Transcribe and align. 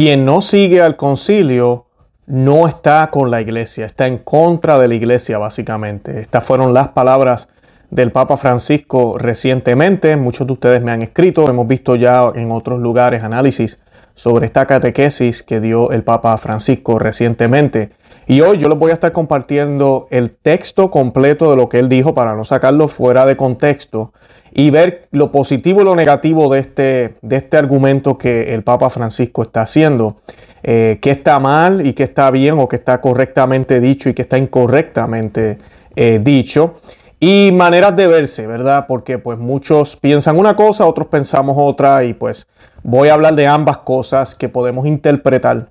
quien 0.00 0.24
no 0.24 0.40
sigue 0.40 0.80
al 0.80 0.96
concilio 0.96 1.84
no 2.24 2.66
está 2.66 3.10
con 3.10 3.30
la 3.30 3.42
iglesia, 3.42 3.84
está 3.84 4.06
en 4.06 4.16
contra 4.16 4.78
de 4.78 4.88
la 4.88 4.94
iglesia 4.94 5.36
básicamente. 5.36 6.22
Estas 6.22 6.42
fueron 6.42 6.72
las 6.72 6.88
palabras 6.88 7.48
del 7.90 8.10
Papa 8.10 8.38
Francisco 8.38 9.18
recientemente. 9.18 10.16
Muchos 10.16 10.46
de 10.46 10.54
ustedes 10.54 10.80
me 10.80 10.90
han 10.90 11.02
escrito, 11.02 11.50
hemos 11.50 11.68
visto 11.68 11.96
ya 11.96 12.32
en 12.34 12.50
otros 12.50 12.80
lugares 12.80 13.22
análisis 13.22 13.78
sobre 14.14 14.46
esta 14.46 14.64
catequesis 14.64 15.42
que 15.42 15.60
dio 15.60 15.90
el 15.90 16.02
Papa 16.02 16.34
Francisco 16.38 16.98
recientemente. 16.98 17.90
Y 18.26 18.40
hoy 18.40 18.56
yo 18.56 18.70
les 18.70 18.78
voy 18.78 18.92
a 18.92 18.94
estar 18.94 19.12
compartiendo 19.12 20.08
el 20.10 20.30
texto 20.30 20.90
completo 20.90 21.50
de 21.50 21.56
lo 21.56 21.68
que 21.68 21.78
él 21.78 21.90
dijo 21.90 22.14
para 22.14 22.34
no 22.34 22.46
sacarlo 22.46 22.88
fuera 22.88 23.26
de 23.26 23.36
contexto 23.36 24.14
y 24.52 24.70
ver 24.70 25.08
lo 25.10 25.30
positivo 25.30 25.82
y 25.82 25.84
lo 25.84 25.94
negativo 25.94 26.52
de 26.52 26.60
este, 26.60 27.14
de 27.22 27.36
este 27.36 27.56
argumento 27.56 28.18
que 28.18 28.54
el 28.54 28.62
Papa 28.62 28.90
Francisco 28.90 29.42
está 29.42 29.62
haciendo. 29.62 30.16
Eh, 30.62 30.98
qué 31.00 31.10
está 31.10 31.40
mal 31.40 31.86
y 31.86 31.94
qué 31.94 32.02
está 32.02 32.30
bien 32.30 32.58
o 32.58 32.68
qué 32.68 32.76
está 32.76 33.00
correctamente 33.00 33.80
dicho 33.80 34.10
y 34.10 34.14
qué 34.14 34.22
está 34.22 34.36
incorrectamente 34.36 35.58
eh, 35.96 36.20
dicho. 36.22 36.80
Y 37.18 37.50
maneras 37.52 37.96
de 37.96 38.06
verse, 38.06 38.46
¿verdad? 38.46 38.86
Porque 38.88 39.18
pues 39.18 39.38
muchos 39.38 39.96
piensan 39.96 40.38
una 40.38 40.56
cosa, 40.56 40.86
otros 40.86 41.08
pensamos 41.08 41.56
otra 41.58 42.04
y 42.04 42.14
pues 42.14 42.46
voy 42.82 43.08
a 43.08 43.14
hablar 43.14 43.34
de 43.34 43.46
ambas 43.46 43.78
cosas 43.78 44.34
que 44.34 44.48
podemos 44.48 44.86
interpretar 44.86 45.68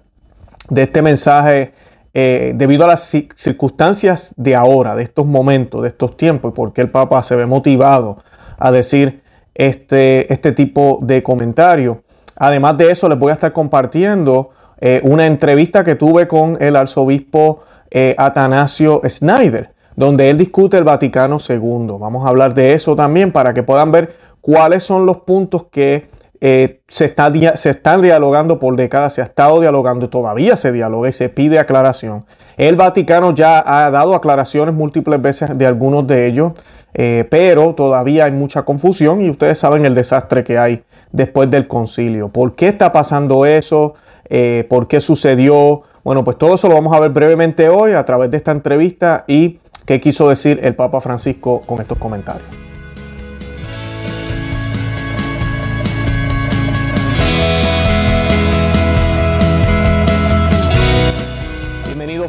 de 0.70 0.84
este 0.84 1.02
mensaje 1.02 1.74
eh, 2.14 2.54
debido 2.56 2.86
a 2.86 2.88
las 2.88 3.16
circunstancias 3.36 4.34
de 4.36 4.56
ahora, 4.56 4.96
de 4.96 5.04
estos 5.04 5.26
momentos, 5.26 5.82
de 5.82 5.90
estos 5.90 6.18
tiempos, 6.18 6.52
y 6.52 6.56
porque 6.56 6.82
el 6.82 6.90
Papa 6.90 7.22
se 7.24 7.36
ve 7.36 7.46
motivado 7.46 8.20
a 8.60 8.72
decir 8.72 9.22
este, 9.56 10.32
este 10.32 10.52
tipo 10.52 11.00
de 11.02 11.24
comentario. 11.24 12.04
Además 12.36 12.78
de 12.78 12.92
eso, 12.92 13.10
les 13.10 13.18
voy 13.18 13.32
a 13.32 13.34
estar 13.34 13.52
compartiendo 13.52 14.52
eh, 14.80 15.02
una 15.04 15.26
entrevista 15.26 15.84
que 15.84 15.96
tuve 15.96 16.28
con 16.28 16.58
el 16.62 16.76
arzobispo 16.76 17.64
eh, 17.92 18.16
Atanasio 18.18 19.02
Snyder, 19.08 19.72
donde 19.96 20.30
él 20.30 20.38
discute 20.38 20.78
el 20.78 20.84
Vaticano 20.84 21.38
II. 21.48 21.98
Vamos 22.00 22.26
a 22.26 22.30
hablar 22.30 22.54
de 22.54 22.74
eso 22.74 22.96
también 22.96 23.32
para 23.32 23.54
que 23.54 23.64
puedan 23.64 23.92
ver 23.92 24.16
cuáles 24.40 24.84
son 24.84 25.06
los 25.06 25.18
puntos 25.18 25.66
que 25.72 26.08
eh, 26.42 26.80
se, 26.88 27.06
está, 27.06 27.32
se 27.58 27.70
están 27.72 28.02
dialogando 28.02 28.60
por 28.60 28.76
décadas, 28.78 29.14
se 29.14 29.22
ha 29.22 29.26
estado 29.26 29.60
dialogando 29.60 30.06
y 30.06 30.10
todavía 30.10 30.56
se 30.56 30.72
dialoga 30.72 31.10
y 31.10 31.14
se 31.14 31.28
pide 31.28 31.60
aclaración. 31.60 32.26
El 32.56 32.78
Vaticano 32.78 33.34
ya 33.34 33.64
ha 33.66 33.92
dado 33.92 34.16
aclaraciones 34.16 34.74
múltiples 34.74 35.22
veces 35.22 35.58
de 35.58 35.66
algunos 35.66 36.08
de 36.08 36.28
ellos, 36.28 36.54
pero 36.94 37.76
todavía 37.76 38.26
hay 38.26 38.32
mucha 38.32 38.64
confusión 38.64 39.22
y 39.22 39.30
ustedes 39.30 39.58
saben 39.58 39.86
el 39.86 39.96
desastre 39.96 40.44
que 40.44 40.58
hay 40.58 40.84
después 41.12 41.50
del 41.50 41.68
concilio. 41.68 42.30
¿Por 42.30 42.56
qué 42.56 42.70
está 42.70 42.92
pasando 42.92 43.46
eso? 43.46 43.96
Eh, 44.30 44.66
por 44.70 44.88
qué 44.88 45.02
sucedió. 45.02 45.82
Bueno, 46.04 46.24
pues 46.24 46.38
todo 46.38 46.56
eso 46.56 46.68
lo 46.68 46.76
vamos 46.76 46.96
a 46.96 47.00
ver 47.00 47.12
brevemente 47.12 47.70
hoy 47.70 47.94
a 47.94 48.06
través 48.06 48.32
de 48.32 48.38
esta 48.38 48.52
entrevista 48.52 49.26
y 49.28 49.60
qué 49.86 50.00
quiso 50.00 50.30
decir 50.30 50.60
el 50.64 50.76
Papa 50.76 51.02
Francisco 51.02 51.62
con 51.66 51.82
estos 51.82 51.98
comentarios. 51.98 52.69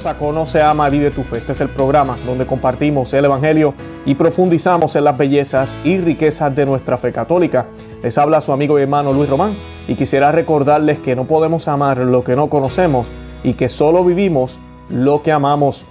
Bienvenidos 0.01 0.17
a 0.17 0.27
Conoce, 0.27 0.62
Ama, 0.62 0.89
Vive 0.89 1.11
tu 1.11 1.23
Fe. 1.25 1.37
Este 1.37 1.53
es 1.53 1.61
el 1.61 1.69
programa 1.69 2.17
donde 2.25 2.47
compartimos 2.47 3.12
el 3.12 3.27
Evangelio 3.27 3.75
y 4.07 4.15
profundizamos 4.15 4.97
en 4.97 5.05
las 5.05 5.19
bellezas 5.19 5.77
y 5.84 5.98
riquezas 5.98 6.57
de 6.57 6.65
nuestra 6.65 6.97
fe 6.97 7.12
católica. 7.12 7.67
Les 8.03 8.17
habla 8.17 8.41
su 8.41 8.51
amigo 8.51 8.79
y 8.79 8.83
hermano 8.83 9.12
Luis 9.12 9.29
Román 9.29 9.55
y 9.87 9.97
quisiera 9.97 10.33
recordarles 10.33 11.01
que 11.01 11.15
no 11.15 11.27
podemos 11.27 11.69
amar 11.69 11.98
lo 11.98 12.25
que 12.25 12.34
no 12.34 12.48
conocemos 12.48 13.09
y 13.45 13.53
que 13.55 13.69
solo 13.69 14.03
vivimos 14.03 14.57
lo 14.89 15.23
que 15.23 15.33
amamos. 15.33 15.84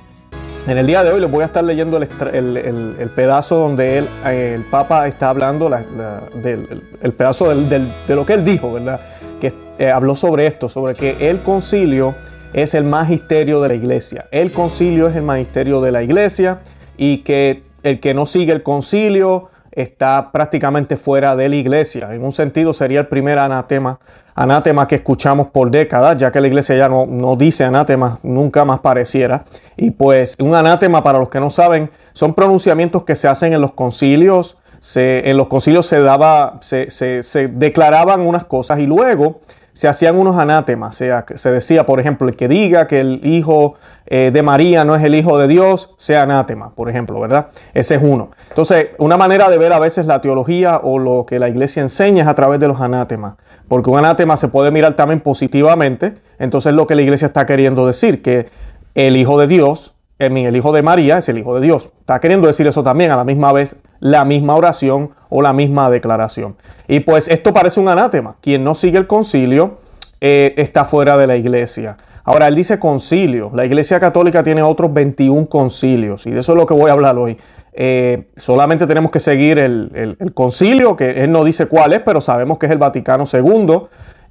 En 0.65 0.79
el 0.79 0.87
día 0.87 1.03
de 1.03 1.11
hoy 1.11 1.21
les 1.21 1.29
voy 1.29 1.43
a 1.43 1.45
estar 1.45 1.63
leyendo 1.63 1.97
el, 1.97 3.11
pedazo 3.15 3.57
donde 3.57 3.99
eh, 4.25 4.53
el 4.55 4.65
Papa 4.71 5.07
está 5.07 5.29
hablando, 5.29 5.69
del, 5.69 6.83
el 6.99 7.13
pedazo 7.13 7.53
de 7.53 8.15
lo 8.15 8.25
que 8.25 8.33
él 8.33 8.43
dijo, 8.43 8.73
¿verdad? 8.73 9.01
Que 9.39 9.53
eh, 9.77 9.91
habló 9.91 10.15
sobre 10.15 10.47
esto, 10.47 10.67
sobre 10.67 10.95
que 10.95 11.29
el 11.29 11.43
concilio 11.43 12.15
es 12.53 12.73
el 12.73 12.83
magisterio 12.83 13.61
de 13.61 13.69
la 13.69 13.75
iglesia. 13.75 14.27
El 14.31 14.51
concilio 14.51 15.07
es 15.07 15.15
el 15.15 15.23
magisterio 15.23 15.81
de 15.81 15.91
la 15.91 16.03
iglesia 16.03 16.59
y 16.97 17.19
que 17.19 17.63
el 17.83 17.99
que 17.99 18.13
no 18.13 18.25
sigue 18.25 18.51
el 18.51 18.63
concilio 18.63 19.49
está 19.71 20.31
prácticamente 20.31 20.97
fuera 20.97 21.35
de 21.35 21.49
la 21.49 21.55
iglesia. 21.55 22.13
En 22.13 22.23
un 22.23 22.31
sentido 22.31 22.73
sería 22.73 23.01
el 23.01 23.07
primer 23.07 23.39
anatema, 23.39 23.99
anatema 24.35 24.87
que 24.87 24.95
escuchamos 24.95 25.47
por 25.47 25.71
décadas, 25.71 26.17
ya 26.17 26.31
que 26.31 26.41
la 26.41 26.47
iglesia 26.47 26.75
ya 26.75 26.89
no, 26.89 27.05
no 27.05 27.35
dice 27.35 27.63
anatema, 27.63 28.19
nunca 28.23 28.65
más 28.65 28.79
pareciera. 28.79 29.45
Y 29.77 29.91
pues 29.91 30.35
un 30.39 30.55
anatema, 30.55 31.03
para 31.03 31.19
los 31.19 31.29
que 31.29 31.39
no 31.39 31.49
saben, 31.49 31.91
son 32.13 32.33
pronunciamientos 32.33 33.03
que 33.03 33.15
se 33.15 33.27
hacen 33.27 33.53
en 33.53 33.61
los 33.61 33.73
concilios. 33.73 34.57
En 34.95 35.35
los 35.35 35.47
concilios 35.47 35.85
se 35.85 35.99
daba, 35.99 36.57
se, 36.61 36.89
se 36.89 37.47
declaraban 37.49 38.21
unas 38.21 38.45
cosas 38.45 38.79
y 38.79 38.85
luego 38.85 39.41
se 39.79 39.87
hacían 39.87 40.17
unos 40.17 40.37
anátemas. 40.37 40.93
sea, 40.93 41.23
se 41.35 41.51
decía, 41.51 41.85
por 41.85 42.01
ejemplo, 42.01 42.27
el 42.27 42.35
que 42.35 42.49
diga 42.49 42.85
que 42.85 42.99
el 42.99 43.21
hijo 43.23 43.75
eh, 44.07 44.29
de 44.33 44.41
María 44.41 44.83
no 44.83 44.93
es 44.93 45.01
el 45.05 45.15
hijo 45.15 45.37
de 45.37 45.47
Dios, 45.47 45.91
sea 45.95 46.23
anátema, 46.23 46.75
por 46.75 46.89
ejemplo, 46.89 47.17
¿verdad? 47.17 47.47
Ese 47.73 47.95
es 47.95 48.01
uno. 48.03 48.31
Entonces, 48.49 48.87
una 48.97 49.15
manera 49.15 49.49
de 49.49 49.57
ver 49.57 49.71
a 49.71 49.79
veces 49.79 50.05
la 50.05 50.19
teología 50.19 50.81
o 50.83 50.99
lo 50.99 51.25
que 51.25 51.39
la 51.39 51.47
iglesia 51.47 51.81
enseña 51.81 52.23
es 52.23 52.27
a 52.27 52.35
través 52.35 52.59
de 52.59 52.67
los 52.67 52.81
anátemas. 52.81 53.35
Porque 53.69 53.89
un 53.89 53.97
anátema 53.97 54.35
se 54.35 54.49
puede 54.49 54.69
mirar 54.69 54.95
también 54.95 55.21
positivamente. 55.21 56.15
Entonces, 56.39 56.73
lo 56.73 56.85
que 56.85 56.95
la 56.95 57.01
iglesia 57.01 57.27
está 57.27 57.45
queriendo 57.45 57.87
decir, 57.87 58.21
que 58.21 58.49
el 58.95 59.15
hijo 59.15 59.39
de 59.39 59.47
Dios 59.47 59.93
el 60.17 60.55
hijo 60.57 60.73
de 60.73 60.83
María 60.83 61.19
es 61.19 61.29
el 61.29 61.37
hijo 61.37 61.55
de 61.55 61.61
Dios. 61.61 61.89
Está 62.01 62.19
queriendo 62.19 62.47
decir 62.47 62.67
eso 62.67 62.83
también 62.83 63.11
a 63.11 63.15
la 63.15 63.23
misma 63.23 63.53
vez, 63.53 63.77
la 63.99 64.25
misma 64.25 64.55
oración 64.55 65.11
o 65.29 65.41
la 65.41 65.53
misma 65.53 65.89
declaración. 65.89 66.55
Y 66.87 67.01
pues 67.01 67.27
esto 67.27 67.53
parece 67.53 67.79
un 67.79 67.89
anátema. 67.89 68.35
Quien 68.41 68.63
no 68.63 68.75
sigue 68.75 68.97
el 68.97 69.07
concilio 69.07 69.77
eh, 70.21 70.53
está 70.57 70.85
fuera 70.85 71.17
de 71.17 71.27
la 71.27 71.35
iglesia. 71.35 71.97
Ahora, 72.23 72.47
él 72.47 72.55
dice 72.55 72.79
concilio. 72.79 73.51
La 73.53 73.65
iglesia 73.65 73.99
católica 73.99 74.43
tiene 74.43 74.61
otros 74.61 74.93
21 74.93 75.47
concilios 75.47 76.25
y 76.25 76.31
de 76.31 76.41
eso 76.41 76.51
es 76.51 76.57
lo 76.57 76.65
que 76.65 76.73
voy 76.73 76.89
a 76.89 76.93
hablar 76.93 77.17
hoy. 77.17 77.37
Eh, 77.73 78.27
solamente 78.35 78.87
tenemos 78.87 79.09
que 79.11 79.19
seguir 79.19 79.57
el, 79.57 80.15
concilio, 80.33 80.95
que 80.95 81.23
él 81.23 81.31
no 81.31 81.43
dice 81.43 81.67
cuál 81.67 81.93
es, 81.93 82.01
pero 82.01 82.21
sabemos 82.21 82.57
que 82.57 82.65
es 82.65 82.71
el 82.71 82.77
Vaticano 82.77 83.23
II. 83.31 83.81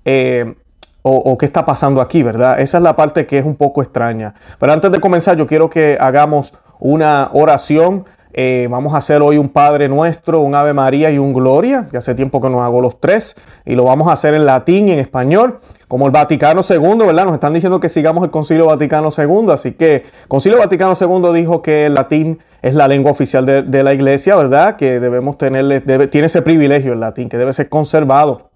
Eh, 0.05 0.55
o, 1.03 1.39
qué 1.39 1.47
está 1.47 1.65
pasando 1.65 2.01
aquí, 2.01 2.23
¿verdad? 2.23 2.61
Esa 2.61 2.79
es 2.79 2.83
la 2.83 2.95
parte 2.95 3.27
que 3.27 3.39
es 3.39 3.45
un 3.45 3.57
poco 3.57 3.83
extraña. 3.83 4.35
Pero 4.59 4.73
antes 4.73 4.91
de 4.91 5.01
comenzar, 5.01 5.37
yo 5.37 5.47
quiero 5.47 5.71
que 5.71 5.97
hagamos 5.99 6.53
una 6.81 7.31
oración. 7.33 8.05
Eh, 8.41 8.69
vamos 8.71 8.95
a 8.95 8.99
hacer 8.99 9.21
hoy 9.21 9.37
un 9.37 9.49
Padre 9.49 9.89
Nuestro, 9.89 10.39
un 10.43 10.55
Ave 10.55 10.73
María 10.73 11.11
y 11.11 11.19
un 11.19 11.33
Gloria. 11.33 11.89
Ya 11.93 11.99
hace 11.99 12.15
tiempo 12.15 12.41
que 12.41 12.49
no 12.49 12.63
hago 12.63 12.81
los 12.81 13.01
tres. 13.01 13.35
Y 13.67 13.75
lo 13.75 13.83
vamos 13.83 14.07
a 14.07 14.13
hacer 14.13 14.33
en 14.35 14.47
latín 14.47 14.87
y 14.87 14.93
en 14.93 15.01
español. 15.01 15.59
Como 15.89 16.07
el 16.07 16.13
Vaticano 16.13 16.61
II, 16.61 16.99
¿verdad? 17.05 17.25
Nos 17.25 17.35
están 17.35 17.53
diciendo 17.53 17.81
que 17.81 17.89
sigamos 17.89 18.23
el 18.23 18.31
Concilio 18.31 18.67
Vaticano 18.67 19.09
II. 19.09 19.51
Así 19.51 19.73
que 19.73 20.05
Concilio 20.29 20.61
Vaticano 20.61 20.93
II 20.93 21.33
dijo 21.35 21.63
que 21.63 21.87
el 21.87 21.95
latín 21.95 22.39
es 22.63 22.75
la 22.75 22.87
lengua 22.87 23.11
oficial 23.11 23.45
de, 23.45 23.83
la 23.83 23.93
iglesia, 23.93 24.37
¿verdad? 24.37 24.77
Que 24.77 25.01
debemos 25.01 25.37
tenerle, 25.37 25.81
tiene 26.07 26.29
ese 26.29 26.41
privilegio 26.41 26.93
el 26.93 27.01
latín, 27.01 27.29
que 27.29 27.39
debe 27.39 27.53
ser 27.53 27.69
conservado. 27.69 28.51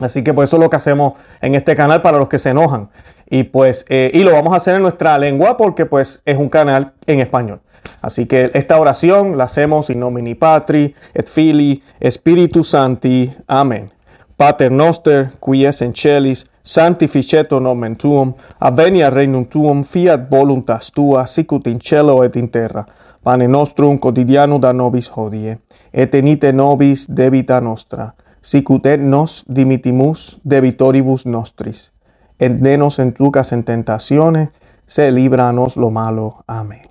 Así 0.00 0.24
que 0.24 0.32
pues 0.32 0.48
eso 0.48 0.56
es 0.56 0.62
lo 0.62 0.70
que 0.70 0.76
hacemos 0.76 1.14
en 1.42 1.54
este 1.54 1.76
canal 1.76 2.00
para 2.00 2.16
los 2.16 2.28
que 2.28 2.38
se 2.38 2.48
enojan. 2.48 2.88
Y 3.28 3.42
pues, 3.42 3.84
eh, 3.90 4.10
y 4.14 4.22
lo 4.22 4.32
vamos 4.32 4.54
a 4.54 4.56
hacer 4.56 4.76
en 4.76 4.80
nuestra 4.80 5.18
lengua 5.18 5.58
porque 5.58 5.84
pues 5.84 6.22
es 6.24 6.38
un 6.38 6.48
canal 6.48 6.92
en 7.06 7.20
español. 7.20 7.60
Así 8.02 8.26
que 8.26 8.50
esta 8.54 8.78
oración 8.78 9.36
la 9.36 9.44
hacemos 9.44 9.90
in 9.90 10.00
nomine 10.00 10.34
Patri, 10.34 10.94
et 11.14 11.28
Fili, 11.28 11.82
Spiritus 12.10 12.70
Santi. 12.70 13.32
Amén. 13.46 13.90
Pater 14.36 14.70
noster, 14.70 15.32
qui 15.44 15.64
es 15.64 15.82
in 15.82 15.92
celis, 15.94 16.46
sanctificetur 16.62 17.60
nomen 17.60 17.96
tuum, 17.96 18.34
avenia 18.60 19.10
regnum 19.10 19.46
tuum, 19.46 19.84
fiat 19.84 20.30
voluntas 20.30 20.92
tua, 20.92 21.26
sicut 21.26 21.66
in 21.66 21.80
cielo 21.80 22.22
et 22.24 22.36
in 22.36 22.48
terra. 22.48 22.86
Pane 23.22 23.48
nostrum 23.48 23.98
quotidiano 23.98 24.58
da 24.58 24.72
nobis 24.72 25.10
hodie, 25.16 25.58
et 25.92 26.14
enite 26.14 26.52
nobis 26.52 27.06
debita 27.08 27.60
nostra 27.60 28.12
sicut 28.40 28.84
nos 28.98 29.44
dimitimus 29.54 30.40
debitoribus 30.44 31.26
nostris. 31.26 31.92
Et 32.38 32.52
denos 32.62 32.98
en 32.98 33.12
tucas 33.12 33.52
en 33.52 33.64
tentaciones, 33.64 34.48
se 34.86 35.10
líbranos 35.10 35.76
lo 35.76 35.90
malo. 35.90 36.44
Amén. 36.46 36.87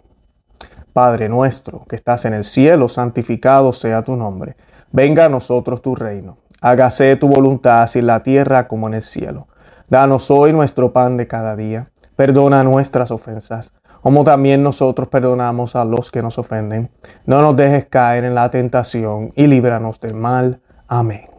Padre 0.97 1.29
nuestro, 1.29 1.85
que 1.88 1.95
estás 1.95 2.25
en 2.25 2.33
el 2.33 2.44
cielo, 2.44 2.88
santificado 2.88 3.71
sea 3.71 4.01
tu 4.01 4.15
nombre. 4.15 4.55
Venga 4.91 5.25
a 5.25 5.29
nosotros 5.29 5.83
tu 5.83 5.94
reino. 5.94 6.39
Hágase 6.59 7.15
tu 7.17 7.27
voluntad, 7.27 7.83
así 7.83 7.99
en 7.99 8.07
la 8.07 8.23
tierra 8.23 8.67
como 8.67 8.88
en 8.88 8.95
el 8.95 9.03
cielo. 9.03 9.45
Danos 9.88 10.31
hoy 10.31 10.53
nuestro 10.53 10.94
pan 10.94 11.15
de 11.15 11.27
cada 11.27 11.55
día. 11.55 11.91
Perdona 12.15 12.63
nuestras 12.63 13.11
ofensas, 13.11 13.75
como 14.01 14.23
también 14.23 14.63
nosotros 14.63 15.07
perdonamos 15.07 15.75
a 15.75 15.85
los 15.85 16.09
que 16.09 16.23
nos 16.23 16.39
ofenden. 16.39 16.89
No 17.27 17.44
nos 17.44 17.55
dejes 17.55 17.85
caer 17.85 18.23
en 18.23 18.33
la 18.33 18.49
tentación 18.49 19.33
y 19.35 19.45
líbranos 19.45 19.99
del 19.99 20.15
mal. 20.15 20.61
Amén. 20.88 21.29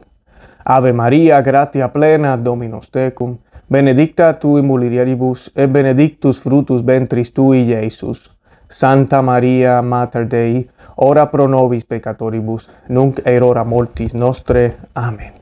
Ave 0.64 0.92
María, 0.92 1.42
gratia 1.42 1.92
plena, 1.92 2.36
Dominus 2.36 2.92
tecum, 2.92 3.38
benedicta 3.68 4.38
tu 4.38 4.56
in 4.56 4.68
mulieribus, 4.68 5.50
et 5.56 5.68
benedictus 5.68 6.38
frutus 6.38 6.84
ventris 6.84 7.34
tui, 7.34 7.64
Iesus. 7.64 8.37
Santa 8.68 9.22
Maria, 9.22 9.82
Mater 9.82 10.28
Dei, 10.28 10.68
ora 10.96 11.30
pro 11.30 11.48
nobis 11.48 11.84
peccatoribus, 11.84 12.68
nunc 12.88 13.20
et 13.24 13.42
hora 13.42 13.64
mortis 13.64 14.14
nostre. 14.14 14.76
Amén. 14.94 15.32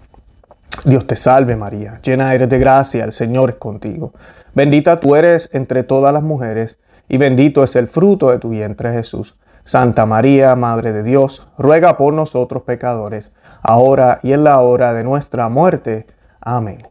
Dios 0.84 1.06
te 1.06 1.17
salve 1.17 1.56
María, 1.56 2.00
llena 2.02 2.34
eres 2.34 2.49
de 2.49 2.58
gracia, 2.58 3.05
el 3.05 3.12
Señor 3.12 3.50
es 3.50 3.56
contigo. 3.56 4.12
Bendita 4.55 5.00
tú 5.00 5.17
eres 5.17 5.50
entre 5.52 5.82
todas 5.82 6.12
las 6.12 6.23
mujeres, 6.23 6.78
y 7.08 7.19
bendito 7.19 7.64
es 7.64 7.76
el 7.76 7.88
fruto 7.88 8.31
de 8.31 8.38
tu 8.38 8.50
vientre 8.50 8.93
Jesús. 8.93 9.37
Santa 9.64 10.06
María, 10.06 10.55
Madre 10.55 10.93
de 10.93 11.02
Dios, 11.02 11.46
ruega 11.58 11.96
por 11.96 12.14
nosotros 12.14 12.62
pecadores, 12.62 13.32
ahora 13.62 14.20
y 14.23 14.32
en 14.32 14.44
la 14.44 14.61
hora 14.61 14.93
de 14.93 15.02
nuestra 15.02 15.49
muerte. 15.49 16.06
Amén. 16.40 16.87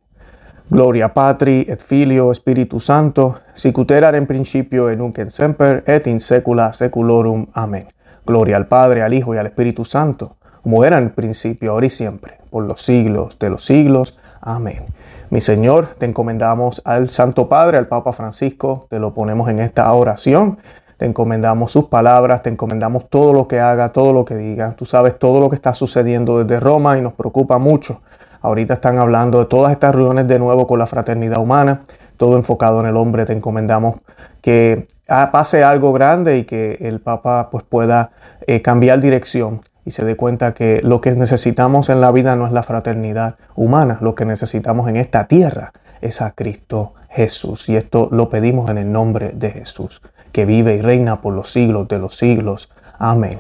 Gloria 0.70 1.14
Patri 1.14 1.66
et 1.70 1.82
Filio 1.82 2.34
Spiritus 2.34 2.86
Santo, 2.86 3.40
sicut 3.56 3.92
en 3.92 4.28
principio 4.28 4.90
et 4.90 4.98
nunc 4.98 5.18
en 5.18 5.30
semper 5.30 5.84
et 5.88 6.08
in 6.08 6.20
secula 6.20 6.74
seculorum. 6.74 7.48
Amén. 7.54 7.88
Gloria 8.26 8.58
al 8.58 8.68
Padre, 8.68 9.02
al 9.02 9.14
Hijo 9.14 9.34
y 9.34 9.38
al 9.38 9.46
Espíritu 9.46 9.86
Santo, 9.86 10.36
como 10.62 10.84
era 10.84 10.98
en 10.98 11.10
principio, 11.10 11.72
ahora 11.72 11.86
y 11.86 11.90
siempre, 11.90 12.40
por 12.50 12.64
los 12.66 12.82
siglos 12.82 13.40
de 13.40 13.50
los 13.50 13.66
siglos. 13.66 14.18
Amén. 14.42 14.86
Mi 15.30 15.42
Señor, 15.42 15.96
te 15.98 16.06
encomendamos 16.06 16.82
al 16.86 17.10
Santo 17.10 17.50
Padre, 17.50 17.78
al 17.78 17.88
Papa 17.88 18.14
Francisco, 18.14 18.88
te 18.90 19.00
lo 19.00 19.14
ponemos 19.14 19.50
en 19.50 19.60
esta 19.60 19.92
oración. 19.92 20.60
Te 20.98 21.06
encomendamos 21.06 21.72
sus 21.72 21.86
palabras, 21.86 22.42
te 22.42 22.50
encomendamos 22.50 23.10
todo 23.10 23.34
lo 23.34 23.48
que 23.50 23.60
haga, 23.60 23.90
todo 23.90 24.14
lo 24.14 24.24
que 24.24 24.36
diga. 24.36 24.72
Tú 24.78 24.86
sabes 24.86 25.20
todo 25.20 25.42
lo 25.42 25.50
que 25.50 25.56
está 25.56 25.74
sucediendo 25.74 26.42
desde 26.42 26.60
Roma 26.62 26.98
y 26.98 27.02
nos 27.02 27.14
preocupa 27.14 27.58
mucho. 27.58 28.02
Ahorita 28.42 28.76
están 28.76 29.00
hablando 29.00 29.40
de 29.40 29.46
todas 29.46 29.74
estas 29.74 29.94
reuniones 29.94 30.28
de 30.28 30.40
nuevo 30.40 30.68
con 30.68 30.80
la 30.80 30.88
fraternidad 30.88 31.40
humana, 31.40 31.82
todo 32.18 32.38
enfocado 32.38 32.80
en 32.80 32.88
el 32.88 32.98
hombre. 32.98 33.26
Te 33.26 33.34
encomendamos 33.34 33.98
que 34.42 34.88
pase 35.06 35.64
algo 35.64 35.94
grande 35.94 36.38
y 36.38 36.44
que 36.46 36.78
el 36.82 37.00
Papa 37.00 37.50
pues 37.52 37.64
pueda 37.64 38.12
eh, 38.48 38.62
cambiar 38.62 39.00
dirección 39.00 39.62
y 39.86 39.92
se 39.92 40.04
dé 40.04 40.16
cuenta 40.16 40.54
que 40.54 40.82
lo 40.84 41.00
que 41.00 41.12
necesitamos 41.12 41.90
en 41.90 42.02
la 42.02 42.12
vida 42.12 42.36
no 42.36 42.48
es 42.48 42.52
la 42.52 42.64
fraternidad 42.64 43.36
humana, 43.56 44.00
lo 44.02 44.16
que 44.16 44.26
necesitamos 44.26 44.90
en 44.90 44.96
esta 44.96 45.28
tierra 45.28 45.74
es 46.02 46.22
a 46.22 46.32
Cristo 46.32 46.94
Jesús. 47.10 47.70
Y 47.70 47.76
esto 47.76 48.10
lo 48.12 48.30
pedimos 48.30 48.70
en 48.70 48.80
el 48.80 48.92
nombre 48.92 49.32
de 49.34 49.52
Jesús, 49.52 50.02
que 50.32 50.46
vive 50.46 50.76
y 50.76 50.82
reina 50.82 51.22
por 51.22 51.34
los 51.34 51.52
siglos 51.52 51.88
de 51.88 52.00
los 52.00 52.18
siglos. 52.18 52.72
Amén. 52.98 53.40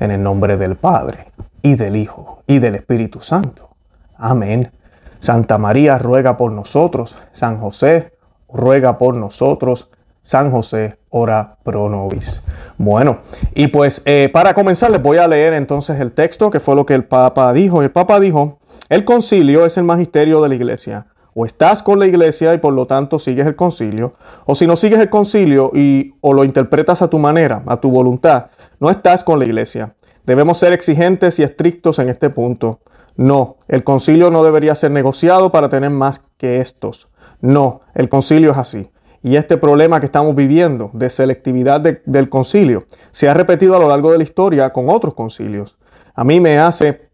En 0.00 0.10
el 0.10 0.22
nombre 0.22 0.56
del 0.56 0.74
Padre, 0.74 1.26
y 1.62 1.76
del 1.76 1.94
Hijo, 1.94 2.42
y 2.48 2.58
del 2.58 2.74
Espíritu 2.74 3.20
Santo. 3.20 3.70
Amén. 4.18 4.72
Santa 5.20 5.58
María 5.58 5.96
ruega 5.98 6.36
por 6.36 6.50
nosotros. 6.50 7.16
San 7.32 7.58
José 7.58 8.13
ruega 8.54 8.96
por 8.96 9.14
nosotros. 9.14 9.90
San 10.22 10.50
José 10.50 10.96
ora 11.10 11.58
pro 11.64 11.90
nobis. 11.90 12.40
Bueno, 12.78 13.18
y 13.54 13.66
pues 13.66 14.00
eh, 14.06 14.30
para 14.32 14.54
comenzar 14.54 14.90
les 14.90 15.02
voy 15.02 15.18
a 15.18 15.28
leer 15.28 15.52
entonces 15.52 16.00
el 16.00 16.12
texto 16.12 16.50
que 16.50 16.60
fue 16.60 16.74
lo 16.74 16.86
que 16.86 16.94
el 16.94 17.04
Papa 17.04 17.52
dijo. 17.52 17.82
El 17.82 17.90
Papa 17.90 18.18
dijo, 18.18 18.58
el 18.88 19.04
concilio 19.04 19.66
es 19.66 19.76
el 19.76 19.84
magisterio 19.84 20.40
de 20.40 20.48
la 20.48 20.54
iglesia. 20.54 21.06
O 21.34 21.44
estás 21.44 21.82
con 21.82 21.98
la 21.98 22.06
iglesia 22.06 22.54
y 22.54 22.58
por 22.58 22.72
lo 22.72 22.86
tanto 22.86 23.18
sigues 23.18 23.46
el 23.46 23.56
concilio, 23.56 24.14
o 24.46 24.54
si 24.54 24.68
no 24.68 24.76
sigues 24.76 25.00
el 25.00 25.10
concilio 25.10 25.72
y 25.74 26.14
o 26.20 26.32
lo 26.32 26.44
interpretas 26.44 27.02
a 27.02 27.10
tu 27.10 27.18
manera, 27.18 27.64
a 27.66 27.76
tu 27.78 27.90
voluntad, 27.90 28.46
no 28.78 28.88
estás 28.88 29.24
con 29.24 29.40
la 29.40 29.44
iglesia. 29.44 29.94
Debemos 30.24 30.58
ser 30.58 30.72
exigentes 30.72 31.40
y 31.40 31.42
estrictos 31.42 31.98
en 31.98 32.08
este 32.08 32.30
punto. 32.30 32.78
No, 33.16 33.56
el 33.66 33.82
concilio 33.82 34.30
no 34.30 34.44
debería 34.44 34.76
ser 34.76 34.92
negociado 34.92 35.50
para 35.50 35.68
tener 35.68 35.90
más 35.90 36.24
que 36.38 36.60
estos. 36.60 37.08
No, 37.44 37.82
el 37.92 38.08
concilio 38.08 38.52
es 38.52 38.56
así. 38.56 38.90
Y 39.22 39.36
este 39.36 39.58
problema 39.58 40.00
que 40.00 40.06
estamos 40.06 40.34
viviendo 40.34 40.88
de 40.94 41.10
selectividad 41.10 41.78
del 41.78 42.28
concilio 42.30 42.86
se 43.10 43.28
ha 43.28 43.34
repetido 43.34 43.76
a 43.76 43.78
lo 43.78 43.86
largo 43.86 44.10
de 44.10 44.16
la 44.16 44.24
historia 44.24 44.72
con 44.72 44.88
otros 44.88 45.12
concilios. 45.12 45.76
A 46.14 46.24
mí 46.24 46.40
me 46.40 46.58
hace 46.58 47.10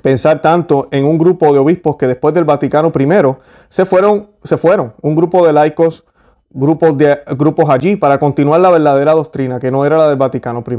pensar 0.00 0.40
tanto 0.40 0.86
en 0.92 1.04
un 1.04 1.18
grupo 1.18 1.52
de 1.52 1.58
obispos 1.58 1.96
que 1.96 2.06
después 2.06 2.32
del 2.34 2.44
Vaticano 2.44 2.92
I 2.96 3.36
se 3.68 3.84
fueron, 3.84 4.30
se 4.44 4.56
fueron, 4.58 4.94
un 5.02 5.16
grupo 5.16 5.44
de 5.44 5.52
laicos, 5.52 6.04
grupos, 6.50 6.96
de, 6.96 7.18
grupos 7.36 7.68
allí 7.68 7.96
para 7.96 8.20
continuar 8.20 8.60
la 8.60 8.70
verdadera 8.70 9.10
doctrina 9.10 9.58
que 9.58 9.72
no 9.72 9.84
era 9.84 9.98
la 9.98 10.08
del 10.08 10.18
Vaticano 10.18 10.62
I. 10.64 10.76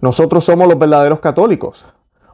Nosotros 0.00 0.44
somos 0.44 0.68
los 0.68 0.78
verdaderos 0.78 1.18
católicos. 1.18 1.84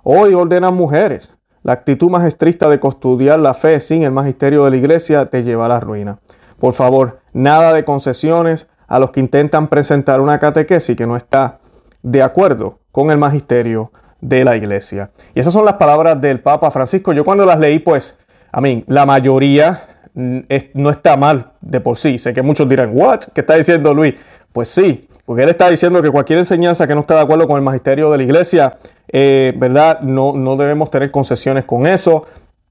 Hoy 0.02 0.34
ordenan 0.34 0.74
mujeres, 0.74 1.34
la 1.62 1.72
actitud 1.72 2.10
más 2.10 2.24
estricta 2.24 2.68
de 2.68 2.80
custodiar 2.80 3.38
la 3.38 3.54
fe 3.54 3.80
sin 3.80 4.02
el 4.02 4.12
magisterio 4.12 4.64
de 4.64 4.70
la 4.70 4.76
iglesia 4.76 5.26
te 5.26 5.42
lleva 5.42 5.66
a 5.66 5.68
la 5.68 5.80
ruina. 5.80 6.18
Por 6.58 6.74
favor, 6.74 7.20
nada 7.32 7.72
de 7.72 7.84
concesiones 7.84 8.68
a 8.86 8.98
los 8.98 9.10
que 9.10 9.20
intentan 9.20 9.68
presentar 9.68 10.20
una 10.20 10.38
catequesis 10.38 10.96
que 10.96 11.06
no 11.06 11.16
está 11.16 11.58
de 12.02 12.22
acuerdo 12.22 12.78
con 12.90 13.10
el 13.10 13.18
magisterio 13.18 13.92
de 14.20 14.44
la 14.44 14.56
iglesia. 14.56 15.10
Y 15.34 15.40
esas 15.40 15.52
son 15.52 15.64
las 15.64 15.74
palabras 15.74 16.20
del 16.20 16.40
Papa 16.40 16.70
Francisco. 16.70 17.12
Yo 17.12 17.24
cuando 17.24 17.44
las 17.44 17.58
leí, 17.58 17.78
pues, 17.78 18.18
a 18.50 18.60
mí, 18.60 18.84
la 18.86 19.06
mayoría 19.06 19.86
mm, 20.14 20.38
no 20.74 20.90
está 20.90 21.16
mal 21.16 21.52
de 21.60 21.80
por 21.80 21.96
sí. 21.96 22.18
Sé 22.18 22.32
que 22.32 22.42
muchos 22.42 22.68
dirán, 22.68 22.90
¿what? 22.92 23.20
¿Qué 23.34 23.42
está 23.42 23.54
diciendo 23.54 23.94
Luis? 23.94 24.14
Pues 24.52 24.68
sí, 24.68 25.07
porque 25.28 25.42
él 25.42 25.50
está 25.50 25.68
diciendo 25.68 26.00
que 26.00 26.10
cualquier 26.10 26.38
enseñanza 26.38 26.86
que 26.86 26.94
no 26.94 27.00
esté 27.00 27.12
de 27.12 27.20
acuerdo 27.20 27.46
con 27.46 27.58
el 27.58 27.62
magisterio 27.62 28.10
de 28.10 28.16
la 28.16 28.22
iglesia, 28.22 28.78
eh, 29.08 29.52
¿verdad? 29.58 30.00
No, 30.00 30.32
no 30.32 30.56
debemos 30.56 30.90
tener 30.90 31.10
concesiones 31.10 31.66
con 31.66 31.86
eso. 31.86 32.26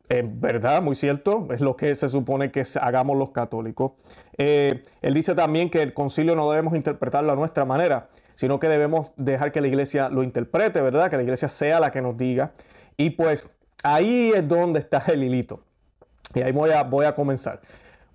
¿Verdad? 0.09 0.81
Muy 0.81 0.95
cierto. 0.95 1.47
Es 1.51 1.61
lo 1.61 1.75
que 1.75 1.93
se 1.93 2.09
supone 2.09 2.49
que 2.49 2.63
hagamos 2.81 3.15
los 3.15 3.29
católicos. 3.29 3.91
Eh, 4.39 4.85
él 5.03 5.13
dice 5.13 5.35
también 5.35 5.69
que 5.69 5.83
el 5.83 5.93
concilio 5.93 6.35
no 6.35 6.49
debemos 6.49 6.73
interpretarlo 6.73 7.31
a 7.31 7.35
nuestra 7.35 7.63
manera, 7.63 8.09
sino 8.33 8.59
que 8.59 8.67
debemos 8.69 9.09
dejar 9.17 9.51
que 9.51 9.61
la 9.61 9.67
iglesia 9.67 10.09
lo 10.09 10.23
interprete, 10.23 10.81
¿verdad? 10.81 11.11
Que 11.11 11.17
la 11.17 11.23
iglesia 11.23 11.49
sea 11.49 11.79
la 11.79 11.91
que 11.91 12.01
nos 12.01 12.17
diga. 12.17 12.53
Y 12.97 13.11
pues 13.11 13.51
ahí 13.83 14.31
es 14.35 14.47
donde 14.47 14.79
está 14.79 15.03
el 15.09 15.23
hilito. 15.23 15.59
Y 16.33 16.41
ahí 16.41 16.53
voy 16.53 16.71
a, 16.71 16.81
voy 16.81 17.05
a 17.05 17.13
comenzar. 17.13 17.61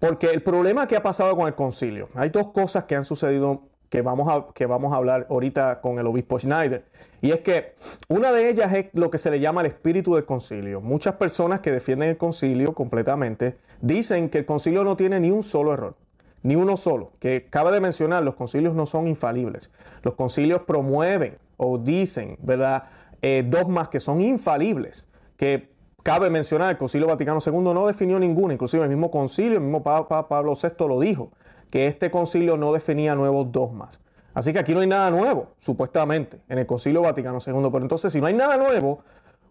Porque 0.00 0.30
el 0.30 0.42
problema 0.42 0.88
que 0.88 0.96
ha 0.96 1.02
pasado 1.04 1.36
con 1.36 1.46
el 1.46 1.54
concilio, 1.54 2.08
hay 2.16 2.30
dos 2.30 2.48
cosas 2.48 2.86
que 2.86 2.96
han 2.96 3.04
sucedido 3.04 3.68
que 3.92 4.00
vamos 4.00 4.26
a, 4.26 4.46
que 4.54 4.64
vamos 4.64 4.94
a 4.94 4.96
hablar 4.96 5.26
ahorita 5.28 5.82
con 5.82 5.98
el 5.98 6.06
obispo 6.06 6.38
Schneider. 6.38 6.86
Y 7.20 7.30
es 7.30 7.40
que 7.40 7.74
una 8.08 8.32
de 8.32 8.48
ellas 8.48 8.72
es 8.72 8.86
lo 8.94 9.10
que 9.10 9.18
se 9.18 9.30
le 9.30 9.38
llama 9.38 9.60
el 9.60 9.66
espíritu 9.66 10.14
del 10.14 10.24
concilio. 10.24 10.80
Muchas 10.80 11.16
personas 11.16 11.60
que 11.60 11.70
defienden 11.70 12.08
el 12.08 12.16
concilio 12.16 12.72
completamente 12.72 13.58
dicen 13.82 14.30
que 14.30 14.38
el 14.38 14.46
concilio 14.46 14.82
no 14.82 14.96
tiene 14.96 15.20
ni 15.20 15.30
un 15.30 15.42
solo 15.42 15.74
error, 15.74 15.94
ni 16.42 16.56
uno 16.56 16.78
solo. 16.78 17.12
Que 17.18 17.48
cabe 17.50 17.70
de 17.70 17.80
mencionar, 17.80 18.22
los 18.22 18.34
concilios 18.34 18.74
no 18.74 18.86
son 18.86 19.08
infalibles. 19.08 19.70
Los 20.02 20.14
concilios 20.14 20.62
promueven 20.62 21.36
o 21.58 21.76
dicen, 21.76 22.38
¿verdad? 22.40 22.84
Eh, 23.20 23.44
dogmas 23.46 23.90
que 23.90 24.00
son 24.00 24.22
infalibles, 24.22 25.06
que 25.36 25.70
Cabe 26.02 26.30
mencionar, 26.30 26.70
el 26.70 26.78
Concilio 26.78 27.06
Vaticano 27.06 27.38
II 27.46 27.52
no 27.52 27.86
definió 27.86 28.18
ninguna, 28.18 28.54
inclusive 28.54 28.82
el 28.82 28.88
mismo 28.88 29.08
concilio, 29.08 29.58
el 29.58 29.60
mismo 29.60 29.84
Papa 29.84 30.26
Pablo 30.26 30.54
VI 30.60 30.88
lo 30.88 30.98
dijo, 30.98 31.30
que 31.72 31.86
este 31.86 32.10
concilio 32.10 32.58
no 32.58 32.70
definía 32.74 33.14
nuevos 33.14 33.50
dogmas. 33.50 33.98
Así 34.34 34.52
que 34.52 34.58
aquí 34.58 34.74
no 34.74 34.80
hay 34.80 34.86
nada 34.86 35.10
nuevo, 35.10 35.54
supuestamente, 35.58 36.38
en 36.50 36.58
el 36.58 36.66
Concilio 36.66 37.00
Vaticano 37.00 37.38
II. 37.38 37.70
Pero 37.72 37.78
entonces, 37.78 38.12
si 38.12 38.20
no 38.20 38.26
hay 38.26 38.34
nada 38.34 38.58
nuevo, 38.58 39.00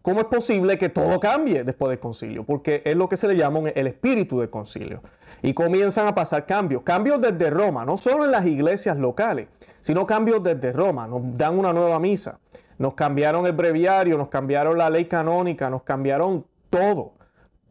¿cómo 0.03 0.19
es 0.19 0.27
posible 0.27 0.77
que 0.77 0.89
todo 0.89 1.19
cambie 1.19 1.63
después 1.63 1.89
del 1.89 1.97
concilio? 1.97 2.43
Porque 2.43 2.83
es 2.85 2.95
lo 2.95 3.09
que 3.09 3.17
se 3.17 3.27
le 3.27 3.35
llama 3.35 3.69
el 3.69 3.87
espíritu 3.87 4.39
del 4.39 4.51
concilio. 4.51 5.01
Y 5.41 5.55
comienzan 5.55 6.07
a 6.07 6.13
pasar 6.13 6.45
cambios, 6.45 6.83
cambios 6.83 7.19
desde 7.19 7.49
Roma, 7.49 7.85
no 7.85 7.97
solo 7.97 8.25
en 8.25 8.31
las 8.31 8.45
iglesias 8.45 8.97
locales, 8.97 9.47
sino 9.81 10.05
cambios 10.05 10.43
desde 10.43 10.71
Roma. 10.73 11.07
Nos 11.07 11.35
dan 11.35 11.57
una 11.57 11.73
nueva 11.73 11.99
misa, 11.99 12.37
nos 12.77 12.93
cambiaron 12.93 13.47
el 13.47 13.53
breviario, 13.53 14.15
nos 14.19 14.27
cambiaron 14.27 14.77
la 14.77 14.91
ley 14.91 15.05
canónica, 15.05 15.71
nos 15.71 15.81
cambiaron 15.81 16.45
todo. 16.69 17.13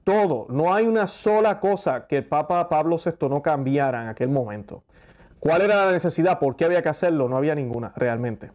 Todo. 0.04 0.46
No 0.48 0.72
hay 0.74 0.86
una 0.86 1.06
sola 1.06 1.60
cosa 1.60 2.06
que 2.06 2.18
el 2.18 2.24
Papa 2.24 2.68
Pablo 2.68 2.96
VI 2.96 3.28
no 3.28 3.42
cambiara 3.42 4.02
en 4.02 4.08
aquel 4.08 4.28
momento. 4.28 4.82
¿Cuál 5.38 5.62
era 5.62 5.84
la 5.86 5.92
necesidad? 5.92 6.38
¿Por 6.38 6.56
qué 6.56 6.64
había 6.64 6.82
que 6.82 6.88
hacerlo? 6.88 7.28
No 7.28 7.36
había 7.36 7.54
ninguna, 7.54 7.92
realmente. 7.96 8.50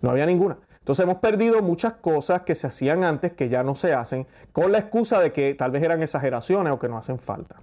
No 0.00 0.10
había 0.10 0.26
ninguna. 0.26 0.56
Entonces 0.78 1.02
hemos 1.04 1.18
perdido 1.18 1.60
muchas 1.62 1.94
cosas 1.94 2.42
que 2.42 2.54
se 2.54 2.66
hacían 2.66 3.04
antes 3.04 3.32
que 3.32 3.48
ya 3.48 3.62
no 3.62 3.74
se 3.74 3.92
hacen 3.92 4.26
con 4.52 4.72
la 4.72 4.78
excusa 4.78 5.20
de 5.20 5.32
que 5.32 5.54
tal 5.54 5.70
vez 5.70 5.82
eran 5.82 6.02
exageraciones 6.02 6.72
o 6.72 6.78
que 6.78 6.88
no 6.88 6.96
hacen 6.96 7.18
falta. 7.18 7.56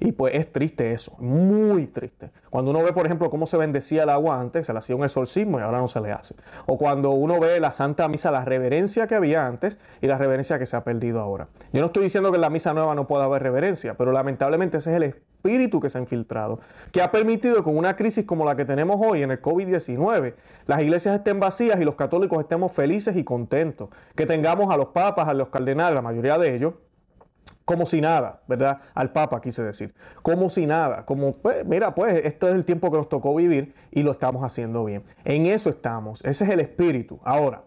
Y 0.00 0.12
pues 0.12 0.34
es 0.34 0.52
triste 0.52 0.92
eso, 0.92 1.12
muy 1.18 1.86
triste. 1.86 2.30
Cuando 2.50 2.70
uno 2.70 2.82
ve, 2.82 2.92
por 2.92 3.06
ejemplo, 3.06 3.30
cómo 3.30 3.46
se 3.46 3.56
bendecía 3.56 4.04
el 4.04 4.10
agua 4.10 4.40
antes, 4.40 4.66
se 4.66 4.72
le 4.72 4.78
hacía 4.78 4.96
un 4.96 5.04
exorcismo 5.04 5.58
y 5.58 5.62
ahora 5.62 5.78
no 5.78 5.88
se 5.88 6.00
le 6.00 6.12
hace. 6.12 6.34
O 6.66 6.78
cuando 6.78 7.10
uno 7.10 7.40
ve 7.40 7.60
la 7.60 7.72
Santa 7.72 8.08
Misa, 8.08 8.30
la 8.30 8.44
reverencia 8.44 9.06
que 9.06 9.14
había 9.14 9.46
antes 9.46 9.78
y 10.00 10.06
la 10.06 10.18
reverencia 10.18 10.58
que 10.58 10.66
se 10.66 10.76
ha 10.76 10.84
perdido 10.84 11.20
ahora. 11.20 11.48
Yo 11.72 11.80
no 11.80 11.86
estoy 11.86 12.04
diciendo 12.04 12.30
que 12.30 12.36
en 12.36 12.42
la 12.42 12.50
Misa 12.50 12.74
Nueva 12.74 12.94
no 12.94 13.06
pueda 13.06 13.24
haber 13.24 13.42
reverencia, 13.42 13.94
pero 13.94 14.12
lamentablemente 14.12 14.78
ese 14.78 14.90
es 14.90 14.96
el 14.96 15.02
espíritu 15.04 15.80
que 15.80 15.90
se 15.90 15.98
ha 15.98 16.00
infiltrado, 16.00 16.58
que 16.90 17.02
ha 17.02 17.10
permitido 17.10 17.62
con 17.62 17.76
una 17.76 17.96
crisis 17.96 18.24
como 18.24 18.44
la 18.44 18.56
que 18.56 18.64
tenemos 18.64 18.98
hoy 19.04 19.22
en 19.22 19.30
el 19.30 19.42
COVID-19, 19.42 20.34
las 20.66 20.80
iglesias 20.80 21.16
estén 21.16 21.38
vacías 21.38 21.78
y 21.80 21.84
los 21.84 21.96
católicos 21.96 22.40
estemos 22.40 22.72
felices 22.72 23.16
y 23.16 23.24
contentos, 23.24 23.90
que 24.14 24.24
tengamos 24.24 24.72
a 24.72 24.76
los 24.76 24.88
papas, 24.88 25.28
a 25.28 25.34
los 25.34 25.48
cardenales, 25.48 25.94
la 25.94 26.02
mayoría 26.02 26.38
de 26.38 26.54
ellos, 26.54 26.74
como 27.64 27.86
si 27.86 28.00
nada, 28.00 28.40
¿verdad? 28.46 28.80
Al 28.94 29.12
Papa 29.12 29.40
quise 29.40 29.62
decir, 29.62 29.94
como 30.22 30.50
si 30.50 30.66
nada, 30.66 31.04
como, 31.06 31.36
pues, 31.36 31.64
mira, 31.64 31.94
pues 31.94 32.24
esto 32.24 32.48
es 32.48 32.54
el 32.54 32.64
tiempo 32.64 32.90
que 32.90 32.98
nos 32.98 33.08
tocó 33.08 33.34
vivir 33.34 33.74
y 33.90 34.02
lo 34.02 34.12
estamos 34.12 34.44
haciendo 34.44 34.84
bien. 34.84 35.04
En 35.24 35.46
eso 35.46 35.70
estamos, 35.70 36.20
ese 36.24 36.44
es 36.44 36.50
el 36.50 36.60
espíritu. 36.60 37.18
Ahora, 37.24 37.62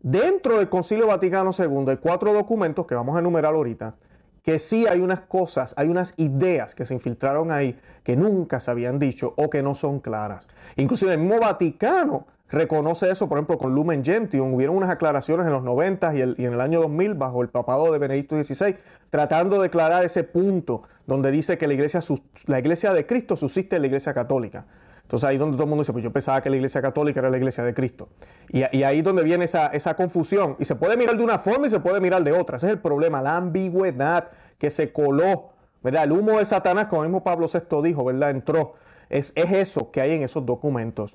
dentro 0.00 0.58
del 0.58 0.68
Concilio 0.68 1.08
Vaticano 1.08 1.50
II 1.56 1.84
hay 1.88 1.96
cuatro 1.96 2.32
documentos 2.32 2.86
que 2.86 2.94
vamos 2.94 3.16
a 3.16 3.18
enumerar 3.18 3.54
ahorita, 3.54 3.96
que 4.42 4.58
sí 4.58 4.86
hay 4.86 5.00
unas 5.00 5.20
cosas, 5.22 5.74
hay 5.76 5.88
unas 5.88 6.14
ideas 6.16 6.74
que 6.74 6.86
se 6.86 6.94
infiltraron 6.94 7.50
ahí 7.50 7.78
que 8.04 8.16
nunca 8.16 8.60
se 8.60 8.70
habían 8.70 8.98
dicho 8.98 9.34
o 9.36 9.50
que 9.50 9.62
no 9.62 9.74
son 9.74 10.00
claras. 10.00 10.46
Inclusive 10.76 11.12
el 11.12 11.18
mismo 11.18 11.40
Vaticano 11.40 12.26
reconoce 12.50 13.10
eso, 13.10 13.28
por 13.28 13.38
ejemplo, 13.38 13.58
con 13.58 13.74
Lumen 13.74 14.04
Gentium. 14.04 14.54
Hubieron 14.54 14.76
unas 14.76 14.90
aclaraciones 14.90 15.46
en 15.46 15.52
los 15.52 15.62
90 15.62 16.14
y, 16.14 16.18
y, 16.18 16.46
en 16.46 16.54
el 16.54 16.60
año 16.60 16.80
2000 16.80 17.14
bajo 17.14 17.42
el 17.42 17.48
papado 17.48 17.92
de 17.92 17.98
Benedicto 17.98 18.42
XVI, 18.42 18.76
tratando 19.10 19.56
de 19.56 19.62
declarar 19.62 20.04
ese 20.04 20.24
punto 20.24 20.82
donde 21.06 21.30
dice 21.30 21.58
que 21.58 21.66
la 21.66 21.74
iglesia, 21.74 22.00
la 22.46 22.58
iglesia 22.58 22.92
de 22.92 23.06
Cristo 23.06 23.36
subsiste 23.36 23.76
en 23.76 23.82
la 23.82 23.86
iglesia 23.88 24.14
católica. 24.14 24.64
Entonces 25.10 25.28
ahí 25.28 25.38
donde 25.38 25.56
todo 25.56 25.64
el 25.64 25.70
mundo 25.70 25.82
dice, 25.82 25.92
pues 25.92 26.04
yo 26.04 26.12
pensaba 26.12 26.40
que 26.40 26.48
la 26.48 26.54
iglesia 26.54 26.80
católica 26.80 27.18
era 27.18 27.30
la 27.30 27.36
iglesia 27.36 27.64
de 27.64 27.74
Cristo. 27.74 28.10
Y, 28.48 28.62
y 28.76 28.84
ahí 28.84 29.02
donde 29.02 29.24
viene 29.24 29.44
esa, 29.44 29.66
esa, 29.66 29.96
confusión. 29.96 30.54
Y 30.60 30.66
se 30.66 30.76
puede 30.76 30.96
mirar 30.96 31.16
de 31.16 31.24
una 31.24 31.38
forma 31.38 31.66
y 31.66 31.70
se 31.70 31.80
puede 31.80 31.98
mirar 31.98 32.22
de 32.22 32.30
otra. 32.30 32.58
Ese 32.58 32.66
es 32.66 32.72
el 32.74 32.78
problema, 32.78 33.20
la 33.20 33.36
ambigüedad 33.36 34.28
que 34.56 34.70
se 34.70 34.92
coló, 34.92 35.50
¿verdad? 35.82 36.04
El 36.04 36.12
humo 36.12 36.38
de 36.38 36.44
Satanás, 36.44 36.86
como 36.86 37.02
el 37.02 37.08
mismo 37.08 37.24
Pablo 37.24 37.48
VI 37.52 37.82
dijo, 37.82 38.04
¿verdad? 38.04 38.30
Entró. 38.30 38.74
Es, 39.10 39.32
es 39.34 39.52
eso 39.52 39.90
que 39.90 40.00
hay 40.00 40.12
en 40.12 40.22
esos 40.22 40.46
documentos. 40.46 41.14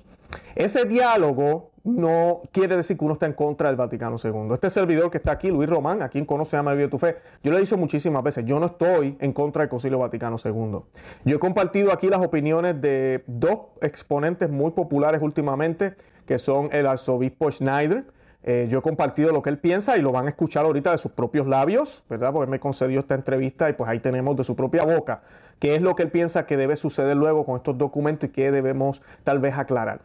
Ese 0.54 0.84
diálogo 0.84 1.70
no 1.84 2.42
quiere 2.50 2.76
decir 2.76 2.98
que 2.98 3.04
uno 3.04 3.14
está 3.14 3.26
en 3.26 3.32
contra 3.32 3.68
del 3.68 3.76
Vaticano 3.76 4.16
II. 4.22 4.52
Este 4.52 4.70
servidor 4.70 5.10
que 5.10 5.18
está 5.18 5.32
aquí, 5.32 5.50
Luis 5.50 5.68
Román, 5.68 6.02
a 6.02 6.08
quien 6.08 6.24
conoce 6.24 6.56
Ama 6.56 6.74
Vive 6.74 6.88
tu 6.88 6.98
Fe, 6.98 7.16
yo 7.44 7.52
le 7.52 7.58
he 7.58 7.60
dicho 7.60 7.76
muchísimas 7.76 8.24
veces, 8.24 8.44
yo 8.44 8.58
no 8.58 8.66
estoy 8.66 9.16
en 9.20 9.32
contra 9.32 9.62
del 9.62 9.68
Concilio 9.68 9.98
Vaticano 9.98 10.36
II. 10.44 10.80
Yo 11.24 11.36
he 11.36 11.38
compartido 11.38 11.92
aquí 11.92 12.08
las 12.08 12.20
opiniones 12.20 12.80
de 12.80 13.22
dos 13.28 13.58
exponentes 13.80 14.50
muy 14.50 14.72
populares 14.72 15.22
últimamente, 15.22 15.94
que 16.26 16.38
son 16.38 16.70
el 16.72 16.86
arzobispo 16.86 17.50
Schneider, 17.52 18.04
eh, 18.42 18.68
yo 18.70 18.78
he 18.78 18.82
compartido 18.82 19.32
lo 19.32 19.42
que 19.42 19.50
él 19.50 19.58
piensa 19.58 19.98
y 19.98 20.02
lo 20.02 20.12
van 20.12 20.26
a 20.26 20.28
escuchar 20.28 20.64
ahorita 20.64 20.92
de 20.92 20.98
sus 20.98 21.10
propios 21.10 21.48
labios, 21.48 22.04
¿verdad? 22.08 22.32
Porque 22.32 22.48
me 22.48 22.60
concedió 22.60 23.00
esta 23.00 23.16
entrevista 23.16 23.68
y 23.68 23.72
pues 23.72 23.90
ahí 23.90 23.98
tenemos 23.98 24.36
de 24.36 24.44
su 24.44 24.54
propia 24.54 24.84
boca 24.84 25.22
qué 25.58 25.74
es 25.74 25.82
lo 25.82 25.94
que 25.94 26.04
él 26.04 26.10
piensa 26.10 26.46
que 26.46 26.56
debe 26.56 26.76
suceder 26.76 27.16
luego 27.16 27.44
con 27.44 27.56
estos 27.56 27.78
documentos 27.78 28.28
y 28.28 28.32
qué 28.32 28.50
debemos 28.50 29.02
tal 29.24 29.38
vez 29.38 29.54
aclarar. 29.56 30.02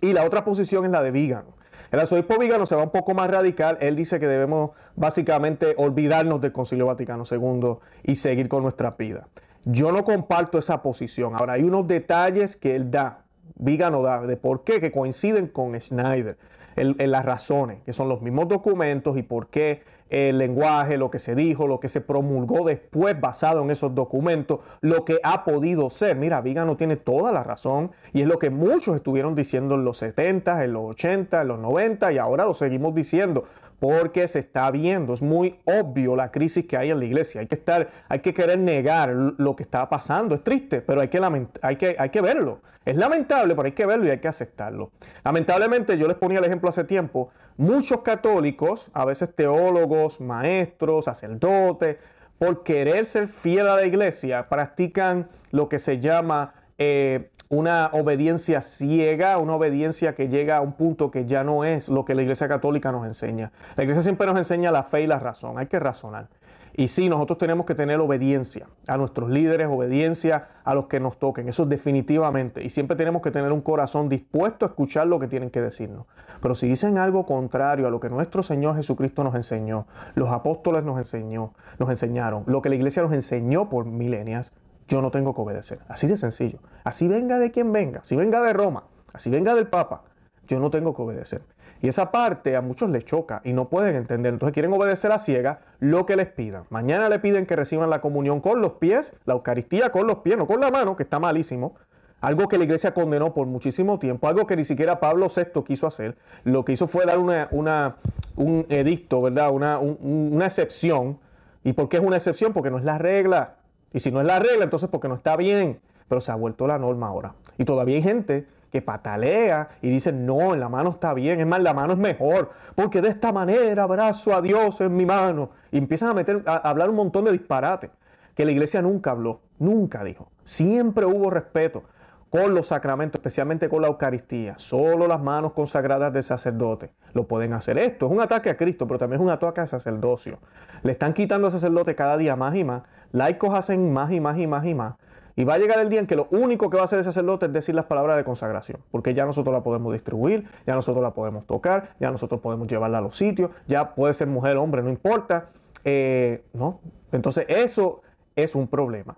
Y 0.00 0.12
la 0.12 0.24
otra 0.24 0.44
posición 0.44 0.84
es 0.84 0.90
la 0.90 1.02
de 1.02 1.10
Vígano. 1.10 1.54
El 1.90 2.00
arzobispo 2.00 2.38
Vígano 2.38 2.64
se 2.64 2.74
va 2.74 2.82
un 2.82 2.90
poco 2.90 3.12
más 3.12 3.30
radical. 3.30 3.76
Él 3.80 3.96
dice 3.96 4.18
que 4.18 4.26
debemos 4.26 4.70
básicamente 4.96 5.74
olvidarnos 5.76 6.40
del 6.40 6.52
Concilio 6.52 6.86
Vaticano 6.86 7.24
II 7.30 7.76
y 8.02 8.14
seguir 8.14 8.48
con 8.48 8.62
nuestra 8.62 8.92
vida. 8.92 9.28
Yo 9.64 9.92
no 9.92 10.02
comparto 10.02 10.58
esa 10.58 10.82
posición. 10.82 11.34
Ahora, 11.36 11.52
hay 11.52 11.62
unos 11.62 11.86
detalles 11.86 12.56
que 12.56 12.74
él 12.74 12.90
da 12.90 13.22
Vígano 13.56 14.02
da 14.02 14.22
de 14.22 14.36
por 14.36 14.64
qué, 14.64 14.80
que 14.80 14.90
coinciden 14.90 15.46
con 15.46 15.78
Schneider, 15.78 16.36
en, 16.76 17.10
las 17.10 17.24
razones, 17.24 17.82
que 17.84 17.92
son 17.92 18.08
los 18.08 18.22
mismos 18.22 18.48
documentos 18.48 19.16
y 19.18 19.22
por 19.22 19.48
qué 19.48 19.82
el 20.12 20.36
lenguaje, 20.36 20.98
lo 20.98 21.10
que 21.10 21.18
se 21.18 21.34
dijo, 21.34 21.66
lo 21.66 21.80
que 21.80 21.88
se 21.88 22.02
promulgó 22.02 22.66
después 22.66 23.18
basado 23.18 23.62
en 23.62 23.70
esos 23.70 23.94
documentos, 23.94 24.60
lo 24.82 25.06
que 25.06 25.18
ha 25.22 25.42
podido 25.42 25.88
ser. 25.88 26.16
Mira, 26.16 26.42
Vígano 26.42 26.76
tiene 26.76 26.96
toda 26.96 27.32
la 27.32 27.42
razón 27.42 27.92
y 28.12 28.20
es 28.20 28.28
lo 28.28 28.38
que 28.38 28.50
muchos 28.50 28.94
estuvieron 28.94 29.34
diciendo 29.34 29.74
en 29.74 29.86
los 29.86 29.96
70, 29.96 30.64
en 30.64 30.74
los 30.74 30.90
80, 30.90 31.40
en 31.40 31.48
los 31.48 31.58
90 31.58 32.12
y 32.12 32.18
ahora 32.18 32.44
lo 32.44 32.52
seguimos 32.52 32.94
diciendo 32.94 33.44
porque 33.82 34.28
se 34.28 34.38
está 34.38 34.70
viendo, 34.70 35.12
es 35.12 35.22
muy 35.22 35.58
obvio 35.64 36.14
la 36.14 36.30
crisis 36.30 36.66
que 36.66 36.76
hay 36.76 36.92
en 36.92 37.00
la 37.00 37.04
iglesia. 37.04 37.40
Hay 37.40 37.48
que 37.48 37.56
estar, 37.56 37.90
hay 38.08 38.20
que 38.20 38.32
querer 38.32 38.56
negar 38.56 39.08
lo 39.08 39.56
que 39.56 39.64
está 39.64 39.88
pasando. 39.88 40.36
Es 40.36 40.44
triste, 40.44 40.82
pero 40.82 41.00
hay 41.00 41.08
que, 41.08 41.20
hay 41.62 41.74
que, 41.74 41.96
hay 41.98 42.10
que 42.10 42.20
verlo. 42.20 42.60
Es 42.84 42.94
lamentable, 42.94 43.56
pero 43.56 43.66
hay 43.66 43.72
que 43.72 43.84
verlo 43.84 44.06
y 44.06 44.10
hay 44.10 44.20
que 44.20 44.28
aceptarlo. 44.28 44.92
Lamentablemente, 45.24 45.98
yo 45.98 46.06
les 46.06 46.16
ponía 46.16 46.38
el 46.38 46.44
ejemplo 46.44 46.68
hace 46.68 46.84
tiempo, 46.84 47.30
muchos 47.56 48.02
católicos, 48.02 48.86
a 48.92 49.04
veces 49.04 49.34
teólogos, 49.34 50.20
maestros, 50.20 51.06
sacerdotes, 51.06 51.96
por 52.38 52.62
querer 52.62 53.04
ser 53.04 53.26
fiel 53.26 53.66
a 53.66 53.74
la 53.74 53.84
iglesia, 53.84 54.48
practican 54.48 55.28
lo 55.50 55.68
que 55.68 55.80
se 55.80 55.98
llama 55.98 56.54
eh, 56.78 57.31
una 57.52 57.90
obediencia 57.92 58.62
ciega, 58.62 59.36
una 59.36 59.56
obediencia 59.56 60.14
que 60.14 60.30
llega 60.30 60.56
a 60.56 60.60
un 60.62 60.72
punto 60.72 61.10
que 61.10 61.26
ya 61.26 61.44
no 61.44 61.64
es 61.64 61.90
lo 61.90 62.06
que 62.06 62.14
la 62.14 62.22
Iglesia 62.22 62.48
Católica 62.48 62.90
nos 62.92 63.04
enseña. 63.04 63.52
La 63.76 63.82
Iglesia 63.82 64.02
siempre 64.02 64.26
nos 64.26 64.38
enseña 64.38 64.70
la 64.70 64.84
fe 64.84 65.02
y 65.02 65.06
la 65.06 65.18
razón, 65.18 65.58
hay 65.58 65.66
que 65.66 65.78
razonar. 65.78 66.28
Y 66.74 66.88
sí, 66.88 67.10
nosotros 67.10 67.36
tenemos 67.36 67.66
que 67.66 67.74
tener 67.74 68.00
obediencia 68.00 68.68
a 68.86 68.96
nuestros 68.96 69.28
líderes, 69.28 69.68
obediencia 69.70 70.48
a 70.64 70.74
los 70.74 70.86
que 70.86 70.98
nos 70.98 71.18
toquen, 71.18 71.46
eso 71.50 71.66
definitivamente. 71.66 72.64
Y 72.64 72.70
siempre 72.70 72.96
tenemos 72.96 73.20
que 73.20 73.30
tener 73.30 73.52
un 73.52 73.60
corazón 73.60 74.08
dispuesto 74.08 74.64
a 74.64 74.68
escuchar 74.68 75.06
lo 75.06 75.20
que 75.20 75.28
tienen 75.28 75.50
que 75.50 75.60
decirnos. 75.60 76.06
Pero 76.40 76.54
si 76.54 76.66
dicen 76.66 76.96
algo 76.96 77.26
contrario 77.26 77.86
a 77.86 77.90
lo 77.90 78.00
que 78.00 78.08
nuestro 78.08 78.42
Señor 78.42 78.76
Jesucristo 78.76 79.24
nos 79.24 79.34
enseñó, 79.34 79.86
los 80.14 80.30
apóstoles 80.30 80.84
nos 80.84 80.96
enseñó, 80.96 81.52
nos 81.78 81.90
enseñaron, 81.90 82.44
lo 82.46 82.62
que 82.62 82.70
la 82.70 82.76
iglesia 82.76 83.02
nos 83.02 83.12
enseñó 83.12 83.68
por 83.68 83.84
milenias, 83.84 84.54
yo 84.88 85.02
no 85.02 85.10
tengo 85.10 85.34
que 85.34 85.40
obedecer. 85.40 85.80
Así 85.88 86.06
de 86.06 86.16
sencillo. 86.16 86.58
Así 86.84 87.08
venga 87.08 87.38
de 87.38 87.50
quien 87.50 87.72
venga, 87.72 88.02
si 88.04 88.16
venga 88.16 88.42
de 88.42 88.52
Roma, 88.52 88.84
así 89.12 89.30
venga 89.30 89.54
del 89.54 89.68
Papa, 89.68 90.02
yo 90.46 90.60
no 90.60 90.70
tengo 90.70 90.94
que 90.94 91.02
obedecer. 91.02 91.42
Y 91.80 91.88
esa 91.88 92.12
parte 92.12 92.54
a 92.54 92.60
muchos 92.60 92.90
les 92.90 93.04
choca 93.04 93.40
y 93.44 93.52
no 93.52 93.68
pueden 93.68 93.96
entender. 93.96 94.32
Entonces 94.32 94.54
quieren 94.54 94.72
obedecer 94.72 95.10
a 95.10 95.18
ciega 95.18 95.60
lo 95.80 96.06
que 96.06 96.14
les 96.14 96.28
pidan. 96.28 96.64
Mañana 96.70 97.08
le 97.08 97.18
piden 97.18 97.44
que 97.44 97.56
reciban 97.56 97.90
la 97.90 98.00
comunión 98.00 98.40
con 98.40 98.60
los 98.60 98.74
pies, 98.74 99.12
la 99.24 99.34
Eucaristía 99.34 99.90
con 99.90 100.06
los 100.06 100.18
pies, 100.18 100.38
no 100.38 100.46
con 100.46 100.60
la 100.60 100.70
mano, 100.70 100.94
que 100.94 101.02
está 101.02 101.18
malísimo. 101.18 101.74
Algo 102.20 102.46
que 102.46 102.56
la 102.56 102.62
iglesia 102.62 102.94
condenó 102.94 103.34
por 103.34 103.48
muchísimo 103.48 103.98
tiempo, 103.98 104.28
algo 104.28 104.46
que 104.46 104.54
ni 104.54 104.64
siquiera 104.64 105.00
Pablo 105.00 105.26
VI 105.26 105.64
quiso 105.64 105.88
hacer. 105.88 106.16
Lo 106.44 106.64
que 106.64 106.70
hizo 106.70 106.86
fue 106.86 107.04
dar 107.04 107.18
una 107.18 107.96
un 108.36 108.66
edicto, 108.68 109.22
¿verdad? 109.22 109.50
Una, 109.50 109.78
una 109.78 110.46
excepción. 110.46 111.18
¿Y 111.64 111.72
por 111.72 111.88
qué 111.88 111.98
es 111.98 112.02
una 112.02 112.16
excepción? 112.16 112.52
Porque 112.52 112.70
no 112.70 112.78
es 112.78 112.84
la 112.84 112.98
regla. 112.98 113.56
Y 113.92 114.00
si 114.00 114.10
no 114.10 114.20
es 114.20 114.26
la 114.26 114.38
regla, 114.38 114.64
entonces 114.64 114.88
porque 114.88 115.08
no 115.08 115.14
está 115.14 115.36
bien. 115.36 115.80
Pero 116.08 116.20
se 116.20 116.30
ha 116.32 116.34
vuelto 116.34 116.66
la 116.66 116.78
norma 116.78 117.08
ahora. 117.08 117.34
Y 117.58 117.64
todavía 117.64 117.96
hay 117.96 118.02
gente 118.02 118.46
que 118.70 118.80
patalea 118.80 119.68
y 119.82 119.90
dice, 119.90 120.12
no, 120.12 120.54
en 120.54 120.60
la 120.60 120.68
mano 120.68 120.90
está 120.90 121.12
bien, 121.12 121.40
es 121.40 121.46
más, 121.46 121.60
la 121.60 121.74
mano 121.74 121.92
es 121.92 121.98
mejor, 121.98 122.50
porque 122.74 123.02
de 123.02 123.08
esta 123.08 123.30
manera 123.30 123.82
abrazo 123.82 124.34
a 124.34 124.40
Dios 124.40 124.80
en 124.80 124.96
mi 124.96 125.04
mano. 125.04 125.50
Y 125.70 125.78
empiezan 125.78 126.08
a, 126.08 126.14
meter, 126.14 126.42
a 126.46 126.56
hablar 126.56 126.88
un 126.88 126.96
montón 126.96 127.24
de 127.24 127.32
disparates 127.32 127.90
que 128.34 128.46
la 128.46 128.50
iglesia 128.50 128.80
nunca 128.80 129.10
habló, 129.10 129.40
nunca 129.58 130.02
dijo. 130.02 130.28
Siempre 130.44 131.04
hubo 131.04 131.28
respeto 131.28 131.82
con 132.30 132.54
los 132.54 132.68
sacramentos, 132.68 133.18
especialmente 133.18 133.68
con 133.68 133.82
la 133.82 133.88
Eucaristía. 133.88 134.54
Solo 134.56 135.06
las 135.06 135.20
manos 135.20 135.52
consagradas 135.52 136.10
del 136.14 136.22
sacerdote 136.22 136.90
lo 137.12 137.26
pueden 137.26 137.52
hacer. 137.52 137.76
Esto 137.76 138.06
es 138.06 138.12
un 138.12 138.22
ataque 138.22 138.48
a 138.48 138.56
Cristo, 138.56 138.86
pero 138.86 138.98
también 138.98 139.20
es 139.20 139.24
un 139.24 139.30
ataque 139.30 139.60
al 139.60 139.68
sacerdocio. 139.68 140.38
Le 140.82 140.92
están 140.92 141.12
quitando 141.12 141.46
al 141.46 141.52
sacerdote 141.52 141.94
cada 141.94 142.16
día 142.16 142.34
más 142.34 142.56
y 142.56 142.64
más. 142.64 142.84
Laicos 143.12 143.54
hacen 143.54 143.92
más 143.92 144.10
y 144.12 144.20
más 144.20 144.38
y 144.38 144.46
más 144.46 144.66
y 144.66 144.74
más. 144.74 144.94
Y 145.34 145.44
va 145.44 145.54
a 145.54 145.58
llegar 145.58 145.78
el 145.78 145.88
día 145.88 146.00
en 146.00 146.06
que 146.06 146.16
lo 146.16 146.28
único 146.30 146.68
que 146.68 146.76
va 146.76 146.82
a 146.82 146.84
hacer 146.84 146.98
el 146.98 147.04
sacerdote 147.04 147.46
es 147.46 147.52
decir 147.52 147.74
las 147.74 147.86
palabras 147.86 148.16
de 148.18 148.24
consagración, 148.24 148.80
porque 148.90 149.14
ya 149.14 149.24
nosotros 149.24 149.54
la 149.54 149.62
podemos 149.62 149.92
distribuir, 149.92 150.46
ya 150.66 150.74
nosotros 150.74 151.02
la 151.02 151.14
podemos 151.14 151.46
tocar, 151.46 151.94
ya 152.00 152.10
nosotros 152.10 152.40
podemos 152.40 152.68
llevarla 152.68 152.98
a 152.98 153.00
los 153.00 153.16
sitios, 153.16 153.50
ya 153.66 153.94
puede 153.94 154.12
ser 154.12 154.26
mujer 154.26 154.56
hombre, 154.58 154.82
no 154.82 154.90
importa. 154.90 155.48
Eh, 155.84 156.44
¿no? 156.52 156.80
Entonces 157.12 157.46
eso 157.48 158.02
es 158.36 158.54
un 158.54 158.68
problema. 158.68 159.16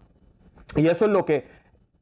Y 0.77 0.87
eso 0.87 1.05
es 1.05 1.11
lo 1.11 1.25
que 1.25 1.47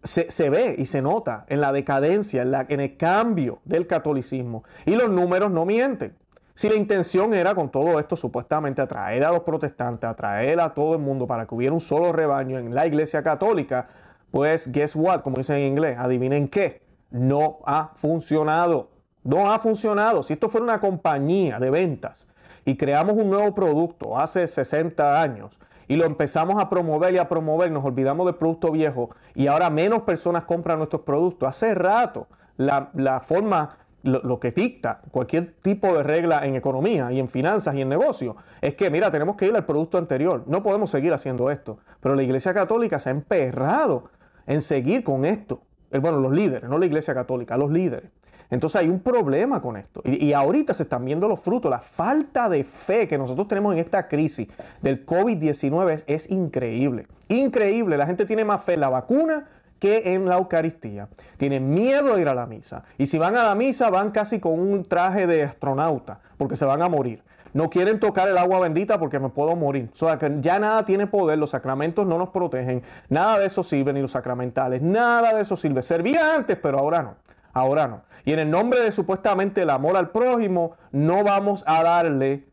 se, 0.03 0.51
ve 0.51 0.75
y 0.79 0.87
se 0.87 1.03
nota 1.03 1.45
en 1.49 1.61
la 1.61 1.73
decadencia, 1.73 2.43
en 2.43 2.81
el 2.81 2.97
cambio 2.97 3.61
del 3.65 3.87
catolicismo. 3.87 4.65
Y 4.85 4.95
los 4.95 5.11
números 5.11 5.51
no 5.51 5.65
mienten. 5.65 6.15
Si 6.55 6.69
la 6.69 6.75
intención 6.75 7.33
era 7.33 7.55
con 7.55 7.71
todo 7.71 7.99
esto 7.99 8.17
supuestamente 8.17 8.83
atraer 8.83 9.25
a 9.25 9.31
los 9.31 9.41
protestantes, 9.41 10.09
atraer 10.09 10.61
a 10.61 10.75
todo 10.75 10.95
el 10.95 11.01
mundo 11.01 11.27
para 11.27 11.47
que 11.47 11.55
hubiera 11.55 11.73
un 11.73 11.81
solo 11.81 12.13
rebaño 12.13 12.59
en 12.59 12.75
la 12.75 12.87
iglesia 12.87 13.23
católica, 13.23 13.89
pues 14.31 14.71
guess 14.71 14.95
what, 14.95 15.21
como 15.21 15.39
dicen 15.39 15.57
en 15.57 15.67
inglés, 15.69 15.97
adivinen 15.99 16.49
qué, 16.49 16.83
no 17.11 17.59
ha 17.65 17.93
funcionado. 17.95 18.91
No 19.25 19.53
ha 19.53 19.59
funcionado. 19.59 20.23
Si 20.23 20.33
esto 20.33 20.49
fuera 20.49 20.65
una 20.65 20.81
compañía 20.81 21.59
de 21.59 21.71
ventas 21.71 22.27
y 22.65 22.77
creamos 22.77 23.17
un 23.17 23.31
nuevo 23.31 23.55
producto 23.55 24.19
hace 24.19 24.47
60 24.49 25.23
años 25.23 25.57
y 25.89 25.97
lo 25.97 26.05
empezamos 26.05 26.61
a 26.61 26.69
promover 26.69 27.15
y 27.15 27.19
a 27.19 27.29
promover, 27.29 27.71
nos 27.71 27.85
olvidamos 27.85 28.27
del 28.27 28.35
producto 28.35 28.71
viejo 28.73 29.11
y 29.35 29.47
ahora 29.47 29.71
menos 29.71 30.03
personas 30.03 30.45
compran 30.45 30.79
nuestros 30.79 31.03
productos. 31.03 31.49
Hace 31.49 31.75
rato 31.75 32.27
la, 32.57 33.21
forma, 33.21 33.77
lo, 34.03 34.41
que 34.41 34.51
dicta 34.51 35.01
cualquier 35.11 35.55
tipo 35.63 35.95
de 35.95 36.03
regla 36.03 36.45
en 36.45 36.57
economía 36.57 37.13
y 37.13 37.21
en 37.21 37.29
finanzas 37.29 37.75
y 37.75 37.83
en 37.83 37.89
negocio 37.89 38.37
es 38.61 38.75
que, 38.75 38.91
mira, 38.91 39.11
tenemos 39.11 39.37
que 39.37 39.47
ir 39.47 39.55
al 39.55 39.65
producto 39.65 39.99
anterior. 39.99 40.45
No 40.47 40.63
podemos 40.63 40.91
seguir 40.91 41.13
haciendo 41.13 41.51
esto. 41.51 41.79
Pero 42.01 42.15
la 42.15 42.23
Iglesia 42.23 42.53
Católica 42.53 42.99
se 42.99 43.11
ha 43.11 43.13
emperrado 43.13 44.11
en 44.47 44.61
seguir 44.61 45.05
con 45.05 45.25
esto. 45.25 45.63
Eh, 45.91 45.99
bueno, 45.99 46.19
los 46.19 46.33
líderes, 46.33 46.69
no 46.69 46.79
la 46.79 46.87
Iglesia 46.87 47.15
Católica, 47.15 47.57
los 47.57 47.71
líderes. 47.71 48.11
Entonces 48.51 48.81
hay 48.83 48.89
un 48.89 49.01
problema 49.01 49.63
con 49.63 49.79
esto. 49.79 50.03
Y, 50.05 50.35
ahorita 50.35 50.75
se 50.75 50.83
están 50.83 51.05
viendo 51.07 51.27
los 51.27 51.41
frutos. 51.41 51.71
La 51.71 51.79
falta 51.79 52.51
de 52.51 52.65
fe 52.65 53.09
que 53.09 53.17
nosotros 53.17 53.49
tenemos 53.49 53.73
en 53.73 53.79
esta 53.79 54.09
crisis 54.09 54.49
del 54.83 55.07
COVID-19 55.07 55.91
es, 55.91 56.05
es, 56.07 56.31
increíble. 56.31 57.07
Increíble. 57.29 57.97
La 57.97 58.07
gente 58.07 58.27
tiene 58.27 58.45
más 58.45 58.63
fe 58.63 58.75
en 58.75 58.81
la 58.81 58.91
vacuna 58.91 59.47
que 59.83 60.15
en 60.15 60.27
la 60.27 60.37
Eucaristía. 60.37 61.09
Tienen 61.39 61.75
miedo 61.75 62.15
de 62.15 62.23
ir 62.23 62.29
a 62.29 62.37
la 62.37 62.47
misa. 62.47 62.85
Y 62.99 63.07
si 63.07 63.19
van 63.19 63.35
a 63.35 63.43
la 63.43 63.57
misa 63.57 63.91
van 63.91 64.13
casi 64.13 64.39
con 64.39 64.61
un 64.61 64.85
traje 64.85 65.27
de 65.27 65.43
astronauta 65.43 66.21
porque 66.37 66.55
se 66.55 66.65
van 66.65 66.83
a 66.83 66.89
morir. 66.89 67.25
No 67.53 67.69
quieren 67.69 67.99
tocar 67.99 68.29
el 68.29 68.39
agua 68.39 68.61
bendita 68.61 69.01
porque 69.01 69.19
me 69.19 69.29
puedo 69.29 69.57
morir. 69.57 69.91
O 69.93 69.97
sea 69.97 70.19
que 70.19 70.37
ya 70.41 70.61
nada 70.61 70.85
tiene 70.85 71.09
poder, 71.09 71.37
los 71.37 71.51
sacramentos 71.51 72.07
no 72.07 72.17
nos 72.17 72.29
protegen, 72.29 72.85
nada 73.09 73.41
de 73.41 73.47
eso 73.47 73.65
sirve, 73.65 73.93
ni 73.93 74.01
los 74.01 74.13
sacramentales, 74.13 74.83
nada 74.83 75.35
de 75.35 75.43
eso 75.43 75.57
sirve. 75.57 75.83
Servía 75.83 76.33
antes, 76.33 76.57
pero 76.63 76.79
ahora 76.79 77.03
no. 77.03 77.17
Ahora 77.53 77.89
no. 77.89 78.03
Y 78.25 78.35
en 78.35 78.39
el 78.39 78.51
nombre 78.53 78.79
de 78.79 78.93
supuestamente 78.93 79.63
el 79.63 79.71
amor 79.71 79.97
al 79.97 80.11
prójimo, 80.11 80.77
no 80.93 81.25
vamos 81.25 81.65
a 81.67 81.83
darle 81.83 82.47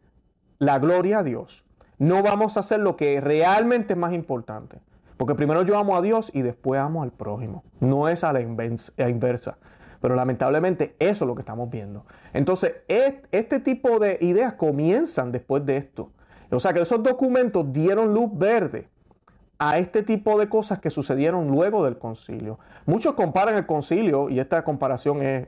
la 0.58 0.80
gloria 0.80 1.20
a 1.20 1.24
Dios. 1.24 1.64
No 2.00 2.24
vamos 2.24 2.58
a 2.58 2.62
hacer 2.62 2.80
lo 2.80 2.96
que 2.96 3.22
realmente 3.22 3.94
es 3.94 4.00
más 4.00 4.14
importante. 4.14 4.80
Porque 5.20 5.36
primero 5.36 5.64
yo 5.64 5.78
amo 5.78 5.98
a 5.98 6.02
Dios 6.02 6.32
y 6.34 6.44
después 6.44 6.80
amo 6.80 7.04
al 7.04 7.12
prójimo. 7.12 7.66
No 7.82 8.08
es 8.08 8.24
a 8.24 8.32
la 8.32 8.40
inversa. 8.40 9.58
Pero 10.00 10.16
lamentablemente 10.16 10.96
eso 10.98 11.26
es 11.26 11.28
lo 11.28 11.36
que 11.36 11.42
estamos 11.42 11.70
viendo. 11.70 12.06
Entonces, 12.32 12.76
este 12.88 13.60
tipo 13.60 14.00
de 14.00 14.18
ideas 14.22 14.54
comienzan 14.54 15.34
después 15.34 15.66
de 15.66 15.76
esto. 15.76 16.10
O 16.50 16.62
sea 16.62 16.72
que 16.72 16.80
esos 16.80 17.04
documentos 17.04 17.74
dieron 17.74 18.14
luz 18.14 18.30
verde 18.32 18.88
a 19.58 19.78
este 19.78 20.04
tipo 20.04 20.40
de 20.40 20.48
cosas 20.48 20.80
que 20.80 20.90
sucedieron 20.90 21.50
luego 21.50 21.84
del 21.84 21.98
concilio. 21.98 22.58
Muchos 22.86 23.14
comparan 23.16 23.58
el 23.58 23.66
concilio, 23.66 24.30
y 24.30 24.40
esta 24.40 24.64
comparación 24.64 25.22
es, 25.22 25.48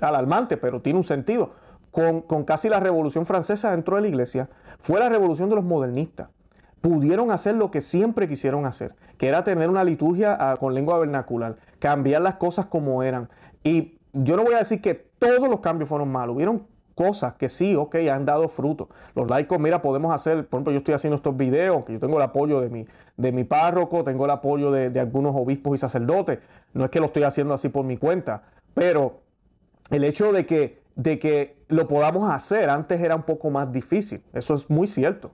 alarmante, 0.00 0.56
pero 0.56 0.80
tiene 0.80 1.00
un 1.00 1.04
sentido, 1.04 1.50
con, 1.90 2.20
con 2.20 2.44
casi 2.44 2.68
la 2.68 2.78
revolución 2.78 3.26
francesa 3.26 3.72
dentro 3.72 3.96
de 3.96 4.02
la 4.02 4.08
iglesia. 4.08 4.48
Fue 4.78 5.00
la 5.00 5.08
revolución 5.08 5.48
de 5.48 5.56
los 5.56 5.64
modernistas 5.64 6.28
pudieron 6.82 7.30
hacer 7.30 7.54
lo 7.54 7.70
que 7.70 7.80
siempre 7.80 8.28
quisieron 8.28 8.66
hacer, 8.66 8.94
que 9.16 9.28
era 9.28 9.44
tener 9.44 9.70
una 9.70 9.84
liturgia 9.84 10.36
ah, 10.38 10.56
con 10.56 10.74
lengua 10.74 10.98
vernacular, 10.98 11.56
cambiar 11.78 12.20
las 12.20 12.34
cosas 12.34 12.66
como 12.66 13.02
eran. 13.02 13.30
Y 13.62 13.98
yo 14.12 14.36
no 14.36 14.42
voy 14.42 14.54
a 14.54 14.58
decir 14.58 14.82
que 14.82 14.94
todos 14.94 15.48
los 15.48 15.60
cambios 15.60 15.88
fueron 15.88 16.10
malos, 16.10 16.34
hubieron 16.34 16.66
cosas 16.96 17.34
que 17.34 17.48
sí, 17.48 17.76
ok, 17.76 17.94
han 18.12 18.26
dado 18.26 18.48
fruto. 18.48 18.88
Los 19.14 19.30
laicos, 19.30 19.60
mira, 19.60 19.80
podemos 19.80 20.12
hacer, 20.12 20.46
por 20.46 20.58
ejemplo, 20.58 20.72
yo 20.72 20.78
estoy 20.78 20.94
haciendo 20.94 21.16
estos 21.16 21.36
videos, 21.36 21.84
que 21.84 21.94
yo 21.94 22.00
tengo 22.00 22.16
el 22.16 22.22
apoyo 22.22 22.60
de 22.60 22.68
mi, 22.68 22.84
de 23.16 23.32
mi 23.32 23.44
párroco, 23.44 24.02
tengo 24.02 24.24
el 24.24 24.32
apoyo 24.32 24.72
de, 24.72 24.90
de 24.90 25.00
algunos 25.00 25.34
obispos 25.36 25.76
y 25.76 25.78
sacerdotes, 25.78 26.40
no 26.74 26.84
es 26.84 26.90
que 26.90 26.98
lo 26.98 27.06
estoy 27.06 27.22
haciendo 27.22 27.54
así 27.54 27.68
por 27.68 27.84
mi 27.84 27.96
cuenta, 27.96 28.42
pero 28.74 29.20
el 29.90 30.02
hecho 30.02 30.32
de 30.32 30.46
que, 30.46 30.82
de 30.96 31.20
que 31.20 31.62
lo 31.68 31.86
podamos 31.86 32.30
hacer 32.30 32.68
antes 32.70 33.00
era 33.00 33.14
un 33.14 33.22
poco 33.22 33.50
más 33.50 33.72
difícil, 33.72 34.24
eso 34.32 34.56
es 34.56 34.68
muy 34.68 34.88
cierto 34.88 35.30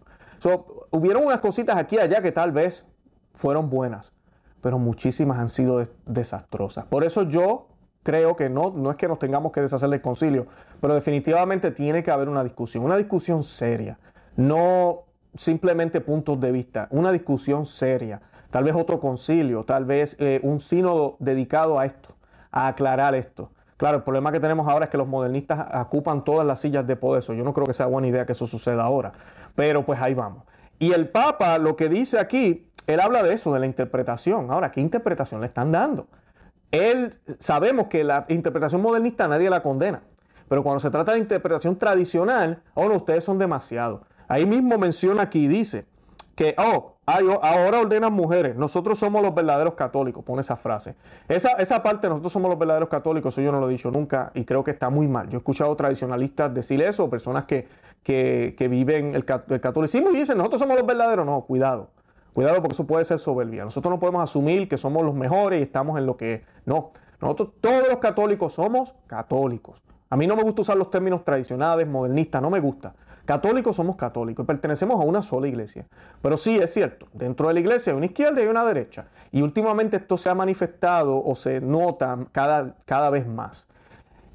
hubieron 0.90 1.24
unas 1.24 1.40
cositas 1.40 1.76
aquí 1.76 1.96
y 1.96 2.00
allá 2.00 2.22
que 2.22 2.32
tal 2.32 2.52
vez 2.52 2.86
fueron 3.34 3.70
buenas, 3.70 4.12
pero 4.60 4.78
muchísimas 4.78 5.38
han 5.38 5.48
sido 5.48 5.84
desastrosas. 6.06 6.84
Por 6.86 7.04
eso 7.04 7.22
yo 7.22 7.68
creo 8.02 8.36
que 8.36 8.48
no, 8.48 8.70
no 8.70 8.90
es 8.90 8.96
que 8.96 9.08
nos 9.08 9.18
tengamos 9.18 9.52
que 9.52 9.60
deshacer 9.60 9.88
del 9.90 10.00
concilio, 10.00 10.46
pero 10.80 10.94
definitivamente 10.94 11.70
tiene 11.70 12.02
que 12.02 12.10
haber 12.10 12.28
una 12.28 12.42
discusión, 12.42 12.84
una 12.84 12.96
discusión 12.96 13.44
seria, 13.44 13.98
no 14.36 15.04
simplemente 15.36 16.00
puntos 16.00 16.40
de 16.40 16.50
vista, 16.52 16.88
una 16.90 17.12
discusión 17.12 17.66
seria, 17.66 18.22
tal 18.50 18.64
vez 18.64 18.74
otro 18.74 18.98
concilio, 19.00 19.64
tal 19.64 19.84
vez 19.84 20.16
eh, 20.18 20.40
un 20.42 20.60
sínodo 20.60 21.16
dedicado 21.18 21.78
a 21.78 21.86
esto, 21.86 22.16
a 22.50 22.68
aclarar 22.68 23.14
esto. 23.14 23.52
Claro, 23.76 23.98
el 23.98 24.02
problema 24.02 24.32
que 24.32 24.40
tenemos 24.40 24.66
ahora 24.66 24.86
es 24.86 24.90
que 24.90 24.98
los 24.98 25.06
modernistas 25.06 25.68
ocupan 25.86 26.24
todas 26.24 26.44
las 26.44 26.60
sillas 26.60 26.84
de 26.84 26.96
poder. 26.96 27.22
Yo 27.22 27.44
no 27.44 27.54
creo 27.54 27.64
que 27.64 27.72
sea 27.72 27.86
buena 27.86 28.08
idea 28.08 28.26
que 28.26 28.32
eso 28.32 28.46
suceda 28.48 28.82
ahora. 28.82 29.12
Pero 29.54 29.84
pues 29.84 30.00
ahí 30.00 30.14
vamos. 30.14 30.44
Y 30.78 30.92
el 30.92 31.08
Papa 31.08 31.58
lo 31.58 31.76
que 31.76 31.88
dice 31.88 32.18
aquí, 32.18 32.70
él 32.86 33.00
habla 33.00 33.22
de 33.22 33.34
eso, 33.34 33.52
de 33.52 33.60
la 33.60 33.66
interpretación. 33.66 34.50
Ahora, 34.50 34.70
¿qué 34.70 34.80
interpretación 34.80 35.40
le 35.40 35.46
están 35.46 35.72
dando? 35.72 36.08
Él, 36.70 37.18
sabemos 37.38 37.88
que 37.88 38.04
la 38.04 38.26
interpretación 38.28 38.80
modernista 38.80 39.26
nadie 39.28 39.50
la 39.50 39.62
condena. 39.62 40.02
Pero 40.48 40.62
cuando 40.62 40.80
se 40.80 40.90
trata 40.90 41.12
de 41.12 41.18
interpretación 41.18 41.76
tradicional, 41.76 42.62
ahora 42.74 42.96
ustedes 42.96 43.24
son 43.24 43.38
demasiado. 43.38 44.06
Ahí 44.28 44.46
mismo 44.46 44.78
menciona 44.78 45.22
aquí, 45.22 45.48
dice 45.48 45.86
que, 46.34 46.54
oh, 46.58 46.97
ahora 47.08 47.80
ordenan 47.80 48.12
mujeres, 48.12 48.56
nosotros 48.56 48.98
somos 48.98 49.22
los 49.22 49.34
verdaderos 49.34 49.74
católicos, 49.74 50.22
pone 50.24 50.42
esa 50.42 50.56
frase. 50.56 50.94
Esa, 51.28 51.52
esa 51.52 51.82
parte, 51.82 52.08
nosotros 52.08 52.32
somos 52.32 52.50
los 52.50 52.58
verdaderos 52.58 52.88
católicos, 52.88 53.34
eso 53.34 53.40
yo 53.40 53.50
no 53.50 53.60
lo 53.60 53.68
he 53.68 53.72
dicho 53.72 53.90
nunca 53.90 54.30
y 54.34 54.44
creo 54.44 54.62
que 54.62 54.72
está 54.72 54.90
muy 54.90 55.08
mal. 55.08 55.28
Yo 55.28 55.36
he 55.36 55.40
escuchado 55.40 55.74
tradicionalistas 55.74 56.52
decir 56.52 56.82
eso, 56.82 57.08
personas 57.08 57.44
que, 57.44 57.66
que, 58.02 58.68
viven 58.68 59.14
el, 59.14 59.24
el 59.48 59.60
catolicismo 59.60 60.10
y 60.10 60.16
dicen, 60.16 60.36
nosotros 60.38 60.60
somos 60.60 60.76
los 60.76 60.86
verdaderos. 60.86 61.24
No, 61.24 61.40
cuidado. 61.42 61.88
Cuidado 62.34 62.56
porque 62.56 62.74
eso 62.74 62.86
puede 62.86 63.04
ser 63.04 63.18
soberbia. 63.18 63.64
Nosotros 63.64 63.90
no 63.90 63.98
podemos 63.98 64.22
asumir 64.22 64.68
que 64.68 64.76
somos 64.76 65.04
los 65.04 65.14
mejores 65.14 65.60
y 65.60 65.62
estamos 65.62 65.98
en 65.98 66.06
lo 66.06 66.16
que... 66.16 66.44
No, 66.66 66.92
nosotros 67.20 67.50
todos 67.60 67.88
los 67.88 67.98
católicos 67.98 68.52
somos 68.52 68.94
católicos. 69.06 69.82
A 70.10 70.16
mí 70.16 70.26
no 70.26 70.36
me 70.36 70.42
gusta 70.42 70.62
usar 70.62 70.76
los 70.76 70.90
términos 70.90 71.24
tradicionales, 71.24 71.86
modernistas, 71.86 72.40
no 72.40 72.48
me 72.48 72.60
gusta. 72.60 72.94
Católicos 73.28 73.76
somos 73.76 73.96
católicos 73.96 74.42
y 74.42 74.46
pertenecemos 74.46 74.98
a 74.98 75.04
una 75.04 75.22
sola 75.22 75.48
iglesia. 75.48 75.86
Pero 76.22 76.38
sí 76.38 76.56
es 76.56 76.72
cierto, 76.72 77.08
dentro 77.12 77.48
de 77.48 77.52
la 77.52 77.60
iglesia 77.60 77.92
hay 77.92 77.96
una 77.98 78.06
izquierda 78.06 78.42
y 78.42 78.46
una 78.46 78.64
derecha. 78.64 79.08
Y 79.30 79.42
últimamente 79.42 79.98
esto 79.98 80.16
se 80.16 80.30
ha 80.30 80.34
manifestado 80.34 81.22
o 81.22 81.34
se 81.34 81.60
nota 81.60 82.18
cada, 82.32 82.76
cada 82.86 83.10
vez 83.10 83.26
más. 83.26 83.68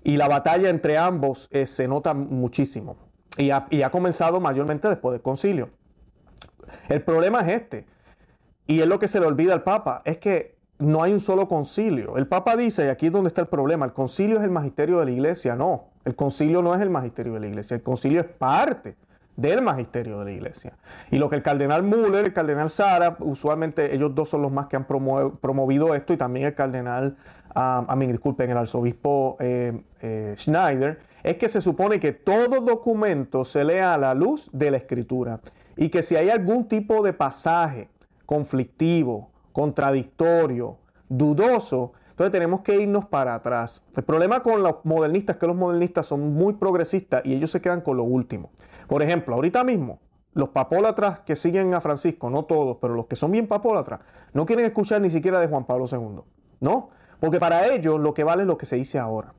Y 0.03 0.15
la 0.15 0.27
batalla 0.27 0.69
entre 0.69 0.95
ambos 0.99 1.47
eh, 1.49 1.65
se 1.65 1.87
nota 1.87 2.13
muchísimo. 2.13 2.95
Y 3.35 3.49
ha, 3.49 3.65
y 3.71 3.81
ha 3.81 3.89
comenzado 3.89 4.39
mayormente 4.39 4.87
después 4.87 5.13
del 5.13 5.23
concilio. 5.23 5.71
El 6.87 7.01
problema 7.01 7.41
es 7.41 7.61
este. 7.61 7.87
Y 8.67 8.81
es 8.81 8.87
lo 8.87 8.99
que 8.99 9.07
se 9.07 9.19
le 9.19 9.25
olvida 9.25 9.53
al 9.53 9.63
Papa. 9.63 10.03
Es 10.05 10.19
que 10.19 10.59
no 10.77 11.01
hay 11.01 11.13
un 11.13 11.19
solo 11.19 11.47
concilio. 11.47 12.15
El 12.15 12.27
Papa 12.27 12.55
dice, 12.55 12.85
y 12.85 12.89
aquí 12.89 13.07
es 13.07 13.11
donde 13.11 13.29
está 13.29 13.41
el 13.41 13.47
problema, 13.47 13.87
el 13.87 13.93
concilio 13.93 14.37
es 14.37 14.43
el 14.43 14.51
magisterio 14.51 14.99
de 14.99 15.05
la 15.05 15.11
iglesia. 15.11 15.55
No, 15.55 15.92
el 16.05 16.15
concilio 16.15 16.61
no 16.61 16.75
es 16.75 16.81
el 16.81 16.89
magisterio 16.89 17.33
de 17.33 17.39
la 17.39 17.47
iglesia, 17.47 17.75
el 17.75 17.83
concilio 17.83 18.21
es 18.21 18.27
parte 18.27 18.95
del 19.35 19.61
magisterio 19.61 20.19
de 20.19 20.25
la 20.25 20.31
iglesia. 20.31 20.73
Y 21.09 21.17
lo 21.17 21.29
que 21.29 21.35
el 21.35 21.41
cardenal 21.41 21.83
Müller, 21.83 22.25
el 22.25 22.33
cardenal 22.33 22.69
Sara, 22.69 23.17
usualmente 23.19 23.95
ellos 23.95 24.13
dos 24.13 24.29
son 24.29 24.41
los 24.41 24.51
más 24.51 24.67
que 24.67 24.75
han 24.75 24.85
promovido 24.85 25.95
esto, 25.95 26.13
y 26.13 26.17
también 26.17 26.47
el 26.47 26.53
cardenal, 26.53 27.17
ah, 27.55 27.83
a 27.87 27.95
mí 27.95 28.05
disculpen, 28.07 28.49
el 28.51 28.57
arzobispo 28.57 29.37
eh, 29.39 29.81
eh, 30.01 30.35
Schneider, 30.37 30.99
es 31.23 31.37
que 31.37 31.47
se 31.47 31.61
supone 31.61 31.99
que 31.99 32.11
todo 32.11 32.59
documento 32.61 33.45
se 33.45 33.63
lea 33.63 33.93
a 33.93 33.97
la 33.97 34.13
luz 34.13 34.49
de 34.51 34.71
la 34.71 34.77
escritura 34.77 35.39
y 35.77 35.89
que 35.89 36.03
si 36.03 36.15
hay 36.15 36.29
algún 36.29 36.67
tipo 36.67 37.01
de 37.01 37.13
pasaje 37.13 37.89
conflictivo, 38.25 39.31
contradictorio, 39.53 40.77
dudoso, 41.07 41.93
entonces 42.13 42.31
tenemos 42.31 42.61
que 42.61 42.79
irnos 42.79 43.05
para 43.05 43.33
atrás. 43.33 43.81
El 43.97 44.03
problema 44.03 44.43
con 44.43 44.61
los 44.61 44.75
modernistas 44.83 45.35
es 45.35 45.39
que 45.39 45.47
los 45.47 45.55
modernistas 45.55 46.05
son 46.05 46.31
muy 46.35 46.53
progresistas 46.53 47.25
y 47.25 47.33
ellos 47.33 47.49
se 47.49 47.59
quedan 47.59 47.81
con 47.81 47.97
lo 47.97 48.03
último. 48.03 48.51
Por 48.87 49.01
ejemplo, 49.01 49.33
ahorita 49.33 49.63
mismo, 49.63 49.97
los 50.35 50.49
papólatras 50.49 51.21
que 51.21 51.35
siguen 51.35 51.73
a 51.73 51.81
Francisco, 51.81 52.29
no 52.29 52.43
todos, 52.43 52.77
pero 52.79 52.93
los 52.93 53.07
que 53.07 53.15
son 53.15 53.31
bien 53.31 53.47
papólatras, 53.47 54.01
no 54.31 54.45
quieren 54.45 54.63
escuchar 54.63 55.01
ni 55.01 55.09
siquiera 55.09 55.39
de 55.39 55.47
Juan 55.47 55.65
Pablo 55.65 55.85
II. 55.91 56.21
¿No? 56.59 56.89
Porque 57.19 57.39
para 57.39 57.65
ellos 57.73 57.99
lo 57.99 58.13
que 58.13 58.23
vale 58.23 58.43
es 58.43 58.47
lo 58.47 58.59
que 58.59 58.67
se 58.67 58.75
dice 58.75 58.99
ahora. 58.99 59.33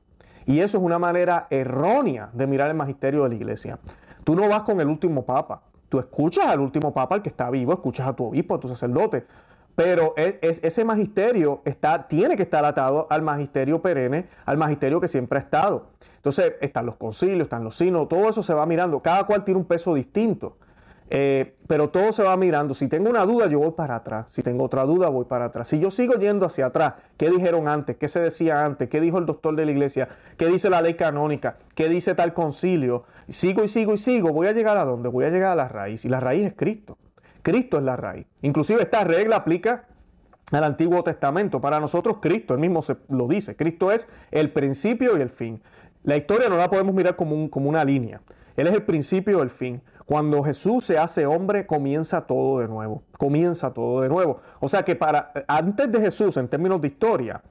Y 0.45 0.59
eso 0.59 0.77
es 0.77 0.83
una 0.83 0.99
manera 0.99 1.47
errónea 1.49 2.29
de 2.33 2.45
mirar 2.45 2.69
el 2.69 2.75
magisterio 2.75 3.23
de 3.23 3.29
la 3.29 3.35
iglesia. 3.35 3.79
Tú 4.25 4.35
no 4.35 4.49
vas 4.49 4.63
con 4.63 4.81
el 4.81 4.89
último 4.89 5.23
papa. 5.23 5.61
Tú 5.87 5.99
escuchas 5.99 6.47
al 6.47 6.59
último 6.59 6.93
papa, 6.93 7.15
el 7.15 7.21
que 7.21 7.29
está 7.29 7.49
vivo, 7.49 7.71
escuchas 7.71 8.05
a 8.05 8.13
tu 8.13 8.25
obispo, 8.25 8.55
a 8.55 8.59
tu 8.59 8.67
sacerdote, 8.67 9.25
pero 9.75 10.13
ese 10.15 10.85
magisterio 10.85 11.61
está, 11.65 12.07
tiene 12.07 12.35
que 12.37 12.43
estar 12.43 12.63
atado 12.63 13.07
al 13.09 13.21
magisterio 13.21 13.81
perenne, 13.81 14.27
al 14.45 14.57
magisterio 14.57 15.01
que 15.01 15.07
siempre 15.07 15.37
ha 15.37 15.41
estado. 15.41 15.87
Entonces 16.15 16.53
están 16.61 16.85
los 16.85 16.95
concilios, 16.95 17.43
están 17.43 17.63
los 17.63 17.75
sinos, 17.75 18.07
todo 18.07 18.29
eso 18.29 18.41
se 18.41 18.53
va 18.53 18.65
mirando. 18.65 19.01
Cada 19.01 19.25
cual 19.25 19.43
tiene 19.43 19.59
un 19.59 19.65
peso 19.65 19.93
distinto. 19.93 20.57
Eh, 21.09 21.55
pero 21.67 21.89
todo 21.89 22.11
se 22.13 22.23
va 22.23 22.35
mirando. 22.35 22.73
Si 22.73 22.87
tengo 22.87 23.09
una 23.09 23.25
duda, 23.25 23.47
yo 23.47 23.59
voy 23.59 23.71
para 23.71 23.97
atrás. 23.97 24.25
Si 24.31 24.41
tengo 24.41 24.63
otra 24.63 24.85
duda, 24.85 25.09
voy 25.09 25.25
para 25.25 25.45
atrás. 25.45 25.67
Si 25.67 25.79
yo 25.79 25.91
sigo 25.91 26.15
yendo 26.15 26.45
hacia 26.45 26.67
atrás, 26.67 26.95
¿qué 27.17 27.29
dijeron 27.29 27.67
antes? 27.67 27.97
¿Qué 27.97 28.07
se 28.07 28.19
decía 28.19 28.65
antes? 28.65 28.89
¿Qué 28.89 28.99
dijo 28.99 29.19
el 29.19 29.27
doctor 29.27 29.55
de 29.55 29.65
la 29.65 29.71
iglesia? 29.71 30.09
¿Qué 30.37 30.47
dice 30.47 30.69
la 30.69 30.81
ley 30.81 30.95
canónica? 30.95 31.57
¿Qué 31.75 31.89
dice 31.89 32.15
tal 32.15 32.33
concilio? 32.33 33.03
Sigo 33.29 33.63
y 33.63 33.67
sigo 33.67 33.93
y 33.93 33.97
sigo. 33.97 34.31
Voy 34.31 34.47
a 34.47 34.51
llegar 34.53 34.77
a 34.77 34.85
dónde? 34.85 35.09
Voy 35.09 35.25
a 35.25 35.29
llegar 35.29 35.51
a 35.51 35.55
la 35.55 35.67
raíz. 35.67 36.05
Y 36.05 36.09
la 36.09 36.19
raíz 36.19 36.43
es 36.47 36.53
Cristo. 36.55 36.97
Cristo 37.45 37.77
es 37.77 37.83
la 37.83 37.95
raíz. 37.95 38.25
Inclusive 38.41 38.81
esta 38.81 39.03
regla 39.03 39.35
aplica 39.35 39.85
al 40.51 40.63
Antiguo 40.63 41.03
Testamento. 41.03 41.61
Para 41.61 41.79
nosotros 41.79 42.17
Cristo, 42.19 42.55
él 42.55 42.59
mismo 42.59 42.81
se 42.81 42.97
lo 43.07 43.27
dice, 43.27 43.55
Cristo 43.55 43.91
es 43.91 44.07
el 44.31 44.49
principio 44.49 45.15
y 45.15 45.21
el 45.21 45.29
fin. 45.29 45.61
La 46.01 46.17
historia 46.17 46.49
no 46.49 46.57
la 46.57 46.71
podemos 46.71 46.95
mirar 46.95 47.15
como, 47.15 47.47
como 47.51 47.69
una 47.69 47.85
línea. 47.85 48.19
Él 48.57 48.65
es 48.65 48.73
el 48.73 48.81
principio 48.81 49.37
y 49.37 49.41
el 49.43 49.51
fin. 49.51 49.83
Cuando 50.07 50.41
Jesús 50.41 50.85
se 50.85 50.97
hace 50.97 51.27
hombre, 51.27 51.67
comienza 51.67 52.21
todo 52.21 52.61
de 52.61 52.67
nuevo. 52.67 53.03
Comienza 53.15 53.71
todo 53.71 54.01
de 54.01 54.09
nuevo. 54.09 54.41
O 54.59 54.67
sea 54.67 54.81
que 54.83 54.95
para 54.95 55.31
antes 55.47 55.91
de 55.91 56.01
Jesús, 56.01 56.37
en 56.37 56.47
términos 56.47 56.81
de 56.81 56.87
historia, 56.87 57.43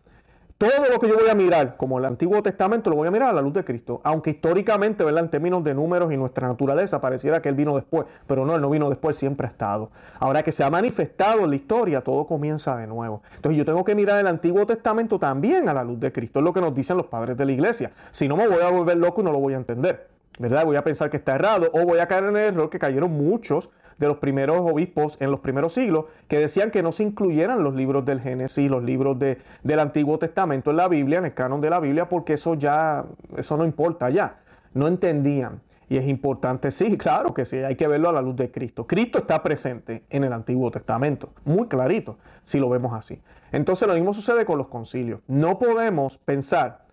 todo 0.57 0.89
lo 0.89 1.01
que 1.01 1.09
yo 1.09 1.17
voy 1.17 1.29
a 1.29 1.35
mirar, 1.35 1.77
como 1.77 1.99
el 1.99 2.05
Antiguo 2.05 2.41
Testamento, 2.41 2.89
lo 2.89 2.97
voy 2.97 3.09
a 3.09 3.11
mirar 3.11 3.31
a 3.31 3.33
la 3.33 3.43
luz 3.43 3.55
de 3.55 3.65
Cristo. 3.65 4.01
Aunque 4.05 4.31
históricamente, 4.31 5.03
¿verdad? 5.03 5.25
en 5.25 5.31
términos 5.31 5.65
de 5.65 5.75
números 5.75 6.13
y 6.13 6.17
nuestra 6.17 6.47
naturaleza, 6.47 7.01
pareciera 7.01 7.43
que 7.43 7.49
Él 7.49 7.57
vino 7.57 7.75
después. 7.75 8.07
Pero 8.27 8.47
no, 8.47 8.55
Él 8.55 8.61
no 8.63 8.71
vino 8.71 8.89
después, 8.89 9.17
siempre 9.17 9.49
ha 9.49 9.51
estado. 9.51 9.91
Ahora 10.21 10.45
que 10.45 10.53
se 10.53 10.63
ha 10.63 10.71
manifestado 10.71 11.41
en 11.41 11.51
la 11.51 11.57
historia, 11.57 12.03
todo 12.03 12.25
comienza 12.27 12.77
de 12.77 12.87
nuevo. 12.87 13.23
Entonces 13.35 13.59
yo 13.59 13.65
tengo 13.65 13.85
que 13.85 13.97
mirar 13.97 14.21
el 14.21 14.29
Antiguo 14.29 14.65
Testamento 14.65 15.19
también 15.19 15.69
a 15.69 15.75
la 15.75 15.83
luz 15.83 15.99
de 15.99 16.13
Cristo. 16.13 16.39
Es 16.39 16.45
lo 16.45 16.53
que 16.53 16.61
nos 16.61 16.75
dicen 16.75 16.97
los 16.97 17.07
padres 17.07 17.37
de 17.37 17.45
la 17.45 17.53
iglesia. 17.53 17.91
Si 18.13 18.29
no, 18.29 18.37
me 18.37 18.47
voy 18.47 18.63
a 18.63 18.71
volver 18.71 18.97
loco 18.97 19.23
y 19.23 19.25
no 19.25 19.33
lo 19.33 19.41
voy 19.41 19.55
a 19.55 19.57
entender. 19.57 20.09
¿Verdad? 20.39 20.65
Voy 20.65 20.77
a 20.77 20.83
pensar 20.83 21.11
que 21.11 21.17
está 21.17 21.35
errado 21.35 21.69
o 21.73 21.85
voy 21.85 21.99
a 21.99 22.09
caer 22.09 22.25
en 22.25 22.37
el 22.37 22.55
error 22.55 22.71
que 22.71 22.79
cayeron 22.79 23.11
muchos 23.13 23.71
de 23.99 24.09
los 24.09 24.19
primeros 24.19 24.59
obispos 24.61 25.17
en 25.21 25.31
los 25.31 25.41
primeros 25.41 25.75
siglos 25.75 26.07
que 26.29 26.39
decían 26.39 26.71
que 26.71 26.83
no 26.83 26.93
se 26.93 27.03
incluyeran 27.03 27.63
los 27.63 27.75
libros 27.75 28.05
del 28.05 28.21
Génesis, 28.21 28.71
los 28.71 28.83
libros 28.83 29.19
de, 29.19 29.39
del 29.63 29.81
Antiguo 29.81 30.19
Testamento 30.19 30.71
en 30.71 30.77
la 30.77 30.89
Biblia, 30.89 31.19
en 31.19 31.27
el 31.27 31.35
canon 31.35 31.61
de 31.61 31.71
la 31.71 31.81
Biblia, 31.81 32.09
porque 32.09 32.35
eso 32.35 32.55
ya, 32.55 33.05
eso 33.37 33.57
no 33.57 33.65
importa 33.65 34.11
ya. 34.11 34.39
No 34.73 34.89
entendían. 34.89 35.61
Y 35.89 35.97
es 35.97 36.09
importante, 36.09 36.71
sí, 36.71 36.97
claro 36.99 37.35
que 37.35 37.45
sí, 37.45 37.59
hay 37.59 37.77
que 37.77 37.87
verlo 37.87 38.09
a 38.09 38.13
la 38.13 38.23
luz 38.23 38.37
de 38.37 38.51
Cristo. 38.51 38.87
Cristo 38.87 39.19
está 39.19 39.43
presente 39.43 40.05
en 40.11 40.25
el 40.25 40.33
Antiguo 40.33 40.71
Testamento, 40.71 41.31
muy 41.45 41.69
clarito, 41.69 42.19
si 42.43 42.59
lo 42.59 42.69
vemos 42.69 42.93
así. 42.95 43.21
Entonces 43.53 43.87
lo 43.87 43.95
mismo 43.95 44.15
sucede 44.15 44.45
con 44.45 44.59
los 44.59 44.69
concilios. 44.69 45.21
No 45.29 45.59
podemos 45.59 46.19
pensar 46.19 46.85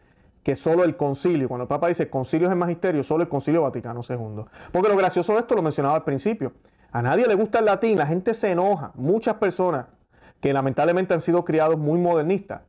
que 0.44 0.56
solo 0.56 0.84
el 0.84 0.96
concilio, 0.96 1.48
cuando 1.48 1.64
el 1.64 1.68
Papa 1.68 1.88
dice 1.88 2.10
concilio 2.10 2.48
es 2.48 2.52
el 2.52 2.58
magisterio, 2.58 3.04
solo 3.04 3.24
el 3.24 3.30
concilio 3.30 3.62
Vaticano 3.62 4.02
II. 4.08 4.44
Porque 4.72 4.90
lo 4.90 4.96
gracioso 4.96 5.34
de 5.34 5.40
esto 5.40 5.56
lo 5.56 5.62
mencionaba 5.62 5.96
al 5.96 6.04
principio. 6.04 6.54
A 6.91 7.01
nadie 7.01 7.27
le 7.27 7.36
gusta 7.36 7.60
el 7.60 7.65
latín, 7.65 7.97
la 7.97 8.06
gente 8.06 8.34
se 8.34 8.51
enoja. 8.51 8.91
Muchas 8.95 9.36
personas 9.36 9.86
que 10.41 10.54
lamentablemente 10.54 11.13
han 11.13 11.21
sido 11.21 11.45
criados 11.45 11.77
muy 11.77 11.99
modernistas, 11.99 12.62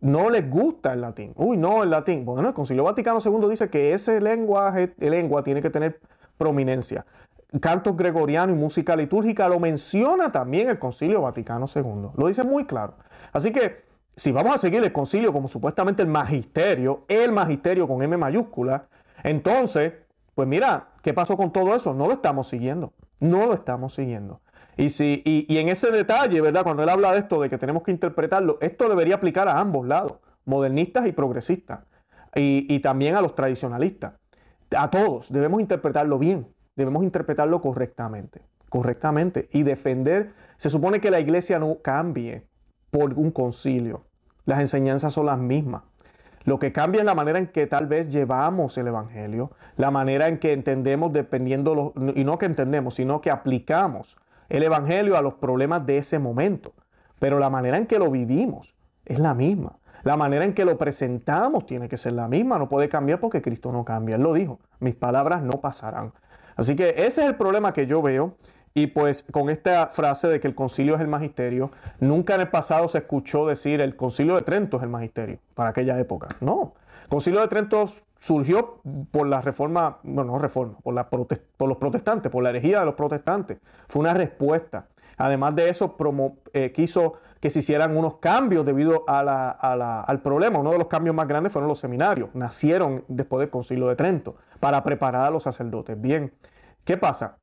no 0.00 0.30
les 0.30 0.50
gusta 0.50 0.92
el 0.92 1.00
latín. 1.00 1.32
Uy, 1.36 1.56
no, 1.56 1.84
el 1.84 1.90
latín. 1.90 2.24
Bueno, 2.24 2.48
el 2.48 2.54
Concilio 2.54 2.84
Vaticano 2.84 3.20
II 3.24 3.48
dice 3.48 3.70
que 3.70 3.94
ese 3.94 4.20
lenguaje, 4.20 4.92
lengua 4.98 5.44
tiene 5.44 5.62
que 5.62 5.70
tener 5.70 6.00
prominencia. 6.36 7.06
Cantos 7.60 7.96
gregorianos 7.96 8.56
y 8.56 8.58
música 8.58 8.96
litúrgica 8.96 9.48
lo 9.48 9.60
menciona 9.60 10.32
también 10.32 10.68
el 10.68 10.78
Concilio 10.80 11.22
Vaticano 11.22 11.66
II. 11.72 12.10
Lo 12.16 12.26
dice 12.26 12.42
muy 12.42 12.64
claro. 12.64 12.94
Así 13.32 13.52
que 13.52 13.84
si 14.16 14.32
vamos 14.32 14.54
a 14.54 14.58
seguir 14.58 14.82
el 14.82 14.92
concilio 14.92 15.32
como 15.32 15.48
supuestamente 15.48 16.02
el 16.02 16.08
magisterio, 16.08 17.04
el 17.08 17.32
magisterio 17.32 17.86
con 17.86 18.02
M 18.02 18.16
mayúscula, 18.16 18.86
entonces, 19.22 19.94
pues 20.34 20.48
mira, 20.48 20.88
¿qué 21.02 21.14
pasó 21.14 21.36
con 21.36 21.52
todo 21.52 21.74
eso? 21.74 21.94
No 21.94 22.06
lo 22.06 22.14
estamos 22.14 22.48
siguiendo. 22.48 22.92
No 23.22 23.46
lo 23.46 23.54
estamos 23.54 23.94
siguiendo. 23.94 24.40
Y, 24.76 24.90
si, 24.90 25.22
y, 25.24 25.56
en 25.58 25.68
ese 25.68 25.92
detalle, 25.92 26.40
¿verdad? 26.40 26.64
Cuando 26.64 26.82
él 26.82 26.88
habla 26.88 27.12
de 27.12 27.20
esto, 27.20 27.40
de 27.40 27.48
que 27.48 27.56
tenemos 27.56 27.84
que 27.84 27.92
interpretarlo, 27.92 28.58
esto 28.60 28.88
debería 28.88 29.14
aplicar 29.14 29.46
a 29.46 29.60
ambos 29.60 29.86
lados, 29.86 30.14
modernistas 30.44 31.06
y 31.06 31.12
progresistas, 31.12 31.84
y, 32.34 32.66
y 32.68 32.80
también 32.80 33.14
a 33.14 33.20
los 33.20 33.36
tradicionalistas. 33.36 34.14
A 34.76 34.90
todos, 34.90 35.30
debemos 35.32 35.60
interpretarlo 35.60 36.18
bien, 36.18 36.48
debemos 36.74 37.04
interpretarlo 37.04 37.60
correctamente, 37.60 38.42
correctamente, 38.68 39.48
y 39.52 39.62
defender, 39.62 40.32
se 40.56 40.68
supone 40.68 41.00
que 41.00 41.12
la 41.12 41.20
iglesia 41.20 41.60
no 41.60 41.76
cambie 41.80 42.48
por 42.90 43.14
un 43.14 43.30
concilio, 43.30 44.04
las 44.46 44.60
enseñanzas 44.60 45.12
son 45.12 45.26
las 45.26 45.38
mismas. 45.38 45.84
Lo 46.44 46.58
que 46.58 46.72
cambia 46.72 47.00
es 47.00 47.04
la 47.04 47.14
manera 47.14 47.38
en 47.38 47.46
que 47.46 47.66
tal 47.66 47.86
vez 47.86 48.10
llevamos 48.10 48.76
el 48.78 48.88
Evangelio, 48.88 49.52
la 49.76 49.90
manera 49.90 50.28
en 50.28 50.38
que 50.38 50.52
entendemos 50.52 51.12
dependiendo, 51.12 51.92
y 52.14 52.24
no 52.24 52.38
que 52.38 52.46
entendemos, 52.46 52.94
sino 52.94 53.20
que 53.20 53.30
aplicamos 53.30 54.16
el 54.48 54.62
Evangelio 54.62 55.16
a 55.16 55.22
los 55.22 55.34
problemas 55.34 55.86
de 55.86 55.98
ese 55.98 56.18
momento. 56.18 56.72
Pero 57.18 57.38
la 57.38 57.50
manera 57.50 57.78
en 57.78 57.86
que 57.86 57.98
lo 57.98 58.10
vivimos 58.10 58.74
es 59.04 59.18
la 59.18 59.34
misma. 59.34 59.78
La 60.02 60.16
manera 60.16 60.44
en 60.44 60.52
que 60.52 60.64
lo 60.64 60.76
presentamos 60.76 61.64
tiene 61.66 61.88
que 61.88 61.96
ser 61.96 62.14
la 62.14 62.26
misma, 62.26 62.58
no 62.58 62.68
puede 62.68 62.88
cambiar 62.88 63.20
porque 63.20 63.40
Cristo 63.40 63.70
no 63.70 63.84
cambia. 63.84 64.16
Él 64.16 64.22
lo 64.22 64.32
dijo, 64.32 64.58
mis 64.80 64.96
palabras 64.96 65.42
no 65.42 65.60
pasarán. 65.60 66.12
Así 66.56 66.74
que 66.74 66.90
ese 66.90 67.22
es 67.22 67.28
el 67.28 67.36
problema 67.36 67.72
que 67.72 67.86
yo 67.86 68.02
veo 68.02 68.34
y 68.74 68.88
pues 68.88 69.24
con 69.30 69.50
esta 69.50 69.88
frase 69.88 70.28
de 70.28 70.40
que 70.40 70.48
el 70.48 70.54
concilio 70.54 70.94
es 70.94 71.00
el 71.00 71.08
magisterio, 71.08 71.70
nunca 72.00 72.34
en 72.34 72.42
el 72.42 72.48
pasado 72.48 72.88
se 72.88 72.98
escuchó 72.98 73.46
decir 73.46 73.80
el 73.80 73.96
concilio 73.96 74.34
de 74.34 74.42
Trento 74.42 74.78
es 74.78 74.82
el 74.82 74.88
magisterio 74.88 75.38
para 75.54 75.70
aquella 75.70 75.98
época. 75.98 76.28
No, 76.40 76.74
el 77.02 77.08
concilio 77.08 77.40
de 77.40 77.48
Trento 77.48 77.86
surgió 78.18 78.80
por 79.10 79.26
la 79.26 79.40
reforma, 79.40 79.98
bueno, 80.02 80.32
no 80.32 80.38
reforma, 80.38 80.78
por, 80.82 81.68
los 81.68 81.76
protestantes, 81.76 82.30
por 82.30 82.42
la 82.42 82.50
herejía 82.50 82.80
de 82.80 82.86
los 82.86 82.94
protestantes. 82.94 83.58
Fue 83.88 84.00
una 84.00 84.14
respuesta. 84.14 84.86
Además 85.18 85.54
de 85.54 85.68
eso, 85.68 85.96
eh, 86.52 86.72
quiso 86.72 87.14
que 87.40 87.50
se 87.50 87.58
hicieran 87.58 87.96
unos 87.96 88.16
cambios 88.18 88.64
debido 88.64 89.04
al 89.08 90.20
problema. 90.22 90.60
Uno 90.60 90.70
de 90.70 90.78
los 90.78 90.86
cambios 90.86 91.14
más 91.14 91.26
grandes 91.26 91.52
fueron 91.52 91.68
los 91.68 91.80
seminarios. 91.80 92.32
Nacieron 92.34 93.04
después 93.08 93.40
del 93.40 93.50
concilio 93.50 93.88
de 93.88 93.96
Trento 93.96 94.36
para 94.60 94.82
preparar 94.84 95.26
a 95.26 95.30
los 95.30 95.42
sacerdotes. 95.42 96.00
Bien, 96.00 96.32
¿qué 96.84 96.96
pasa? 96.96 97.41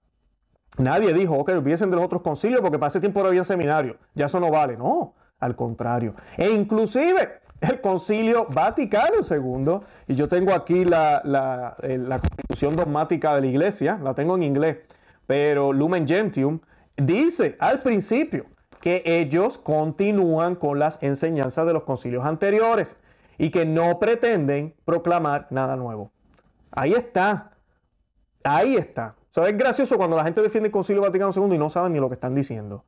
Nadie 0.79 1.13
dijo, 1.13 1.35
ok, 1.35 1.49
olvídense 1.49 1.85
de 1.85 1.95
los 1.95 2.05
otros 2.05 2.21
concilios 2.21 2.61
porque 2.61 2.79
para 2.79 2.87
ese 2.87 3.01
tiempo 3.01 3.21
no 3.21 3.27
había 3.27 3.43
seminario. 3.43 3.97
Ya 4.15 4.27
eso 4.27 4.39
no 4.39 4.49
vale. 4.49 4.77
No, 4.77 5.13
al 5.39 5.55
contrario. 5.55 6.15
E 6.37 6.49
inclusive 6.49 7.41
el 7.59 7.81
concilio 7.81 8.47
Vaticano 8.49 9.17
II, 9.29 9.79
y 10.07 10.15
yo 10.15 10.29
tengo 10.29 10.53
aquí 10.53 10.85
la, 10.85 11.21
la, 11.25 11.75
eh, 11.81 11.97
la 11.97 12.19
constitución 12.19 12.77
dogmática 12.77 13.35
de 13.35 13.41
la 13.41 13.47
iglesia, 13.47 13.99
la 14.01 14.13
tengo 14.13 14.35
en 14.35 14.43
inglés, 14.43 14.77
pero 15.27 15.73
Lumen 15.73 16.07
Gentium 16.07 16.61
dice 16.95 17.57
al 17.59 17.81
principio 17.81 18.45
que 18.79 19.03
ellos 19.05 19.57
continúan 19.57 20.55
con 20.55 20.79
las 20.79 20.97
enseñanzas 21.03 21.65
de 21.67 21.73
los 21.73 21.83
concilios 21.83 22.25
anteriores 22.25 22.95
y 23.37 23.51
que 23.51 23.65
no 23.65 23.99
pretenden 23.99 24.73
proclamar 24.85 25.47
nada 25.49 25.75
nuevo. 25.75 26.11
Ahí 26.71 26.93
está. 26.93 27.51
Ahí 28.43 28.75
está. 28.75 29.15
O 29.35 29.45
es 29.45 29.57
gracioso 29.57 29.97
cuando 29.97 30.17
la 30.17 30.23
gente 30.23 30.41
defiende 30.41 30.67
el 30.67 30.71
Concilio 30.71 31.01
Vaticano 31.01 31.31
II 31.33 31.55
y 31.55 31.57
no 31.57 31.69
saben 31.69 31.93
ni 31.93 31.99
lo 31.99 32.09
que 32.09 32.15
están 32.15 32.35
diciendo. 32.35 32.83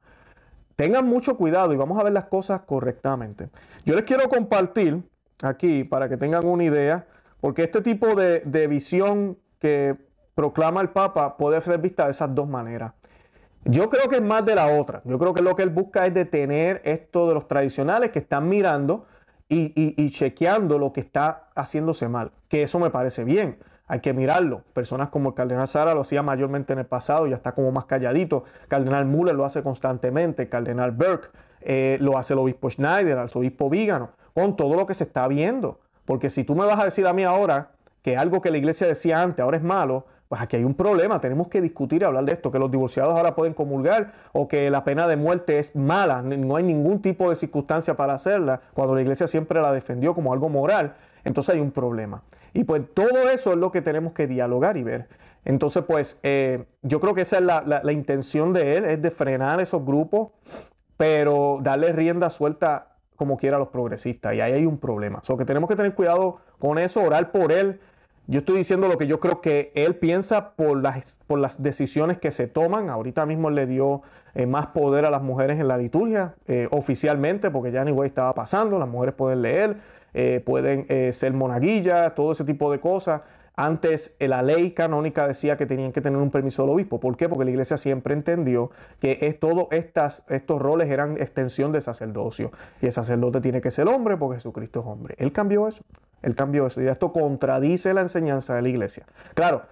Tengan 0.75 1.05
mucho 1.05 1.37
cuidado 1.37 1.73
y 1.73 1.77
vamos 1.77 1.99
a 1.99 2.03
ver 2.03 2.11
las 2.11 2.25
cosas 2.25 2.61
correctamente. 2.61 3.49
Yo 3.85 3.95
les 3.95 4.03
quiero 4.03 4.27
compartir 4.27 5.01
aquí 5.43 5.83
para 5.83 6.09
que 6.09 6.17
tengan 6.17 6.45
una 6.45 6.63
idea, 6.63 7.05
porque 7.39 7.63
este 7.63 7.81
tipo 7.81 8.15
de, 8.15 8.41
de 8.41 8.67
visión 8.67 9.37
que 9.59 9.95
proclama 10.35 10.81
el 10.81 10.89
Papa 10.89 11.37
puede 11.37 11.61
ser 11.61 11.77
vista 11.79 12.05
de 12.05 12.11
esas 12.11 12.33
dos 12.33 12.49
maneras. 12.49 12.93
Yo 13.63 13.89
creo 13.89 14.09
que 14.09 14.15
es 14.15 14.21
más 14.21 14.43
de 14.45 14.55
la 14.55 14.67
otra. 14.67 15.01
Yo 15.05 15.19
creo 15.19 15.33
que 15.33 15.41
lo 15.41 15.55
que 15.55 15.63
él 15.63 15.69
busca 15.69 16.05
es 16.07 16.13
detener 16.13 16.81
esto 16.83 17.27
de 17.27 17.35
los 17.35 17.47
tradicionales 17.47 18.09
que 18.09 18.19
están 18.19 18.49
mirando 18.49 19.05
y, 19.47 20.09
chequeando 20.11 20.79
lo 20.79 20.93
que 20.93 21.01
está 21.01 21.49
haciéndose 21.55 22.07
mal. 22.07 22.31
Que 22.47 22.63
eso 22.63 22.79
me 22.79 22.89
parece 22.89 23.23
bien 23.23 23.57
hay 23.91 23.99
que 23.99 24.13
mirarlo. 24.13 24.61
Personas 24.71 25.09
como 25.09 25.29
el 25.29 25.35
cardenal 25.35 25.67
Sara 25.67 25.93
lo 25.93 25.99
hacía 25.99 26.23
mayormente 26.23 26.71
en 26.71 26.79
el 26.79 26.85
pasado, 26.85 27.27
ya 27.27 27.35
está 27.35 27.51
como 27.51 27.73
más 27.73 27.83
calladito. 27.83 28.45
Cardenal 28.69 29.03
Müller 29.05 29.35
lo 29.35 29.43
hace 29.43 29.61
constantemente. 29.63 30.47
Cardenal 30.47 30.91
Burke 30.91 31.27
eh, 31.59 31.97
lo 31.99 32.17
hace 32.17 32.31
el 32.31 32.39
obispo 32.39 32.69
Schneider, 32.69 33.11
el 33.11 33.19
arzobispo 33.19 33.69
Vígano, 33.69 34.11
con 34.33 34.55
todo 34.55 34.75
lo 34.75 34.85
que 34.85 34.93
se 34.93 35.03
está 35.03 35.27
viendo. 35.27 35.81
Porque 36.05 36.29
si 36.29 36.45
tú 36.45 36.55
me 36.55 36.65
vas 36.65 36.79
a 36.79 36.85
decir 36.85 37.05
a 37.05 37.11
mí 37.11 37.25
ahora 37.25 37.71
que 38.01 38.15
algo 38.15 38.39
que 38.39 38.49
la 38.49 38.59
iglesia 38.59 38.87
decía 38.87 39.21
antes 39.21 39.43
ahora 39.43 39.57
es 39.57 39.63
malo, 39.63 40.05
pues 40.29 40.41
aquí 40.41 40.55
hay 40.55 40.63
un 40.63 40.75
problema. 40.75 41.19
Tenemos 41.19 41.49
que 41.49 41.59
discutir 41.59 42.01
y 42.01 42.05
hablar 42.05 42.23
de 42.23 42.31
esto, 42.31 42.49
que 42.49 42.59
los 42.59 42.71
divorciados 42.71 43.13
ahora 43.13 43.35
pueden 43.35 43.53
comulgar 43.53 44.13
o 44.31 44.47
que 44.47 44.69
la 44.69 44.85
pena 44.85 45.05
de 45.09 45.17
muerte 45.17 45.59
es 45.59 45.75
mala. 45.75 46.21
No 46.21 46.55
hay 46.55 46.63
ningún 46.63 47.01
tipo 47.01 47.29
de 47.29 47.35
circunstancia 47.35 47.97
para 47.97 48.13
hacerla, 48.13 48.61
cuando 48.73 48.95
la 48.95 49.01
iglesia 49.01 49.27
siempre 49.27 49.61
la 49.61 49.73
defendió 49.73 50.13
como 50.13 50.31
algo 50.31 50.47
moral. 50.47 50.95
Entonces 51.25 51.55
hay 51.55 51.59
un 51.59 51.71
problema. 51.71 52.21
Y 52.53 52.63
pues 52.63 52.81
todo 52.93 53.29
eso 53.29 53.51
es 53.51 53.57
lo 53.57 53.71
que 53.71 53.81
tenemos 53.81 54.13
que 54.13 54.27
dialogar 54.27 54.77
y 54.77 54.83
ver. 54.83 55.07
Entonces 55.45 55.83
pues 55.85 56.19
eh, 56.23 56.65
yo 56.81 56.99
creo 56.99 57.13
que 57.13 57.21
esa 57.21 57.37
es 57.37 57.43
la, 57.43 57.91
intención 57.91 58.53
de 58.53 58.77
él, 58.77 58.85
es 58.85 59.01
de 59.01 59.11
frenar 59.11 59.59
esos 59.59 59.83
grupos, 59.85 60.29
pero 60.97 61.59
darle 61.61 61.91
rienda 61.93 62.29
suelta 62.29 62.87
como 63.15 63.37
quiera 63.37 63.57
a 63.57 63.59
los 63.59 63.69
progresistas. 63.69 64.33
Y 64.35 64.41
ahí 64.41 64.53
hay 64.53 64.65
un 64.65 64.77
problema. 64.77 65.21
O 65.27 65.37
que 65.37 65.45
tenemos 65.45 65.69
que 65.69 65.75
tener 65.75 65.93
cuidado 65.93 66.37
con 66.59 66.77
eso, 66.77 67.01
orar 67.01 67.31
por 67.31 67.51
él. 67.51 67.79
Yo 68.27 68.39
estoy 68.39 68.57
diciendo 68.57 68.87
lo 68.87 68.97
que 68.97 69.07
yo 69.07 69.19
creo 69.19 69.41
que 69.41 69.71
él 69.75 69.95
piensa 69.95 70.51
por 70.51 70.81
las, 70.81 71.17
por 71.27 71.39
las 71.39 71.61
decisiones 71.61 72.19
que 72.19 72.31
se 72.31 72.47
toman. 72.47 72.89
Ahorita 72.89 73.25
mismo 73.25 73.49
le 73.49 73.65
dio 73.65 74.03
eh, 74.35 74.45
más 74.45 74.67
poder 74.67 75.05
a 75.05 75.09
las 75.09 75.21
mujeres 75.21 75.59
en 75.59 75.67
la 75.67 75.77
liturgia, 75.77 76.35
eh, 76.47 76.67
oficialmente, 76.71 77.51
porque 77.51 77.71
ya 77.71 77.83
ni 77.83 77.91
güey 77.91 78.07
estaba 78.07 78.33
pasando, 78.33 78.79
las 78.79 78.87
mujeres 78.87 79.15
pueden 79.15 79.41
leer. 79.41 79.77
Eh, 80.13 80.41
pueden 80.45 80.85
eh, 80.89 81.13
ser 81.13 81.33
monaguillas, 81.33 82.13
todo 82.15 82.31
ese 82.31 82.43
tipo 82.43 82.71
de 82.71 82.79
cosas. 82.79 83.21
Antes 83.55 84.15
eh, 84.19 84.27
la 84.27 84.41
ley 84.41 84.71
canónica 84.71 85.27
decía 85.27 85.57
que 85.57 85.65
tenían 85.65 85.91
que 85.91 86.01
tener 86.01 86.19
un 86.19 86.31
permiso 86.31 86.63
del 86.63 86.71
obispo. 86.71 86.99
¿Por 86.99 87.17
qué? 87.17 87.29
Porque 87.29 87.45
la 87.45 87.51
iglesia 87.51 87.77
siempre 87.77 88.13
entendió 88.13 88.71
que 88.99 89.37
todos 89.39 89.67
estos 89.71 90.61
roles 90.61 90.89
eran 90.89 91.17
extensión 91.17 91.71
de 91.71 91.81
sacerdocio. 91.81 92.51
Y 92.81 92.87
el 92.87 92.93
sacerdote 92.93 93.41
tiene 93.41 93.61
que 93.61 93.71
ser 93.71 93.87
hombre 93.87 94.17
porque 94.17 94.37
Jesucristo 94.37 94.79
es 94.79 94.85
hombre. 94.85 95.15
Él 95.17 95.31
cambió 95.31 95.67
eso. 95.67 95.83
Él 96.21 96.35
cambió 96.35 96.67
eso. 96.67 96.81
Y 96.81 96.87
esto 96.87 97.11
contradice 97.11 97.93
la 97.93 98.01
enseñanza 98.01 98.55
de 98.55 98.61
la 98.61 98.69
iglesia. 98.69 99.05
Claro, 99.33 99.63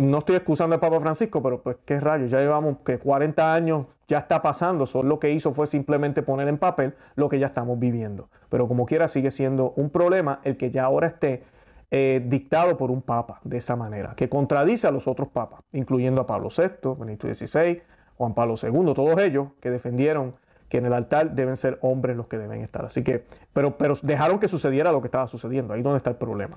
no 0.00 0.18
estoy 0.18 0.36
excusando 0.36 0.74
al 0.74 0.80
Papa 0.80 0.98
Francisco, 0.98 1.42
pero 1.42 1.62
pues 1.62 1.76
qué 1.84 2.00
rayos, 2.00 2.30
ya 2.30 2.38
llevamos 2.38 2.78
que 2.84 2.98
40 2.98 3.52
años, 3.52 3.86
ya 4.08 4.18
está 4.18 4.40
pasando, 4.40 4.86
solo 4.86 5.08
lo 5.08 5.18
que 5.20 5.30
hizo 5.30 5.52
fue 5.52 5.66
simplemente 5.66 6.22
poner 6.22 6.48
en 6.48 6.56
papel 6.56 6.94
lo 7.16 7.28
que 7.28 7.38
ya 7.38 7.48
estamos 7.48 7.78
viviendo. 7.78 8.30
Pero 8.48 8.66
como 8.66 8.86
quiera 8.86 9.08
sigue 9.08 9.30
siendo 9.30 9.72
un 9.76 9.90
problema 9.90 10.40
el 10.42 10.56
que 10.56 10.70
ya 10.70 10.84
ahora 10.84 11.08
esté 11.08 11.44
eh, 11.90 12.24
dictado 12.24 12.78
por 12.78 12.90
un 12.90 13.02
papa 13.02 13.40
de 13.44 13.58
esa 13.58 13.76
manera, 13.76 14.14
que 14.16 14.28
contradice 14.28 14.86
a 14.86 14.90
los 14.90 15.06
otros 15.06 15.28
papas, 15.28 15.60
incluyendo 15.72 16.22
a 16.22 16.26
Pablo 16.26 16.48
VI, 16.48 16.94
Benito 16.98 17.32
XVI, 17.32 17.82
Juan 18.16 18.32
Pablo 18.34 18.54
II, 18.60 18.94
todos 18.94 19.18
ellos 19.20 19.48
que 19.60 19.70
defendieron 19.70 20.34
que 20.70 20.78
en 20.78 20.86
el 20.86 20.94
altar 20.94 21.32
deben 21.32 21.56
ser 21.56 21.78
hombres 21.82 22.16
los 22.16 22.26
que 22.26 22.38
deben 22.38 22.62
estar. 22.62 22.86
Así 22.86 23.04
que, 23.04 23.26
pero, 23.52 23.76
pero 23.76 23.94
dejaron 24.02 24.38
que 24.38 24.48
sucediera 24.48 24.92
lo 24.92 25.00
que 25.02 25.08
estaba 25.08 25.26
sucediendo, 25.26 25.74
ahí 25.74 25.82
donde 25.82 25.98
está 25.98 26.10
el 26.10 26.16
problema. 26.16 26.56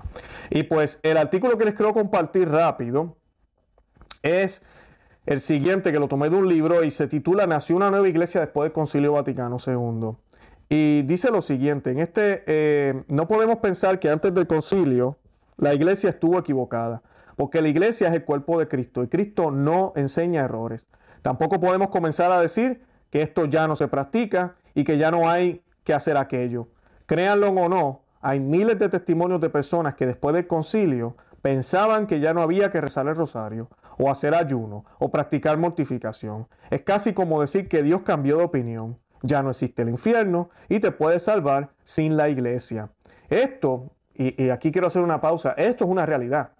Y 0.50 0.62
pues 0.62 0.98
el 1.02 1.18
artículo 1.18 1.58
que 1.58 1.64
les 1.66 1.74
quiero 1.74 1.92
compartir 1.92 2.48
rápido 2.48 3.16
es 4.24 4.62
el 5.26 5.40
siguiente 5.40 5.92
que 5.92 6.00
lo 6.00 6.08
tomé 6.08 6.28
de 6.28 6.36
un 6.36 6.48
libro 6.48 6.82
y 6.82 6.90
se 6.90 7.06
titula 7.06 7.46
Nació 7.46 7.76
una 7.76 7.90
nueva 7.90 8.08
iglesia 8.08 8.40
después 8.40 8.66
del 8.66 8.72
Concilio 8.72 9.12
Vaticano 9.12 9.58
II. 9.64 10.16
Y 10.68 11.02
dice 11.02 11.30
lo 11.30 11.42
siguiente, 11.42 11.90
en 11.90 12.00
este 12.00 12.42
eh, 12.46 13.04
no 13.08 13.28
podemos 13.28 13.58
pensar 13.58 14.00
que 14.00 14.08
antes 14.10 14.34
del 14.34 14.46
concilio 14.46 15.18
la 15.56 15.74
iglesia 15.74 16.10
estuvo 16.10 16.38
equivocada, 16.38 17.02
porque 17.36 17.62
la 17.62 17.68
iglesia 17.68 18.08
es 18.08 18.14
el 18.14 18.24
cuerpo 18.24 18.58
de 18.58 18.66
Cristo 18.66 19.02
y 19.02 19.08
Cristo 19.08 19.50
no 19.50 19.92
enseña 19.94 20.42
errores. 20.42 20.86
Tampoco 21.22 21.60
podemos 21.60 21.90
comenzar 21.90 22.32
a 22.32 22.40
decir 22.40 22.82
que 23.10 23.22
esto 23.22 23.44
ya 23.44 23.68
no 23.68 23.76
se 23.76 23.88
practica 23.88 24.56
y 24.74 24.84
que 24.84 24.98
ya 24.98 25.10
no 25.10 25.28
hay 25.28 25.62
que 25.84 25.94
hacer 25.94 26.16
aquello. 26.16 26.68
Créanlo 27.06 27.48
o 27.50 27.68
no, 27.68 28.00
hay 28.20 28.40
miles 28.40 28.78
de 28.78 28.88
testimonios 28.88 29.40
de 29.40 29.50
personas 29.50 29.94
que 29.94 30.06
después 30.06 30.34
del 30.34 30.46
concilio 30.46 31.16
pensaban 31.42 32.06
que 32.06 32.20
ya 32.20 32.32
no 32.32 32.40
había 32.40 32.70
que 32.70 32.80
rezar 32.80 33.06
el 33.06 33.14
rosario, 33.14 33.68
o 33.98 34.10
hacer 34.10 34.34
ayuno, 34.34 34.84
o 34.98 35.10
practicar 35.10 35.56
mortificación. 35.56 36.46
Es 36.70 36.82
casi 36.82 37.12
como 37.12 37.40
decir 37.40 37.68
que 37.68 37.82
Dios 37.82 38.02
cambió 38.02 38.38
de 38.38 38.44
opinión. 38.44 38.98
Ya 39.22 39.42
no 39.42 39.50
existe 39.50 39.82
el 39.82 39.88
infierno 39.88 40.50
y 40.68 40.80
te 40.80 40.90
puedes 40.90 41.22
salvar 41.22 41.70
sin 41.84 42.16
la 42.16 42.28
iglesia. 42.28 42.90
Esto, 43.30 43.92
y, 44.14 44.50
aquí 44.50 44.70
quiero 44.70 44.86
hacer 44.86 45.02
una 45.02 45.20
pausa, 45.20 45.52
esto 45.56 45.84
es 45.84 45.90
una 45.90 46.06
realidad. 46.06 46.50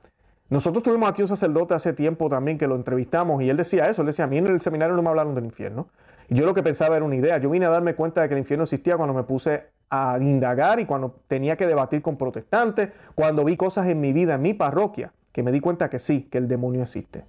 Nosotros 0.49 0.83
tuvimos 0.83 1.09
aquí 1.09 1.23
un 1.23 1.29
sacerdote 1.29 1.75
hace 1.75 1.93
tiempo 1.93 2.29
también 2.29 2.59
que 2.59 2.67
lo 2.67 2.77
entrevistamos 2.77 3.43
y 3.43 3.51
él 3.51 3.57
decía 3.57 3.89
eso, 3.89 4.03
él 4.03 4.07
decía, 4.07 4.27
a 4.27 4.29
mí 4.29 4.39
en 4.39 4.47
el 4.47 4.61
seminario 4.61 4.95
no 4.95 5.03
me 5.03 5.09
hablaron 5.09 5.35
del 5.35 5.45
infierno. 5.45 5.89
Y 6.29 6.37
yo 6.37 6.47
lo 6.47 6.55
que 6.55 6.63
pensaba 6.63 6.97
era 6.97 7.05
una 7.05 7.17
idea, 7.17 7.39
yo 7.39 7.51
vine 7.51 7.67
a 7.67 7.71
darme 7.71 7.95
cuenta 7.95 8.23
de 8.23 8.29
que 8.29 8.35
el 8.35 8.39
infierno 8.39 8.65
existía 8.65 8.97
cuando 8.97 9.15
me 9.15 9.25
puse 9.25 9.69
a 9.91 10.19
indagar 10.21 10.81
y 10.81 10.87
cuando 10.87 11.21
tenía 11.29 11.57
que 11.57 11.67
debatir 11.67 12.03
con 12.03 12.17
protestantes, 12.17 12.91
cuando 13.15 13.45
vi 13.45 13.57
cosas 13.57 13.87
en 13.89 14.01
mi 14.01 14.13
vida, 14.13 14.35
en 14.35 14.43
mi 14.43 14.55
parroquia, 14.55 15.13
que 15.35 15.43
me 15.43 15.51
di 15.51 15.59
cuenta 15.59 15.91
que 15.91 15.99
sí, 15.99 16.23
que 16.31 16.39
el 16.39 16.47
demonio 16.47 16.83
existe. 16.83 17.25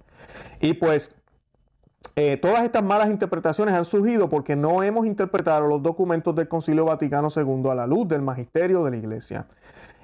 Y 0.60 0.74
pues 0.74 1.10
eh, 2.14 2.36
todas 2.36 2.62
estas 2.62 2.84
malas 2.84 3.10
interpretaciones 3.10 3.74
han 3.74 3.84
surgido 3.84 4.28
porque 4.28 4.54
no 4.54 4.84
hemos 4.84 5.06
interpretado 5.06 5.66
los 5.66 5.82
documentos 5.82 6.34
del 6.36 6.46
Concilio 6.46 6.84
Vaticano 6.84 7.28
II 7.34 7.68
a 7.68 7.74
la 7.74 7.86
luz 7.86 8.06
del 8.06 8.22
magisterio 8.22 8.84
de 8.84 8.92
la 8.92 8.96
Iglesia. 8.96 9.46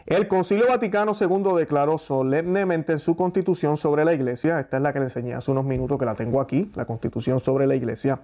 El 0.05 0.27
Concilio 0.27 0.67
Vaticano 0.67 1.13
II 1.19 1.57
declaró 1.57 1.97
solemnemente 1.97 2.93
en 2.93 2.99
su 2.99 3.15
constitución 3.15 3.77
sobre 3.77 4.05
la 4.05 4.13
Iglesia, 4.13 4.59
esta 4.59 4.79
es 4.79 4.83
la 4.83 4.93
que 4.93 4.99
le 4.99 5.05
enseñé 5.05 5.35
hace 5.35 5.53
unos 5.53 5.65
minutos 5.65 5.97
que 5.97 6.05
la 6.05 6.17
tengo 6.17 6.41
aquí, 6.41 6.73
la 6.75 6.87
constitución 6.87 7.39
sobre 7.39 7.69
la 7.69 7.77
Iglesia, 7.77 8.19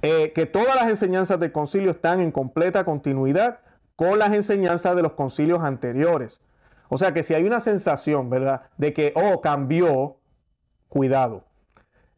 eh, 0.00 0.32
que 0.32 0.46
todas 0.46 0.76
las 0.76 0.88
enseñanzas 0.88 1.40
del 1.40 1.50
concilio 1.50 1.90
están 1.90 2.20
en 2.20 2.30
completa 2.30 2.84
continuidad 2.84 3.58
con 3.96 4.20
las 4.20 4.32
enseñanzas 4.32 4.94
de 4.94 5.02
los 5.02 5.14
concilios 5.14 5.60
anteriores. 5.64 6.40
O 6.88 6.98
sea 6.98 7.12
que 7.12 7.22
si 7.22 7.34
hay 7.34 7.44
una 7.44 7.60
sensación, 7.60 8.30
¿verdad?, 8.30 8.62
de 8.76 8.92
que, 8.92 9.12
oh, 9.14 9.40
cambió, 9.40 10.16
cuidado. 10.88 11.44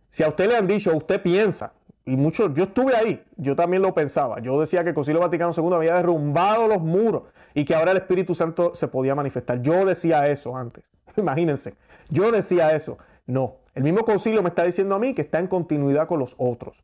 Si 0.09 0.23
a 0.23 0.29
usted 0.29 0.49
le 0.49 0.57
han 0.57 0.67
dicho, 0.67 0.95
usted 0.97 1.23
piensa, 1.23 1.73
y 2.05 2.17
mucho, 2.17 2.53
yo 2.53 2.65
estuve 2.65 2.97
ahí, 2.97 3.23
yo 3.37 3.55
también 3.55 3.83
lo 3.83 3.95
pensaba. 3.95 4.41
Yo 4.41 4.59
decía 4.59 4.83
que 4.83 4.91
el 4.91 4.95
Concilio 4.95 5.21
Vaticano 5.21 5.53
II 5.57 5.75
había 5.75 5.95
derrumbado 5.95 6.67
los 6.67 6.81
muros 6.81 7.25
y 7.55 7.65
que 7.65 7.75
ahora 7.75 7.93
el 7.93 7.99
Espíritu 7.99 8.35
Santo 8.35 8.75
se 8.75 8.89
podía 8.89 9.15
manifestar. 9.15 9.61
Yo 9.63 9.85
decía 9.85 10.27
eso 10.29 10.57
antes. 10.57 10.85
Imagínense, 11.17 11.75
yo 12.09 12.33
decía 12.33 12.75
eso. 12.75 12.99
No, 13.27 13.57
el 13.75 13.85
mismo 13.85 14.05
concilio 14.05 14.43
me 14.43 14.49
está 14.49 14.65
diciendo 14.65 14.95
a 14.95 14.99
mí 14.99 15.15
que 15.15 15.23
está 15.23 15.39
en 15.39 15.47
continuidad 15.47 16.09
con 16.09 16.19
los 16.19 16.35
otros. 16.39 16.83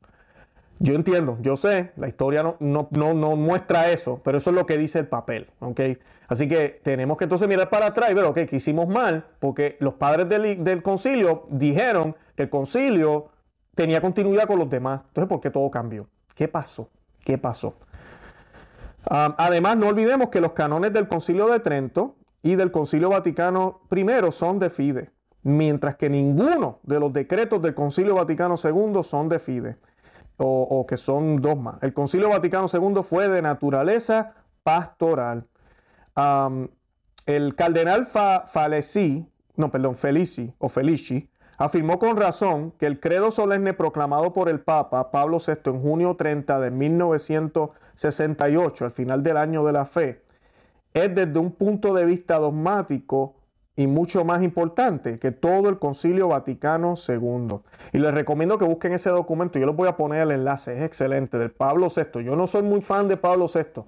Yo 0.78 0.94
entiendo, 0.94 1.38
yo 1.40 1.56
sé, 1.56 1.92
la 1.96 2.06
historia 2.06 2.42
no, 2.42 2.56
no, 2.60 2.88
no, 2.90 3.36
muestra 3.36 3.90
eso, 3.90 4.20
pero 4.22 4.38
eso 4.38 4.50
es 4.50 4.56
lo 4.56 4.66
que 4.66 4.76
dice 4.76 4.98
el 4.98 5.08
papel, 5.08 5.48
¿ok? 5.60 5.80
Así 6.28 6.48
que 6.48 6.80
tenemos 6.82 7.16
que 7.16 7.24
entonces 7.24 7.48
mirar 7.48 7.68
para 7.68 7.86
atrás 7.86 8.10
y 8.10 8.14
ver, 8.14 8.24
ok, 8.24 8.40
que 8.46 8.56
hicimos 8.56 8.88
mal, 8.88 9.26
porque 9.38 9.76
los 9.80 9.94
padres 9.94 10.28
del, 10.28 10.82
concilio 10.82 11.46
dijeron 11.50 12.16
que 12.34 12.44
el 12.44 12.50
concilio 12.50 13.28
tenía 13.74 14.00
continuidad 14.00 14.46
con 14.46 14.58
los 14.58 14.68
demás. 14.68 15.02
Entonces, 15.08 15.28
¿por 15.28 15.40
qué 15.40 15.50
todo 15.50 15.70
cambió? 15.70 16.08
¿Qué 16.34 16.48
pasó? 16.48 16.90
¿Qué 17.24 17.38
pasó? 17.38 17.76
además, 19.08 19.76
no 19.76 19.86
olvidemos 19.86 20.30
que 20.30 20.40
los 20.40 20.50
canones 20.50 20.92
del 20.92 21.06
concilio 21.06 21.46
de 21.46 21.60
Trento 21.60 22.16
y 22.42 22.56
del 22.56 22.72
concilio 22.72 23.10
Vaticano 23.10 23.82
I 23.94 24.32
son 24.32 24.58
de 24.58 24.68
fide, 24.68 25.10
mientras 25.44 25.94
que 25.94 26.10
ninguno 26.10 26.80
de 26.82 26.98
los 26.98 27.12
decretos 27.12 27.62
del 27.62 27.72
concilio 27.72 28.16
Vaticano 28.16 28.56
II 28.56 29.04
son 29.04 29.28
de 29.28 29.38
fide 29.38 29.76
o, 30.38 30.86
que 30.86 30.96
son 30.96 31.40
dos 31.40 31.56
más. 31.58 31.82
El 31.82 31.92
Concilio 31.92 32.28
Vaticano 32.28 32.66
II 32.72 33.02
fue 33.02 33.28
de 33.28 33.42
naturaleza 33.42 34.34
pastoral. 34.62 35.46
El 36.16 37.54
cardenal 37.54 38.06
Falesi, 38.06 39.28
no, 39.56 39.70
perdón, 39.70 39.96
Felici 39.96 40.52
o 40.58 40.68
Felici, 40.68 41.30
afirmó 41.58 41.98
con 41.98 42.16
razón 42.16 42.72
que 42.78 42.86
el 42.86 43.00
credo 43.00 43.30
solemne 43.30 43.74
proclamado 43.74 44.32
por 44.32 44.48
el 44.48 44.60
Papa 44.60 45.10
Pablo 45.10 45.38
VI 45.44 45.70
en 45.70 45.80
junio 45.80 46.16
30 46.16 46.60
de 46.60 46.70
1968, 46.70 48.84
al 48.84 48.92
final 48.92 49.22
del 49.22 49.36
año 49.36 49.64
de 49.64 49.72
la 49.72 49.86
fe, 49.86 50.22
es 50.92 51.14
desde 51.14 51.38
un 51.38 51.52
punto 51.52 51.94
de 51.94 52.06
vista 52.06 52.38
dogmático 52.38 53.36
y 53.76 53.86
mucho 53.86 54.24
más 54.24 54.42
importante 54.42 55.18
que 55.18 55.32
todo 55.32 55.68
el 55.68 55.78
Concilio 55.78 56.28
Vaticano 56.28 56.94
II. 57.06 57.58
Y 57.92 57.98
les 57.98 58.14
recomiendo 58.14 58.56
que 58.56 58.64
busquen 58.64 58.94
ese 58.94 59.10
documento, 59.10 59.58
yo 59.58 59.66
les 59.66 59.76
voy 59.76 59.88
a 59.88 59.96
poner 59.96 60.22
el 60.22 60.30
enlace, 60.30 60.78
es 60.78 60.84
excelente, 60.84 61.36
del 61.36 61.50
Pablo 61.50 61.88
VI. 61.94 62.24
Yo 62.24 62.36
no 62.36 62.46
soy 62.46 62.62
muy 62.62 62.80
fan 62.80 63.08
de 63.08 63.18
Pablo 63.18 63.46
VI, 63.52 63.82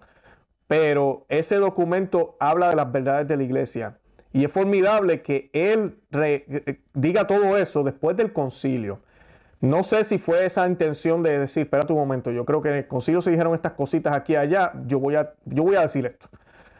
pero 0.69 1.25
ese 1.29 1.57
documento 1.57 2.37
habla 2.39 2.69
de 2.69 2.77
las 2.77 2.93
verdades 2.93 3.27
de 3.27 3.37
la 3.37 3.43
iglesia. 3.43 3.99
Y 4.33 4.45
es 4.45 4.53
formidable 4.53 5.23
que 5.23 5.51
él 5.55 5.99
eh, 6.13 6.79
diga 6.93 7.27
todo 7.27 7.57
eso 7.57 7.83
después 7.83 8.17
del 8.17 8.33
concilio. 8.33 9.01
No 9.61 9.83
sé 9.83 10.05
si 10.05 10.19
fue 10.19 10.47
esa 10.47 10.69
intención 10.69 11.23
de 11.23 11.37
decir, 11.39 11.65
espera 11.65 11.85
un 11.89 11.97
momento, 11.97 12.31
yo 12.31 12.45
creo 12.45 12.63
que 12.63 12.69
en 12.69 12.77
el 12.77 12.87
concilio 12.87 13.21
se 13.21 13.31
dijeron 13.31 13.55
estas 13.55 13.73
cositas 13.73 14.15
aquí 14.15 14.35
y 14.35 14.37
allá, 14.37 14.73
yo 14.87 15.01
voy 15.01 15.17
a, 15.17 15.33
yo 15.47 15.65
voy 15.65 15.75
a 15.75 15.81
decir 15.81 16.07
esto. 16.07 16.29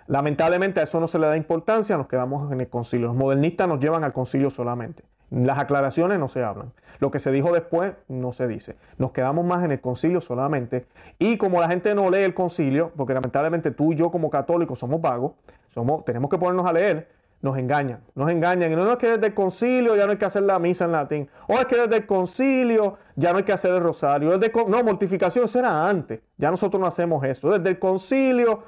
Lamentablemente 0.07 0.79
a 0.79 0.85
eso 0.85 1.01
no 1.01 1.09
se 1.09 1.19
le 1.19 1.27
da 1.27 1.37
importancia, 1.37 1.97
nos 1.97 2.07
quedamos 2.07 2.53
en 2.53 2.61
el 2.61 2.69
concilio. 2.69 3.09
Los 3.09 3.17
modernistas 3.17 3.67
nos 3.67 3.81
llevan 3.81 4.05
al 4.05 4.13
concilio 4.13 4.51
solamente. 4.51 5.03
Las 5.31 5.59
aclaraciones 5.59 6.19
no 6.19 6.29
se 6.29 6.43
hablan. 6.43 6.73
Lo 7.01 7.11
que 7.11 7.19
se 7.19 7.31
dijo 7.31 7.53
después 7.53 7.93
no 8.09 8.33
se 8.33 8.49
dice. 8.49 8.77
Nos 8.97 9.13
quedamos 9.13 9.45
más 9.45 9.65
en 9.65 9.73
el 9.73 9.81
concilio 9.81 10.21
solamente. 10.21 10.87
Y 11.19 11.37
como 11.37 11.61
la 11.61 11.69
gente 11.69 11.95
no 11.95 12.11
lee 12.11 12.23
el 12.23 12.35
concilio, 12.35 12.93
porque 12.97 13.15
lamentablemente 13.15 13.71
tú 13.71 13.93
y 13.93 13.97
yo 13.97 14.11
como 14.11 14.31
católicos 14.31 14.79
somos 14.79 15.01
vagos, 15.01 15.33
somos, 15.69 16.05
tenemos 16.05 16.31
que 16.31 16.39
ponernos 16.39 16.67
a 16.67 16.73
leer, 16.73 17.09
nos 17.41 17.57
engañan. 17.57 18.01
Nos 18.15 18.31
engañan. 18.31 18.73
Y 18.73 18.75
no, 18.75 18.91
es 18.91 18.99
que 18.99 19.13
desde 19.13 19.27
el 19.27 19.35
concilio 19.35 19.95
ya 19.97 20.07
no 20.07 20.13
hay 20.13 20.19
que 20.19 20.25
hacer 20.25 20.43
la 20.43 20.59
misa 20.59 20.87
en 20.87 20.93
latín. 20.93 21.29
O 21.47 21.55
es 21.55 21.67
que 21.67 21.77
desde 21.77 21.97
el 21.97 22.07
concilio 22.07 22.99
ya 23.15 23.33
no 23.33 23.39
hay 23.39 23.45
que 23.45 23.53
hacer 23.53 23.73
el 23.73 23.81
rosario. 23.81 24.37
Desde, 24.37 24.53
no, 24.67 24.83
mortificación, 24.83 25.45
eso 25.45 25.59
era 25.59 25.89
antes. 25.89 26.21
Ya 26.37 26.51
nosotros 26.51 26.81
no 26.81 26.87
hacemos 26.87 27.23
eso. 27.25 27.51
Desde 27.51 27.69
el 27.69 27.79
concilio 27.79 28.65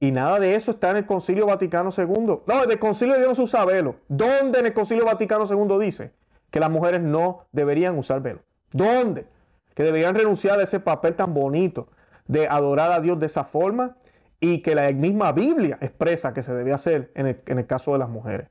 y 0.00 0.12
nada 0.12 0.38
de 0.38 0.54
eso 0.54 0.70
está 0.70 0.90
en 0.90 0.98
el 0.98 1.06
Concilio 1.06 1.46
Vaticano 1.46 1.90
II. 1.96 2.40
No, 2.46 2.64
en 2.64 2.70
el 2.70 2.78
Concilio 2.78 3.14
de 3.14 3.20
Dios 3.20 3.38
usa 3.38 3.64
velo. 3.64 3.96
¿Dónde 4.08 4.60
en 4.60 4.66
el 4.66 4.72
Concilio 4.72 5.04
Vaticano 5.04 5.44
II 5.44 5.84
dice 5.84 6.12
que 6.50 6.60
las 6.60 6.70
mujeres 6.70 7.00
no 7.00 7.46
deberían 7.52 7.98
usar 7.98 8.22
velo? 8.22 8.40
¿Dónde? 8.72 9.26
Que 9.74 9.82
deberían 9.82 10.14
renunciar 10.14 10.60
a 10.60 10.62
ese 10.62 10.78
papel 10.78 11.14
tan 11.14 11.34
bonito 11.34 11.88
de 12.26 12.46
adorar 12.46 12.92
a 12.92 13.00
Dios 13.00 13.18
de 13.18 13.26
esa 13.26 13.42
forma 13.42 13.96
y 14.38 14.62
que 14.62 14.74
la 14.74 14.90
misma 14.92 15.32
Biblia 15.32 15.78
expresa 15.80 16.32
que 16.32 16.42
se 16.42 16.54
debe 16.54 16.72
hacer 16.72 17.10
en 17.14 17.26
el, 17.26 17.40
en 17.46 17.58
el 17.58 17.66
caso 17.66 17.92
de 17.92 17.98
las 17.98 18.08
mujeres. 18.08 18.48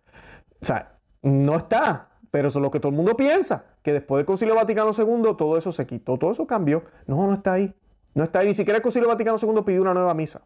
O 0.61 0.65
sea, 0.65 0.97
no 1.21 1.55
está, 1.55 2.09
pero 2.29 2.49
eso 2.49 2.59
es 2.59 2.63
lo 2.63 2.71
que 2.71 2.79
todo 2.79 2.89
el 2.89 2.97
mundo 2.97 3.15
piensa, 3.15 3.63
que 3.83 3.93
después 3.93 4.19
del 4.19 4.25
Concilio 4.25 4.55
Vaticano 4.55 4.91
II 4.97 5.35
todo 5.37 5.57
eso 5.57 5.71
se 5.71 5.85
quitó, 5.85 6.17
todo 6.17 6.31
eso 6.31 6.45
cambió. 6.45 6.83
No, 7.05 7.25
no 7.25 7.33
está 7.33 7.53
ahí. 7.53 7.73
No 8.13 8.23
está 8.23 8.39
ahí. 8.39 8.47
Ni 8.47 8.53
siquiera 8.53 8.77
el 8.77 8.83
Concilio 8.83 9.07
Vaticano 9.07 9.37
II 9.41 9.61
pidió 9.65 9.81
una 9.81 9.93
nueva 9.93 10.13
misa. 10.13 10.41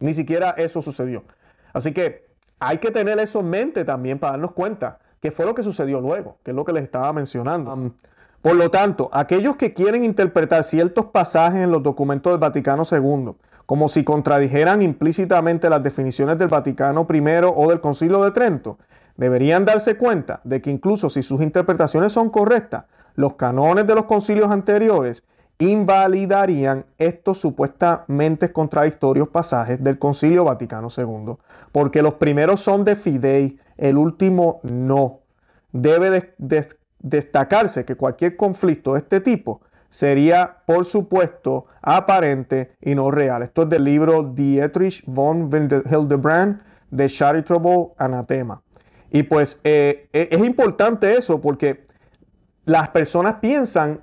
Ni 0.00 0.14
siquiera 0.14 0.50
eso 0.56 0.82
sucedió. 0.82 1.22
Así 1.72 1.92
que 1.92 2.26
hay 2.58 2.78
que 2.78 2.90
tener 2.90 3.18
eso 3.20 3.40
en 3.40 3.50
mente 3.50 3.84
también 3.84 4.18
para 4.18 4.32
darnos 4.32 4.52
cuenta 4.52 4.98
que 5.20 5.30
fue 5.30 5.46
lo 5.46 5.54
que 5.54 5.62
sucedió 5.62 6.00
luego, 6.00 6.38
que 6.42 6.50
es 6.50 6.56
lo 6.56 6.64
que 6.64 6.72
les 6.72 6.84
estaba 6.84 7.12
mencionando. 7.12 7.72
Um, 7.72 7.92
por 8.42 8.56
lo 8.56 8.70
tanto, 8.70 9.10
aquellos 9.12 9.56
que 9.56 9.74
quieren 9.74 10.02
interpretar 10.02 10.64
ciertos 10.64 11.06
pasajes 11.06 11.62
en 11.62 11.70
los 11.70 11.82
documentos 11.82 12.32
del 12.32 12.40
Vaticano 12.40 12.82
II 12.90 13.34
como 13.70 13.88
si 13.88 14.02
contradijeran 14.02 14.82
implícitamente 14.82 15.70
las 15.70 15.80
definiciones 15.80 16.36
del 16.38 16.48
Vaticano 16.48 17.06
I 17.08 17.22
o 17.54 17.68
del 17.68 17.80
Concilio 17.80 18.24
de 18.24 18.32
Trento. 18.32 18.78
Deberían 19.16 19.64
darse 19.64 19.96
cuenta 19.96 20.40
de 20.42 20.60
que 20.60 20.72
incluso 20.72 21.08
si 21.08 21.22
sus 21.22 21.40
interpretaciones 21.40 22.12
son 22.12 22.30
correctas, 22.30 22.86
los 23.14 23.34
canones 23.34 23.86
de 23.86 23.94
los 23.94 24.06
concilios 24.06 24.50
anteriores 24.50 25.22
invalidarían 25.60 26.86
estos 26.98 27.38
supuestamente 27.38 28.52
contradictorios 28.52 29.28
pasajes 29.28 29.82
del 29.82 29.98
Concilio 29.98 30.44
Vaticano 30.44 30.88
II, 30.94 31.34
porque 31.70 32.02
los 32.02 32.14
primeros 32.14 32.60
son 32.60 32.84
de 32.84 32.96
fidei, 32.96 33.58
el 33.76 33.96
último 33.96 34.60
no. 34.62 35.20
Debe 35.72 36.34
destacarse 36.98 37.84
que 37.84 37.96
cualquier 37.96 38.36
conflicto 38.36 38.94
de 38.94 39.00
este 39.00 39.20
tipo 39.20 39.60
sería, 39.90 40.58
por 40.66 40.84
supuesto, 40.84 41.66
aparente 41.82 42.72
y 42.80 42.94
no 42.94 43.10
real. 43.10 43.42
Esto 43.42 43.62
es 43.62 43.68
del 43.68 43.84
libro 43.84 44.22
Dietrich 44.22 45.04
von 45.06 45.50
Hildebrand 45.52 46.62
de 46.90 47.08
Charitable 47.08 47.88
Anatema. 47.98 48.62
Y 49.10 49.24
pues 49.24 49.60
eh, 49.64 50.08
e-, 50.12 50.28
es 50.30 50.40
importante 50.40 51.16
eso 51.16 51.40
porque 51.40 51.86
las 52.64 52.88
personas 52.90 53.36
piensan 53.40 54.00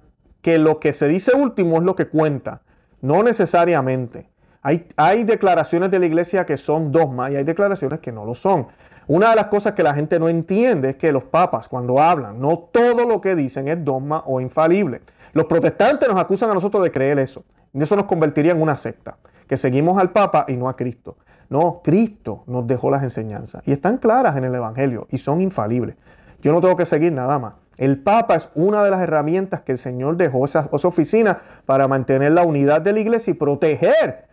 que 0.48 0.58
lo 0.58 0.80
que 0.80 0.94
se 0.94 1.10
dice 1.10 1.36
último 1.36 1.76
es 1.76 1.84
lo 1.84 1.94
que 1.94 2.08
cuenta. 2.08 2.62
No 3.02 3.22
necesariamente. 3.22 4.30
Hay, 4.62 4.88
hay 4.96 5.26
declaraciones 5.26 5.92
de 5.92 6.00
la 6.00 6.06
iglesia 6.06 6.46
que 6.46 6.56
son 6.56 6.90
dogma 6.90 7.30
y 7.30 7.36
hay 7.36 7.44
declaraciones 7.44 8.00
que 8.00 8.14
no 8.14 8.24
lo 8.24 8.34
son. 8.34 8.68
Una 9.08 9.32
de 9.32 9.36
las 9.36 9.48
cosas 9.48 9.74
que 9.74 9.84
la 9.84 9.94
gente 9.94 10.18
no 10.18 10.30
entiende 10.30 10.92
es 10.92 10.96
que 10.96 11.12
los 11.12 11.26
papas 11.26 11.68
cuando 11.68 12.02
hablan, 12.02 12.40
no 12.40 12.60
todo 12.60 13.06
lo 13.06 13.20
que 13.20 13.36
dicen 13.36 13.68
es 13.68 13.84
dogma 13.84 14.24
o 14.26 14.40
infalible. 14.40 15.02
Los 15.34 15.48
protestantes 15.48 16.08
nos 16.08 16.18
acusan 16.18 16.50
a 16.50 16.54
nosotros 16.54 16.82
de 16.82 16.92
creer 16.92 17.20
eso. 17.20 17.44
Y 17.74 17.84
eso 17.84 17.98
nos 17.98 18.06
convertiría 18.06 18.54
en 18.54 18.62
una 18.62 18.78
secta, 18.78 19.18
que 19.50 19.58
seguimos 19.58 19.98
al 19.98 20.12
papa 20.12 20.46
y 20.48 20.56
no 20.56 20.70
a 20.70 20.78
Cristo. 20.78 21.18
No, 21.50 21.82
Cristo 21.84 22.46
nos 22.48 22.66
dejó 22.66 22.90
las 22.90 23.04
enseñanzas 23.04 23.64
y 23.66 23.74
están 23.74 23.98
claras 23.98 24.38
en 24.38 24.46
el 24.46 24.56
Evangelio 24.56 25.08
y 25.12 25.18
son 25.18 25.42
infalibles. 25.42 25.98
Yo 26.42 26.54
no 26.54 26.62
tengo 26.62 26.78
que 26.78 26.86
seguir 26.86 27.12
nada 27.12 27.38
más. 27.38 27.56
El 27.78 28.00
Papa 28.00 28.36
es 28.36 28.50
una 28.56 28.84
de 28.84 28.92
las 28.92 29.02
herramientas 29.02 29.62
que 29.62 29.74
el 29.74 29.78
Señor 29.78 30.18
dejó 30.18 30.46
esa, 30.46 30.70
esa 30.72 30.88
oficina 30.88 31.42
para 31.66 31.88
mantener 31.88 32.32
la 32.32 32.44
unidad 32.44 32.82
de 32.82 32.94
la 32.94 33.00
iglesia 33.00 33.32
y 33.32 33.34
proteger 33.36 34.26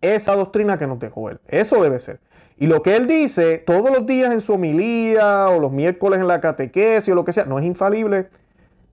esa 0.00 0.34
doctrina 0.34 0.78
que 0.78 0.86
nos 0.86 0.98
dejó 1.00 1.30
Él. 1.30 1.40
Eso 1.48 1.82
debe 1.82 1.98
ser. 1.98 2.20
Y 2.56 2.66
lo 2.66 2.82
que 2.82 2.94
Él 2.94 3.06
dice 3.06 3.58
todos 3.58 3.90
los 3.90 4.06
días 4.06 4.32
en 4.32 4.40
su 4.40 4.52
homilía 4.52 5.48
o 5.48 5.58
los 5.58 5.72
miércoles 5.72 6.20
en 6.20 6.28
la 6.28 6.40
catequesis 6.40 7.12
o 7.12 7.16
lo 7.16 7.24
que 7.24 7.32
sea, 7.32 7.44
no 7.44 7.58
es 7.58 7.64
infalible. 7.64 8.28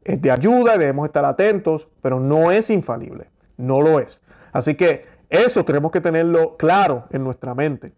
Es 0.04 0.22
de 0.22 0.32
ayuda 0.32 0.76
y 0.76 0.80
debemos 0.80 1.06
estar 1.06 1.26
atentos, 1.26 1.88
pero 2.02 2.20
no 2.20 2.52
es 2.52 2.70
infalible. 2.70 3.28
No 3.58 3.82
lo 3.82 4.00
es. 4.00 4.22
Así 4.52 4.76
que 4.76 5.06
eso 5.30 5.64
tenemos 5.66 5.92
que 5.92 6.02
tenerlo 6.02 6.58
claro 6.58 7.06
en 7.12 7.24
nuestra 7.24 7.54
mente. 7.54 7.94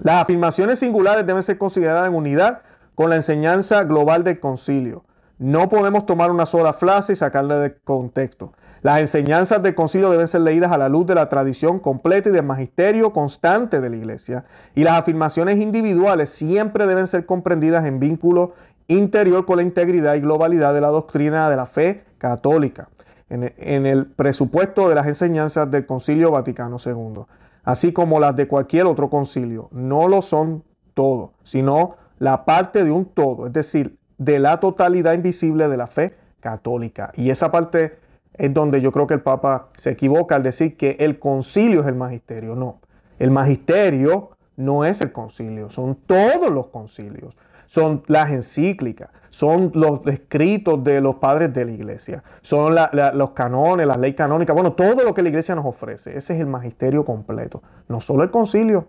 Las 0.00 0.22
afirmaciones 0.22 0.78
singulares 0.78 1.26
deben 1.26 1.42
ser 1.42 1.58
consideradas 1.58 2.06
en 2.08 2.14
unidad 2.14 2.62
con 2.94 3.10
la 3.10 3.16
enseñanza 3.16 3.84
global 3.84 4.24
del 4.24 4.40
concilio. 4.40 5.04
No 5.38 5.68
podemos 5.68 6.06
tomar 6.06 6.30
una 6.30 6.46
sola 6.46 6.72
frase 6.72 7.14
y 7.14 7.16
sacarla 7.16 7.58
de 7.58 7.74
contexto. 7.74 8.52
Las 8.82 9.00
enseñanzas 9.00 9.62
del 9.62 9.76
concilio 9.76 10.10
deben 10.10 10.26
ser 10.26 10.40
leídas 10.40 10.72
a 10.72 10.78
la 10.78 10.88
luz 10.88 11.06
de 11.06 11.14
la 11.14 11.28
tradición 11.28 11.78
completa 11.78 12.28
y 12.28 12.32
del 12.32 12.44
magisterio 12.44 13.12
constante 13.12 13.80
de 13.80 13.90
la 13.90 13.96
iglesia. 13.96 14.44
Y 14.74 14.82
las 14.82 14.98
afirmaciones 14.98 15.58
individuales 15.58 16.30
siempre 16.30 16.86
deben 16.86 17.06
ser 17.06 17.24
comprendidas 17.24 17.84
en 17.86 18.00
vínculo 18.00 18.54
interior 18.88 19.46
con 19.46 19.56
la 19.56 19.62
integridad 19.62 20.14
y 20.14 20.20
globalidad 20.20 20.74
de 20.74 20.80
la 20.80 20.88
doctrina 20.88 21.48
de 21.48 21.56
la 21.56 21.66
fe 21.66 22.04
católica, 22.18 22.88
en, 23.28 23.86
el 23.86 24.06
presupuesto 24.06 24.88
de 24.88 24.94
las 24.94 25.06
enseñanzas 25.06 25.70
del 25.70 25.86
concilio 25.86 26.32
Vaticano 26.32 26.76
II, 26.84 27.22
así 27.64 27.92
como 27.92 28.20
las 28.20 28.36
de 28.36 28.46
cualquier 28.46 28.86
otro 28.86 29.08
concilio. 29.08 29.68
No 29.70 30.08
lo 30.08 30.22
son 30.22 30.64
todo, 30.92 31.32
sino 31.42 31.96
la 32.22 32.44
parte 32.44 32.84
de 32.84 32.92
un 32.92 33.06
todo, 33.06 33.48
es 33.48 33.52
decir, 33.52 33.98
de 34.16 34.38
la 34.38 34.60
totalidad 34.60 35.12
invisible 35.12 35.66
de 35.66 35.76
la 35.76 35.88
fe 35.88 36.14
católica. 36.38 37.10
Y 37.16 37.30
esa 37.30 37.50
parte 37.50 37.98
es 38.34 38.54
donde 38.54 38.80
yo 38.80 38.92
creo 38.92 39.08
que 39.08 39.14
el 39.14 39.22
Papa 39.22 39.70
se 39.76 39.90
equivoca 39.90 40.36
al 40.36 40.44
decir 40.44 40.76
que 40.76 40.98
el 41.00 41.18
concilio 41.18 41.80
es 41.80 41.88
el 41.88 41.96
magisterio. 41.96 42.54
No, 42.54 42.78
el 43.18 43.32
magisterio 43.32 44.30
no 44.56 44.84
es 44.84 45.00
el 45.00 45.10
concilio, 45.10 45.68
son 45.68 45.96
todos 45.96 46.48
los 46.48 46.68
concilios, 46.68 47.36
son 47.66 48.04
las 48.06 48.30
encíclicas, 48.30 49.10
son 49.30 49.72
los 49.74 50.06
escritos 50.06 50.84
de 50.84 51.00
los 51.00 51.16
padres 51.16 51.52
de 51.52 51.64
la 51.64 51.72
iglesia, 51.72 52.22
son 52.40 52.76
los 53.14 53.30
canones, 53.30 53.84
las 53.84 53.98
leyes 53.98 54.16
canónicas, 54.16 54.54
bueno, 54.54 54.74
todo 54.74 55.02
lo 55.02 55.12
que 55.12 55.22
la 55.22 55.28
iglesia 55.28 55.56
nos 55.56 55.66
ofrece. 55.66 56.16
Ese 56.16 56.34
es 56.34 56.40
el 56.40 56.46
magisterio 56.46 57.04
completo, 57.04 57.64
no 57.88 58.00
solo 58.00 58.22
el 58.22 58.30
concilio. 58.30 58.86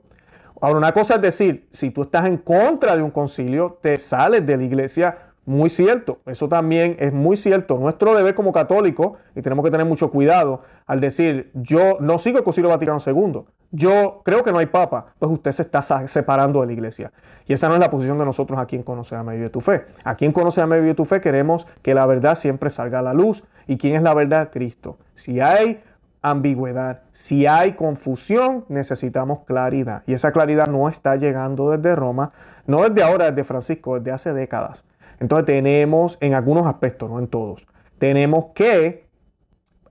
Ahora, 0.61 0.77
una 0.77 0.91
cosa 0.91 1.15
es 1.15 1.21
decir, 1.21 1.67
si 1.71 1.91
tú 1.91 2.03
estás 2.03 2.25
en 2.25 2.37
contra 2.37 2.95
de 2.95 3.03
un 3.03 3.11
concilio, 3.11 3.77
te 3.81 3.97
sales 3.97 4.45
de 4.45 4.57
la 4.57 4.63
iglesia. 4.63 5.17
Muy 5.45 5.69
cierto, 5.69 6.19
eso 6.25 6.47
también 6.47 6.95
es 6.99 7.11
muy 7.11 7.35
cierto. 7.35 7.77
Nuestro 7.77 8.15
deber 8.15 8.33
como 8.33 8.53
católicos, 8.53 9.17
y 9.35 9.41
tenemos 9.41 9.65
que 9.65 9.71
tener 9.71 9.85
mucho 9.85 10.09
cuidado 10.09 10.61
al 10.85 11.01
decir, 11.01 11.51
yo 11.53 11.97
no 11.99 12.17
sigo 12.17 12.37
el 12.37 12.45
Concilio 12.45 12.69
Vaticano 12.69 12.97
II, 13.05 13.43
yo 13.71 14.21
creo 14.23 14.43
que 14.43 14.51
no 14.51 14.59
hay 14.59 14.67
papa, 14.67 15.07
pues 15.19 15.31
usted 15.31 15.51
se 15.51 15.63
está 15.63 15.81
separando 16.07 16.61
de 16.61 16.67
la 16.67 16.73
iglesia. 16.73 17.11
Y 17.45 17.53
esa 17.53 17.67
no 17.67 17.73
es 17.73 17.81
la 17.81 17.89
posición 17.89 18.17
de 18.19 18.25
nosotros 18.25 18.57
aquí 18.57 18.75
en 18.75 18.83
Conoce, 18.83 19.15
a 19.15 19.23
Vive 19.23 19.49
tu 19.49 19.59
Fe. 19.59 19.85
Aquí 20.05 20.25
en 20.25 20.31
Conoce, 20.31 20.61
a 20.61 20.65
Vive 20.65 20.93
tu 20.93 21.03
Fe 21.03 21.19
queremos 21.19 21.67
que 21.81 21.93
la 21.93 22.05
verdad 22.05 22.35
siempre 22.35 22.69
salga 22.69 22.99
a 22.99 23.01
la 23.01 23.13
luz. 23.13 23.43
¿Y 23.67 23.77
quién 23.77 23.95
es 23.95 24.03
la 24.03 24.13
verdad? 24.13 24.49
Cristo. 24.51 24.97
Si 25.15 25.39
hay 25.39 25.81
ambigüedad. 26.23 27.01
Si 27.11 27.45
hay 27.45 27.73
confusión, 27.73 28.65
necesitamos 28.69 29.41
claridad. 29.45 30.01
Y 30.07 30.13
esa 30.13 30.31
claridad 30.31 30.67
no 30.67 30.89
está 30.89 31.15
llegando 31.17 31.69
desde 31.69 31.95
Roma, 31.95 32.31
no 32.65 32.81
desde 32.87 33.03
ahora, 33.03 33.29
desde 33.29 33.43
Francisco, 33.43 33.99
desde 33.99 34.11
hace 34.11 34.33
décadas. 34.33 34.85
Entonces 35.19 35.45
tenemos, 35.45 36.17
en 36.21 36.33
algunos 36.33 36.65
aspectos, 36.65 37.09
no 37.09 37.19
en 37.19 37.27
todos, 37.27 37.67
tenemos 37.99 38.47
que 38.55 39.07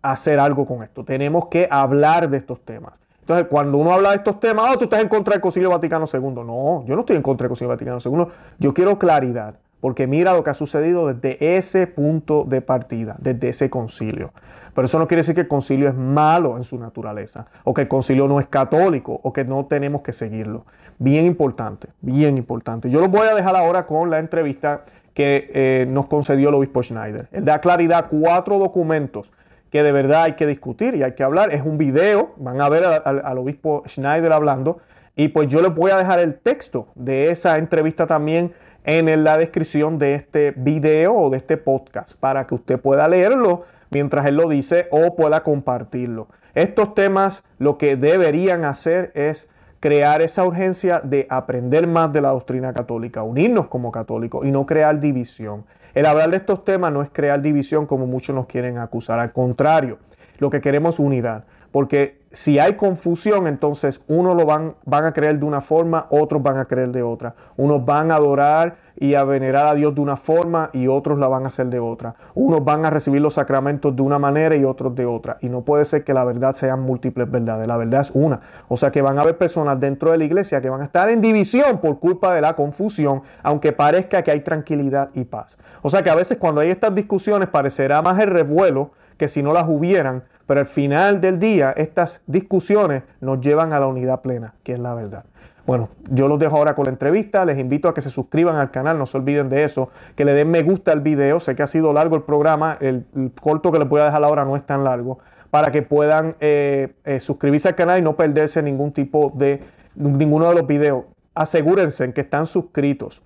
hacer 0.02 0.40
algo 0.40 0.66
con 0.66 0.82
esto. 0.82 1.04
Tenemos 1.04 1.46
que 1.46 1.68
hablar 1.70 2.28
de 2.28 2.38
estos 2.38 2.64
temas. 2.64 3.00
Entonces, 3.20 3.46
cuando 3.48 3.78
uno 3.78 3.92
habla 3.92 4.10
de 4.10 4.16
estos 4.16 4.40
temas, 4.40 4.72
oh, 4.72 4.78
tú 4.78 4.84
estás 4.84 5.00
en 5.00 5.08
contra 5.08 5.32
del 5.32 5.40
Concilio 5.40 5.70
Vaticano 5.70 6.06
II. 6.12 6.20
No, 6.44 6.84
yo 6.86 6.96
no 6.96 7.00
estoy 7.00 7.16
en 7.16 7.22
contra 7.22 7.44
del 7.44 7.50
Concilio 7.50 7.68
Vaticano 7.68 7.98
II. 8.04 8.26
Yo 8.58 8.74
quiero 8.74 8.98
claridad. 8.98 9.54
Porque 9.82 10.06
mira 10.06 10.32
lo 10.32 10.44
que 10.44 10.50
ha 10.50 10.54
sucedido 10.54 11.12
desde 11.12 11.56
ese 11.56 11.88
punto 11.88 12.44
de 12.44 12.60
partida, 12.60 13.16
desde 13.18 13.48
ese 13.48 13.68
concilio. 13.68 14.30
Pero 14.76 14.86
eso 14.86 14.96
no 15.00 15.08
quiere 15.08 15.22
decir 15.22 15.34
que 15.34 15.40
el 15.40 15.48
concilio 15.48 15.88
es 15.88 15.94
malo 15.96 16.56
en 16.56 16.62
su 16.62 16.78
naturaleza, 16.78 17.48
o 17.64 17.74
que 17.74 17.80
el 17.80 17.88
concilio 17.88 18.28
no 18.28 18.38
es 18.38 18.46
católico, 18.46 19.18
o 19.24 19.32
que 19.32 19.44
no 19.44 19.66
tenemos 19.66 20.02
que 20.02 20.12
seguirlo. 20.12 20.66
Bien 21.00 21.26
importante, 21.26 21.88
bien 22.00 22.38
importante. 22.38 22.90
Yo 22.90 23.00
los 23.00 23.10
voy 23.10 23.26
a 23.26 23.34
dejar 23.34 23.56
ahora 23.56 23.84
con 23.88 24.08
la 24.08 24.20
entrevista 24.20 24.84
que 25.14 25.50
eh, 25.52 25.84
nos 25.88 26.06
concedió 26.06 26.50
el 26.50 26.54
obispo 26.54 26.80
Schneider. 26.84 27.26
Él 27.32 27.44
da 27.44 27.60
claridad 27.60 28.06
cuatro 28.08 28.60
documentos 28.60 29.32
que 29.70 29.82
de 29.82 29.90
verdad 29.90 30.22
hay 30.22 30.34
que 30.34 30.46
discutir 30.46 30.94
y 30.94 31.02
hay 31.02 31.14
que 31.14 31.24
hablar. 31.24 31.52
Es 31.52 31.62
un 31.62 31.76
video, 31.76 32.34
van 32.36 32.60
a 32.60 32.68
ver 32.68 32.84
al 32.84 33.38
obispo 33.38 33.82
Schneider 33.88 34.32
hablando, 34.32 34.78
y 35.16 35.28
pues 35.28 35.48
yo 35.48 35.60
les 35.60 35.74
voy 35.74 35.90
a 35.90 35.96
dejar 35.96 36.20
el 36.20 36.36
texto 36.36 36.86
de 36.94 37.30
esa 37.30 37.58
entrevista 37.58 38.06
también 38.06 38.52
en 38.84 39.24
la 39.24 39.38
descripción 39.38 39.98
de 39.98 40.14
este 40.14 40.52
video 40.56 41.14
o 41.14 41.30
de 41.30 41.36
este 41.36 41.56
podcast 41.56 42.18
para 42.18 42.46
que 42.46 42.54
usted 42.54 42.80
pueda 42.80 43.06
leerlo 43.08 43.64
mientras 43.90 44.26
él 44.26 44.36
lo 44.36 44.48
dice 44.48 44.88
o 44.90 45.14
pueda 45.14 45.42
compartirlo. 45.42 46.28
Estos 46.54 46.94
temas 46.94 47.44
lo 47.58 47.78
que 47.78 47.96
deberían 47.96 48.64
hacer 48.64 49.12
es 49.14 49.48
crear 49.80 50.22
esa 50.22 50.44
urgencia 50.44 51.00
de 51.00 51.26
aprender 51.30 51.86
más 51.86 52.12
de 52.12 52.20
la 52.20 52.30
doctrina 52.30 52.72
católica, 52.72 53.22
unirnos 53.22 53.68
como 53.68 53.90
católicos 53.90 54.46
y 54.46 54.50
no 54.50 54.66
crear 54.66 55.00
división. 55.00 55.64
El 55.94 56.06
hablar 56.06 56.30
de 56.30 56.36
estos 56.36 56.64
temas 56.64 56.92
no 56.92 57.02
es 57.02 57.10
crear 57.12 57.42
división 57.42 57.86
como 57.86 58.06
muchos 58.06 58.34
nos 58.34 58.46
quieren 58.46 58.78
acusar, 58.78 59.18
al 59.18 59.32
contrario, 59.32 59.98
lo 60.38 60.50
que 60.50 60.60
queremos 60.60 60.94
es 60.96 61.00
unidad. 61.00 61.44
Porque 61.72 62.22
si 62.32 62.58
hay 62.58 62.74
confusión, 62.74 63.46
entonces 63.46 64.00
unos 64.08 64.36
lo 64.36 64.46
van, 64.46 64.74
van 64.84 65.04
a 65.04 65.12
creer 65.12 65.38
de 65.38 65.44
una 65.44 65.60
forma, 65.60 66.06
otros 66.10 66.42
van 66.42 66.58
a 66.58 66.64
creer 66.66 66.90
de 66.90 67.02
otra. 67.02 67.34
Unos 67.56 67.84
van 67.84 68.10
a 68.10 68.16
adorar 68.16 68.76
y 68.96 69.14
a 69.14 69.24
venerar 69.24 69.66
a 69.66 69.74
Dios 69.74 69.94
de 69.94 70.00
una 70.00 70.16
forma 70.16 70.70
y 70.72 70.86
otros 70.86 71.18
la 71.18 71.28
van 71.28 71.44
a 71.44 71.48
hacer 71.48 71.66
de 71.66 71.78
otra. 71.78 72.14
Unos 72.34 72.64
van 72.64 72.84
a 72.84 72.90
recibir 72.90 73.20
los 73.20 73.34
sacramentos 73.34 73.94
de 73.94 74.02
una 74.02 74.18
manera 74.18 74.54
y 74.56 74.64
otros 74.64 74.94
de 74.94 75.06
otra. 75.06 75.38
Y 75.40 75.48
no 75.48 75.62
puede 75.62 75.84
ser 75.84 76.04
que 76.04 76.14
la 76.14 76.24
verdad 76.24 76.54
sean 76.54 76.80
múltiples 76.80 77.30
verdades. 77.30 77.66
La 77.66 77.76
verdad 77.76 78.00
es 78.00 78.10
una. 78.14 78.40
O 78.68 78.76
sea 78.76 78.90
que 78.90 79.02
van 79.02 79.18
a 79.18 79.22
haber 79.22 79.36
personas 79.36 79.78
dentro 79.80 80.10
de 80.10 80.18
la 80.18 80.24
iglesia 80.24 80.60
que 80.60 80.70
van 80.70 80.80
a 80.80 80.84
estar 80.84 81.08
en 81.10 81.20
división 81.20 81.78
por 81.78 81.98
culpa 81.98 82.34
de 82.34 82.40
la 82.40 82.54
confusión, 82.54 83.22
aunque 83.42 83.72
parezca 83.72 84.22
que 84.22 84.30
hay 84.30 84.40
tranquilidad 84.40 85.10
y 85.14 85.24
paz. 85.24 85.58
O 85.82 85.90
sea 85.90 86.02
que 86.02 86.10
a 86.10 86.14
veces 86.14 86.38
cuando 86.38 86.60
hay 86.60 86.70
estas 86.70 86.94
discusiones 86.94 87.48
parecerá 87.48 88.02
más 88.02 88.18
el 88.20 88.28
revuelo 88.28 88.90
que 89.22 89.28
si 89.28 89.40
no 89.40 89.52
las 89.52 89.68
hubieran, 89.68 90.24
pero 90.48 90.58
al 90.58 90.66
final 90.66 91.20
del 91.20 91.38
día 91.38 91.72
estas 91.76 92.22
discusiones 92.26 93.04
nos 93.20 93.40
llevan 93.40 93.72
a 93.72 93.78
la 93.78 93.86
unidad 93.86 94.20
plena, 94.20 94.54
que 94.64 94.72
es 94.72 94.80
la 94.80 94.94
verdad. 94.94 95.26
Bueno, 95.64 95.90
yo 96.10 96.26
los 96.26 96.40
dejo 96.40 96.56
ahora 96.56 96.74
con 96.74 96.86
la 96.86 96.90
entrevista, 96.90 97.44
les 97.44 97.56
invito 97.56 97.88
a 97.88 97.94
que 97.94 98.00
se 98.00 98.10
suscriban 98.10 98.56
al 98.56 98.72
canal, 98.72 98.98
no 98.98 99.06
se 99.06 99.16
olviden 99.16 99.48
de 99.48 99.62
eso, 99.62 99.90
que 100.16 100.24
le 100.24 100.34
den 100.34 100.50
me 100.50 100.64
gusta 100.64 100.90
al 100.90 101.02
video, 101.02 101.38
sé 101.38 101.54
que 101.54 101.62
ha 101.62 101.68
sido 101.68 101.92
largo 101.92 102.16
el 102.16 102.22
programa, 102.24 102.76
el, 102.80 103.04
corto 103.40 103.70
que 103.70 103.78
les 103.78 103.88
voy 103.88 104.00
a 104.00 104.06
dejar 104.06 104.24
ahora 104.24 104.44
no 104.44 104.56
es 104.56 104.66
tan 104.66 104.82
largo, 104.82 105.20
para 105.50 105.70
que 105.70 105.82
puedan 105.82 106.34
eh, 106.40 106.94
eh, 107.04 107.20
suscribirse 107.20 107.68
al 107.68 107.76
canal 107.76 108.00
y 108.00 108.02
no 108.02 108.16
perderse 108.16 108.60
ningún 108.60 108.90
tipo 108.90 109.30
de 109.36 109.62
ninguno 109.94 110.48
de 110.48 110.56
los 110.56 110.66
videos. 110.66 111.04
Asegúrense 111.32 112.02
en 112.02 112.12
que 112.12 112.22
están 112.22 112.46
suscritos. 112.46 113.22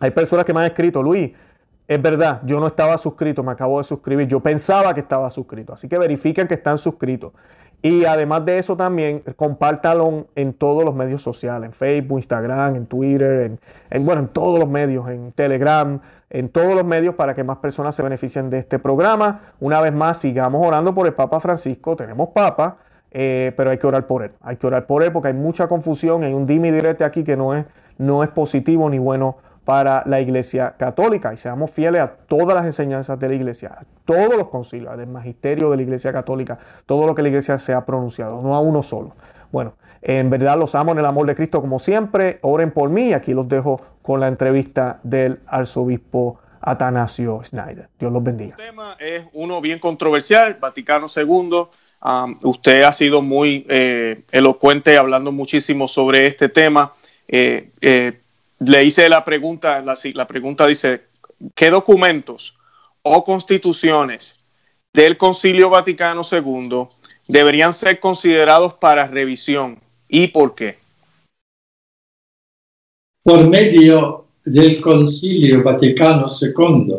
Hay 0.00 0.12
personas 0.12 0.46
que 0.46 0.54
me 0.54 0.60
han 0.60 0.66
escrito, 0.66 1.02
Luis, 1.02 1.32
es 1.90 2.00
verdad, 2.00 2.40
yo 2.44 2.60
no 2.60 2.68
estaba 2.68 2.96
suscrito, 2.98 3.42
me 3.42 3.50
acabo 3.50 3.78
de 3.78 3.82
suscribir. 3.82 4.28
Yo 4.28 4.38
pensaba 4.38 4.94
que 4.94 5.00
estaba 5.00 5.28
suscrito. 5.28 5.72
Así 5.72 5.88
que 5.88 5.98
verifiquen 5.98 6.46
que 6.46 6.54
están 6.54 6.78
suscritos. 6.78 7.32
Y 7.82 8.04
además 8.04 8.44
de 8.44 8.58
eso 8.60 8.76
también, 8.76 9.24
compártalo 9.34 10.28
en 10.36 10.52
todos 10.52 10.84
los 10.84 10.94
medios 10.94 11.20
sociales, 11.20 11.66
en 11.66 11.72
Facebook, 11.72 12.18
Instagram, 12.18 12.76
en 12.76 12.86
Twitter, 12.86 13.58
en, 13.90 14.06
bueno, 14.06 14.20
en 14.20 14.28
todos 14.28 14.60
los 14.60 14.68
medios, 14.68 15.08
en 15.08 15.32
Telegram, 15.32 15.98
en 16.30 16.48
todos 16.48 16.76
los 16.76 16.84
medios 16.84 17.16
para 17.16 17.34
que 17.34 17.42
más 17.42 17.56
personas 17.56 17.96
se 17.96 18.04
beneficien 18.04 18.50
de 18.50 18.60
este 18.60 18.78
programa. 18.78 19.40
Una 19.58 19.80
vez 19.80 19.92
más, 19.92 20.18
sigamos 20.18 20.64
orando 20.64 20.94
por 20.94 21.08
el 21.08 21.14
Papa 21.14 21.40
Francisco. 21.40 21.96
Tenemos 21.96 22.28
Papa, 22.28 22.76
eh, 23.10 23.52
pero 23.56 23.70
hay 23.70 23.78
que 23.78 23.88
orar 23.88 24.06
por 24.06 24.22
él. 24.22 24.30
Hay 24.42 24.54
que 24.58 24.66
orar 24.68 24.86
por 24.86 25.02
él 25.02 25.10
porque 25.10 25.26
hay 25.26 25.34
mucha 25.34 25.66
confusión, 25.66 26.22
hay 26.22 26.34
un 26.34 26.46
dime 26.46 26.70
directo 26.70 27.04
aquí 27.04 27.24
que 27.24 27.36
no 27.36 27.52
es, 27.52 27.66
no 27.98 28.22
es 28.22 28.30
positivo 28.30 28.88
ni 28.88 29.00
bueno 29.00 29.38
para 29.70 30.02
la 30.04 30.20
Iglesia 30.20 30.74
Católica 30.76 31.32
y 31.32 31.36
seamos 31.36 31.70
fieles 31.70 32.00
a 32.00 32.08
todas 32.08 32.56
las 32.56 32.64
enseñanzas 32.64 33.20
de 33.20 33.28
la 33.28 33.36
Iglesia, 33.36 33.68
a 33.68 33.84
todos 34.04 34.34
los 34.36 34.48
concilios, 34.48 34.98
del 34.98 35.06
magisterio 35.06 35.70
de 35.70 35.76
la 35.76 35.82
Iglesia 35.84 36.12
Católica, 36.12 36.58
todo 36.86 37.06
lo 37.06 37.14
que 37.14 37.22
la 37.22 37.28
Iglesia 37.28 37.56
se 37.60 37.72
ha 37.72 37.86
pronunciado, 37.86 38.42
no 38.42 38.56
a 38.56 38.58
uno 38.58 38.82
solo. 38.82 39.14
Bueno, 39.52 39.74
en 40.02 40.28
verdad 40.28 40.58
los 40.58 40.74
amo 40.74 40.90
en 40.90 40.98
el 40.98 41.06
amor 41.06 41.28
de 41.28 41.36
Cristo 41.36 41.60
como 41.60 41.78
siempre. 41.78 42.40
Oren 42.42 42.72
por 42.72 42.90
mí 42.90 43.10
y 43.10 43.12
aquí 43.12 43.32
los 43.32 43.48
dejo 43.48 43.80
con 44.02 44.18
la 44.18 44.26
entrevista 44.26 44.98
del 45.04 45.38
arzobispo 45.46 46.40
Atanasio 46.60 47.40
Schneider. 47.44 47.90
Dios 47.96 48.12
los 48.12 48.24
bendiga. 48.24 48.56
El 48.58 48.70
tema 48.70 48.96
es 48.98 49.24
uno 49.34 49.60
bien 49.60 49.78
controversial, 49.78 50.58
Vaticano 50.60 51.06
II. 51.14 51.68
Um, 52.02 52.38
usted 52.42 52.82
ha 52.82 52.92
sido 52.92 53.22
muy 53.22 53.64
eh, 53.68 54.24
elocuente 54.32 54.98
hablando 54.98 55.30
muchísimo 55.30 55.86
sobre 55.86 56.26
este 56.26 56.48
tema. 56.48 56.92
Eh, 57.28 57.70
eh, 57.80 58.20
le 58.60 58.84
hice 58.84 59.08
la 59.08 59.24
pregunta, 59.24 59.82
la, 59.82 60.26
pregunta 60.26 60.66
dice, 60.66 61.06
¿qué 61.54 61.70
documentos 61.70 62.54
o 63.02 63.24
constituciones 63.24 64.38
del 64.92 65.16
Concilio 65.16 65.70
Vaticano 65.70 66.22
II 66.30 66.86
deberían 67.26 67.72
ser 67.72 67.98
considerados 68.00 68.74
para 68.74 69.06
revisión 69.06 69.80
y 70.08 70.28
por 70.28 70.54
qué? 70.54 70.76
Por 73.22 73.48
medio 73.48 74.26
del 74.44 74.80
Concilio 74.80 75.62
Vaticano 75.62 76.26
II, 76.28 76.96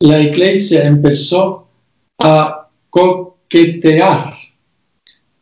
la 0.00 0.20
Iglesia 0.20 0.84
empezó 0.84 1.68
a 2.22 2.68
coquetear 2.90 4.34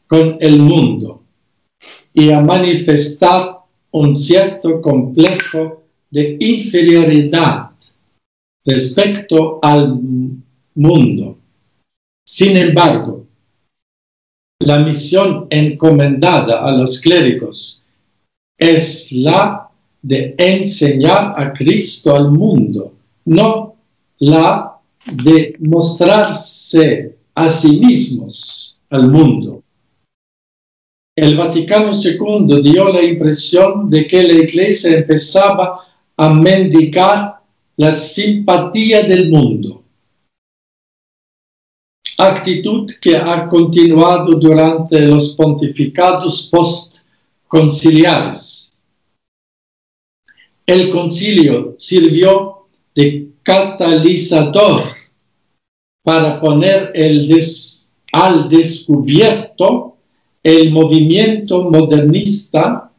con 0.06 0.38
el 0.40 0.58
mundo 0.58 1.22
y 2.14 2.30
a 2.30 2.40
manifestar 2.40 3.57
un 3.90 4.16
cierto 4.16 4.80
complejo 4.80 5.82
de 6.10 6.36
inferioridad 6.40 7.70
respecto 8.64 9.58
al 9.62 9.98
mundo. 10.74 11.38
Sin 12.24 12.56
embargo, 12.56 13.26
la 14.60 14.78
misión 14.80 15.46
encomendada 15.50 16.64
a 16.64 16.72
los 16.72 17.00
clérigos 17.00 17.82
es 18.58 19.12
la 19.12 19.70
de 20.02 20.34
enseñar 20.36 21.34
a 21.40 21.52
Cristo 21.52 22.14
al 22.14 22.30
mundo, 22.30 22.94
no 23.24 23.76
la 24.18 24.78
de 25.12 25.56
mostrarse 25.60 27.16
a 27.34 27.48
sí 27.48 27.78
mismos 27.80 28.80
al 28.90 29.10
mundo 29.10 29.57
el 31.18 31.36
Vaticano 31.36 31.90
II 31.92 32.62
dio 32.62 32.90
la 32.92 33.02
impresión 33.02 33.90
de 33.90 34.06
que 34.06 34.22
la 34.22 34.34
Iglesia 34.34 34.98
empezaba 34.98 35.84
a 36.16 36.30
mendigar 36.30 37.40
la 37.76 37.90
simpatía 37.92 39.02
del 39.02 39.28
mundo, 39.28 39.82
actitud 42.18 42.88
que 43.00 43.16
ha 43.16 43.48
continuado 43.48 44.34
durante 44.34 45.00
los 45.00 45.34
pontificados 45.34 46.48
postconciliares. 46.52 48.78
El 50.66 50.92
concilio 50.92 51.74
sirvió 51.78 52.68
de 52.94 53.30
catalizador 53.42 54.92
para 56.04 56.40
poner 56.40 56.92
el 56.94 57.26
al 58.12 58.48
descubierto 58.48 59.97
el 60.48 60.70
movimiento 60.70 61.64
modernista 61.64 62.90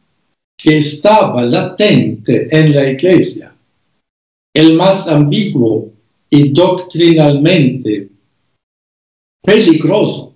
que 0.56 0.78
estaba 0.78 1.42
latente 1.42 2.46
en 2.56 2.72
la 2.72 2.88
iglesia, 2.88 3.52
el 4.54 4.74
más 4.74 5.08
ambiguo 5.08 5.90
y 6.30 6.50
doctrinalmente 6.50 8.08
peligroso, 9.42 10.32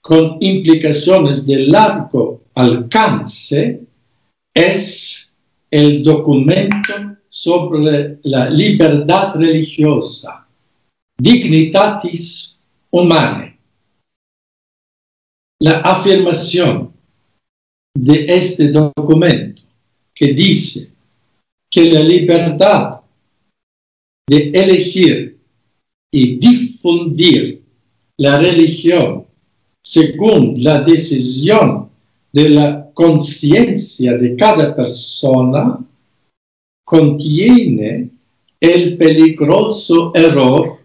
con 0.00 0.38
implicaciones 0.40 1.46
de 1.46 1.66
largo 1.66 2.44
alcance, 2.54 3.82
es 4.54 5.34
el 5.70 6.02
documento 6.02 6.94
sobre 7.28 8.18
la 8.22 8.48
libertad 8.48 9.34
religiosa, 9.34 10.46
Dignitatis 11.18 12.58
Humanae 12.90 13.49
la 15.62 15.80
afirmación 15.80 16.92
de 17.94 18.24
este 18.28 18.70
documento 18.70 19.62
que 20.14 20.32
dice 20.32 20.92
que 21.70 21.92
la 21.92 22.00
libertad 22.00 23.00
de 24.28 24.50
elegir 24.54 25.38
y 26.12 26.36
difundir 26.36 27.62
la 28.18 28.38
religión 28.38 29.26
según 29.82 30.62
la 30.62 30.80
decisión 30.80 31.90
de 32.32 32.48
la 32.48 32.90
conciencia 32.94 34.16
de 34.16 34.36
cada 34.36 34.74
persona 34.74 35.78
contiene 36.84 38.10
el 38.60 38.96
peligroso 38.96 40.12
error 40.14 40.78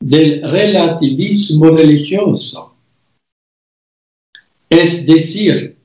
del 0.00 0.42
relativismo 0.42 1.70
religioso 1.70 2.73
es 4.74 5.06
decir, 5.06 5.76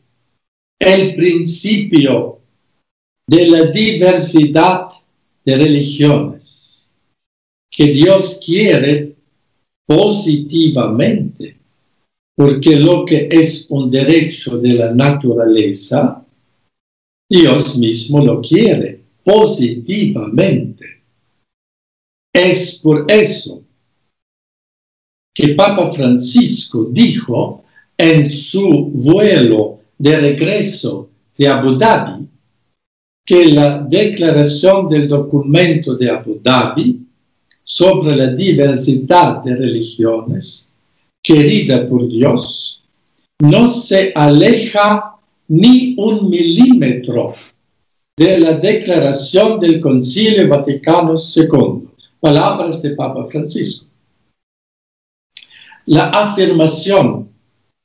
el 0.79 1.15
principio 1.15 2.39
de 3.27 3.47
la 3.47 3.65
diversidad 3.65 4.89
de 5.45 5.55
religiones 5.55 6.89
que 7.69 7.85
Dios 7.87 8.41
quiere 8.43 9.15
positivamente, 9.85 11.57
porque 12.35 12.77
lo 12.77 13.05
que 13.05 13.27
es 13.31 13.67
un 13.69 13.91
derecho 13.91 14.57
de 14.57 14.73
la 14.73 14.93
naturaleza, 14.93 16.25
Dios 17.29 17.77
mismo 17.77 18.25
lo 18.25 18.41
quiere 18.41 19.01
positivamente. 19.23 21.03
Es 22.33 22.79
por 22.79 23.05
eso 23.11 23.63
que 25.33 25.49
Papa 25.49 25.91
Francisco 25.93 26.87
dijo 26.91 27.63
en 27.99 28.31
su 28.31 28.91
vuelo 28.93 29.81
de 29.97 30.17
regreso 30.17 31.09
de 31.37 31.49
Abu 31.49 31.77
Dhabi 31.77 32.25
que 33.25 33.45
la 33.47 33.79
declaración 33.79 34.87
del 34.87 35.09
documento 35.09 35.95
de 35.95 36.09
Abu 36.09 36.39
Dhabi 36.41 37.05
sobre 37.61 38.15
la 38.15 38.27
diversidad 38.27 39.43
de 39.43 39.53
religiones 39.53 40.71
querida 41.21 41.87
por 41.89 42.07
Dios 42.07 42.81
no 43.39 43.67
se 43.67 44.13
aleja 44.15 45.15
ni 45.49 45.93
un 45.97 46.29
milímetro 46.29 47.33
de 48.17 48.39
la 48.39 48.53
declaración 48.53 49.59
del 49.59 49.81
Concilio 49.81 50.47
Vaticano 50.47 51.15
II. 51.15 51.89
Palabras 52.19 52.81
de 52.81 52.91
Papa 52.91 53.25
Francisco. 53.27 53.85
La 55.85 56.09
afirmación 56.09 57.28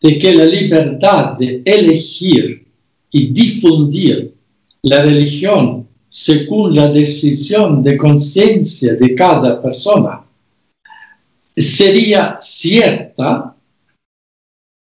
de 0.05 0.18
que 0.18 0.34
la 0.34 0.44
libertad 0.44 1.38
de 1.38 1.62
elegir 1.64 2.66
y 3.11 3.32
difundir 3.32 4.34
la 4.82 5.00
religión 5.00 5.88
según 6.11 6.76
la 6.76 6.88
decisión 6.88 7.82
de 7.82 7.96
conciencia 7.96 8.96
de 8.96 9.14
cada 9.14 9.62
persona 9.62 10.22
sería 11.57 12.36
cierta 12.38 13.57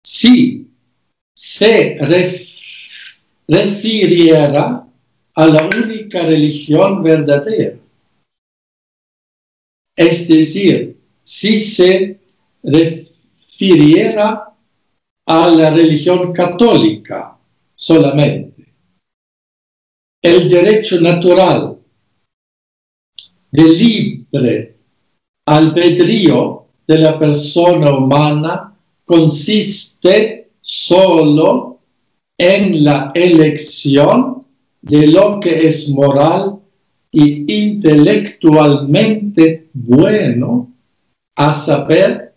si 0.05 0.67
se 1.33 1.99
refiriera 3.47 4.85
a 5.35 5.47
la 5.47 5.71
única 5.85 6.23
religión 6.23 7.01
verdadera. 7.01 7.77
Es 9.95 10.27
decir, 10.27 10.97
si 11.23 11.61
se 11.61 12.19
transfiriera 12.61 14.52
a 15.27 15.49
la 15.49 15.71
religión 15.71 16.33
católica 16.33 17.37
solamente. 17.75 18.75
El 20.23 20.49
derecho 20.49 21.01
natural 21.01 21.79
de 23.51 23.63
libre 23.63 24.77
albedrío 25.47 26.67
de 26.87 26.99
la 26.99 27.19
persona 27.19 27.93
humana 27.93 28.77
consiste 29.05 30.51
solo 30.61 31.81
en 32.39 32.85
la 32.85 33.11
elección 33.15 34.45
de 34.81 35.09
lo 35.09 35.41
que 35.41 35.67
es 35.67 35.89
moral 35.89 36.61
y 37.11 37.63
intelectualmente 37.63 39.63
bueno, 39.73 40.73
a 41.37 41.53
saber, 41.53 42.32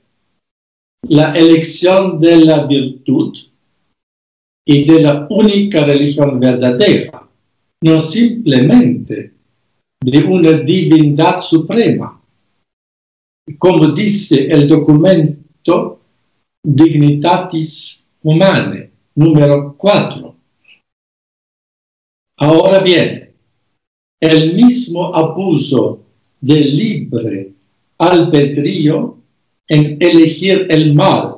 la 1.10 1.34
elección 1.34 2.20
de 2.20 2.38
la 2.38 2.66
virtud 2.66 3.38
y 4.68 4.86
de 4.86 5.02
la 5.02 5.28
única 5.30 5.86
religión 5.86 6.40
verdadera, 6.40 7.28
no 7.82 8.00
simplemente 8.00 9.34
de 10.02 10.24
una 10.24 10.54
divinidad 10.54 11.42
suprema. 11.42 12.22
Como 13.60 13.90
dice 13.90 14.48
el 14.48 14.68
documento 14.68 16.00
Dignitatis 16.64 18.08
Humanae, 18.24 18.90
número 19.16 19.76
4. 19.78 20.36
Ahora 22.38 22.80
bien, 22.80 23.30
el 24.20 24.56
mismo 24.56 25.16
abuso 25.16 26.02
del 26.42 26.76
libre 26.76 27.54
albedrío 28.00 29.20
en 29.68 29.98
elegir 30.00 30.68
el 30.70 30.94
mal, 30.94 31.38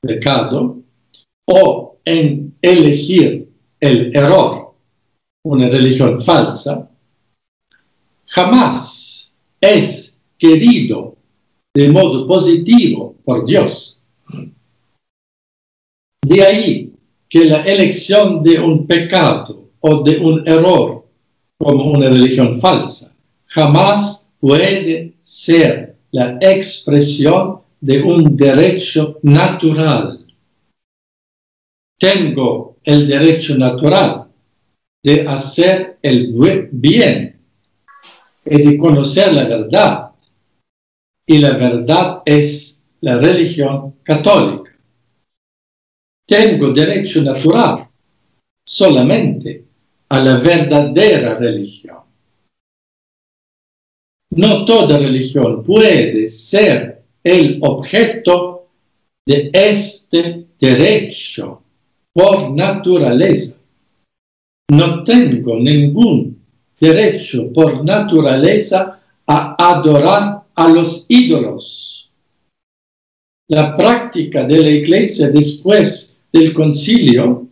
pecado, 0.00 0.78
o 1.46 1.98
en 2.04 2.54
elegir 2.62 3.48
el 3.80 4.14
error, 4.14 4.74
una 5.44 5.68
religión 5.68 6.20
falsa, 6.20 6.90
jamás 8.26 9.36
es 9.60 10.20
querido 10.38 11.16
de 11.74 11.88
modo 11.88 12.26
positivo 12.26 13.16
por 13.24 13.46
Dios. 13.46 14.00
De 16.22 16.42
ahí 16.42 16.92
que 17.28 17.44
la 17.44 17.62
elección 17.62 18.42
de 18.42 18.58
un 18.58 18.86
pecado 18.86 19.70
o 19.80 20.02
de 20.02 20.18
un 20.18 20.46
error 20.46 21.06
como 21.58 21.92
una 21.92 22.08
religión 22.08 22.60
falsa 22.60 23.14
jamás 23.46 24.30
puede 24.40 25.14
ser 25.22 25.97
la 26.12 26.38
expresión 26.40 27.60
de 27.80 28.02
un 28.02 28.36
derecho 28.36 29.18
natural. 29.22 30.26
Tengo 31.98 32.76
el 32.84 33.06
derecho 33.06 33.56
natural 33.56 34.28
de 35.02 35.26
hacer 35.26 35.98
el 36.02 36.32
bien 36.72 37.40
y 38.44 38.62
de 38.62 38.78
conocer 38.78 39.32
la 39.32 39.44
verdad. 39.44 40.10
Y 41.26 41.38
la 41.38 41.56
verdad 41.58 42.22
es 42.24 42.80
la 43.00 43.18
religión 43.18 43.96
católica. 44.02 44.72
Tengo 46.26 46.70
derecho 46.72 47.22
natural 47.22 47.86
solamente 48.64 49.64
a 50.08 50.20
la 50.20 50.36
verdadera 50.38 51.34
religión. 51.34 52.07
No 54.30 54.64
toda 54.64 54.98
religión 54.98 55.62
puede 55.62 56.28
ser 56.28 57.02
el 57.24 57.58
objeto 57.62 58.68
de 59.26 59.50
este 59.52 60.46
derecho 60.58 61.62
por 62.12 62.50
naturaleza. 62.50 63.58
No 64.70 65.02
tengo 65.02 65.56
ningún 65.56 66.42
derecho 66.78 67.52
por 67.52 67.84
naturaleza 67.84 69.00
a 69.26 69.56
adorar 69.72 70.42
a 70.54 70.68
los 70.68 71.06
ídolos. 71.08 72.10
La 73.48 73.76
práctica 73.76 74.44
de 74.44 74.58
la 74.58 74.70
iglesia 74.70 75.30
después 75.30 76.18
del 76.32 76.52
concilio, 76.52 77.46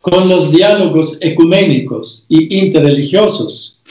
con 0.00 0.28
los 0.28 0.50
diálogos 0.50 1.18
ecuménicos 1.22 2.26
y 2.28 2.58
interreligiosos, 2.58 3.82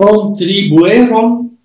contribuyeron 0.00 1.58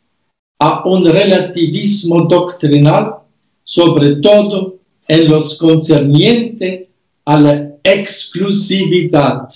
a 0.60 0.86
un 0.86 1.06
relativismo 1.06 2.26
doctrinal, 2.26 3.20
sobre 3.64 4.18
todo 4.18 4.80
en 5.08 5.30
los 5.30 5.58
concerniente 5.58 6.90
a 7.24 7.40
la 7.40 7.78
exclusividad 7.82 9.48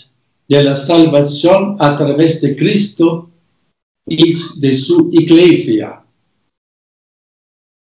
de 0.47 0.63
la 0.63 0.77
salvación 0.77 1.75
a 1.77 1.97
través 1.97 2.39
de 2.39 2.55
Cristo 2.55 3.29
y 4.07 4.33
de 4.61 4.73
su 4.73 5.09
iglesia. 5.11 6.01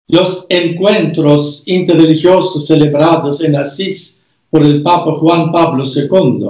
Los 0.07 0.47
encuentros 0.49 1.61
interreligiosos 1.67 2.65
celebrados 2.65 3.43
en 3.43 3.55
Asís 3.55 4.19
por 4.49 4.63
el 4.65 4.81
Papa 4.81 5.13
Juan 5.13 5.51
Pablo 5.51 5.83
II 5.85 6.47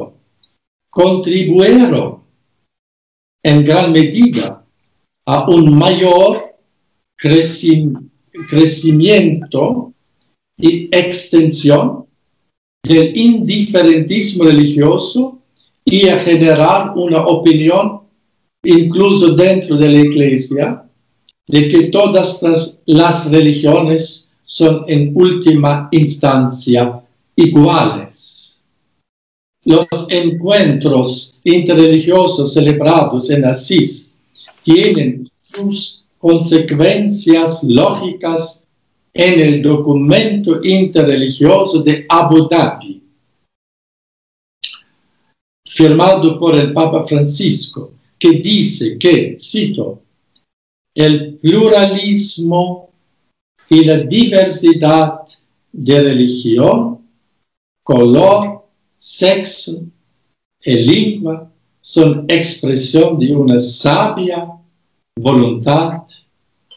contribuyeron 0.90 2.21
en 3.44 3.66
gran 3.66 3.92
medida 3.92 4.64
a 5.26 5.50
un 5.50 5.78
mayor 5.78 6.56
crecimiento 7.18 9.94
y 10.58 10.86
extensión 10.96 12.06
del 12.84 13.16
indiferentismo 13.16 14.46
religioso 14.46 15.39
y 15.86 16.08
a 16.08 16.18
generar 16.18 16.94
una 16.96 17.26
opinión, 17.26 18.02
incluso 18.64 19.36
dentro 19.36 19.78
de 19.78 19.89
la 19.89 20.00
iglesia, 20.00 20.84
de 21.48 21.68
que 21.68 21.84
todas 21.89 22.42
las, 22.86 23.32
religiones 23.32 24.32
son 24.44 24.86
en 24.88 25.12
última 25.16 25.89
instancia 25.92 27.02
iguales. 27.36 28.11
Los 29.64 29.88
encuentros 30.09 31.39
interreligiosos 31.43 32.53
celebrados 32.53 33.30
en 33.30 33.45
Asís 33.45 34.16
tienen 34.64 35.30
sus 35.36 36.05
consecuencias 36.18 37.64
lógicas 37.64 38.66
en 39.14 39.39
el 39.39 39.62
documento 39.62 40.64
interreligioso 40.64 41.84
de 41.84 42.05
Abu 42.07 42.47
Dhabi, 42.47 43.03
firmado 45.68 46.39
por 46.39 46.55
el 46.55 46.74
Papa 46.74 47.05
Francisco, 47.05 47.93
que 48.18 48.32
dice 48.34 48.97
que, 48.97 49.38
cito, 49.39 50.01
el 50.93 51.36
pluralismo 51.36 52.89
y 53.70 53.84
la 53.84 53.99
diversidad 53.99 55.22
de 55.72 56.01
religión, 56.01 56.99
color, 57.84 58.61
sexo 59.02 59.84
y 60.64 60.76
lengua 60.76 61.52
son 61.82 62.26
expresión 62.28 63.18
de 63.18 63.36
una 63.36 63.60
sabia 63.60 64.47
voluntad 65.16 66.04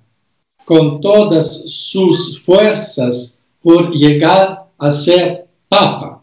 con 0.65 1.01
todas 1.01 1.65
sus 1.67 2.41
fuerzas 2.43 3.32
por 3.63 3.93
llegar 3.93 4.67
a 4.79 4.91
ser 4.91 5.47
papa. 5.69 6.23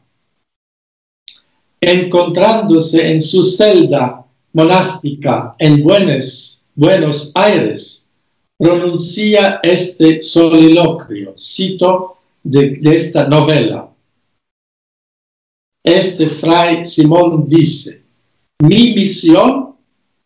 Encontrándose 1.82 3.10
en 3.10 3.22
su 3.22 3.44
celda 3.44 4.26
monástica 4.54 5.56
en 5.58 5.84
Buenos, 5.84 6.64
Buenos 6.76 7.32
Aires 7.36 8.10
pronuncia 8.58 9.62
este 9.64 10.22
soliloquio, 10.22 11.34
cito 11.38 12.18
de, 12.44 12.78
de 12.82 12.96
esta 12.98 13.26
novela. 13.28 13.90
Este 15.82 16.30
fray 16.30 16.84
Simón 16.84 17.48
dice, 17.48 18.04
mi 18.62 18.94
misión 18.94 19.76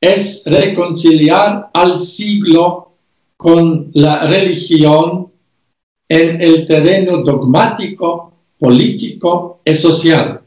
es 0.01 0.43
reconciliar 0.45 1.69
al 1.73 2.01
siglo 2.01 2.93
con 3.37 3.91
la 3.93 4.25
religión 4.25 5.32
en 6.13 6.39
el 6.39 6.67
terreno 6.67 7.23
dogmático, 7.23 8.33
político 8.59 9.61
y 9.65 9.73
social. 9.73 10.41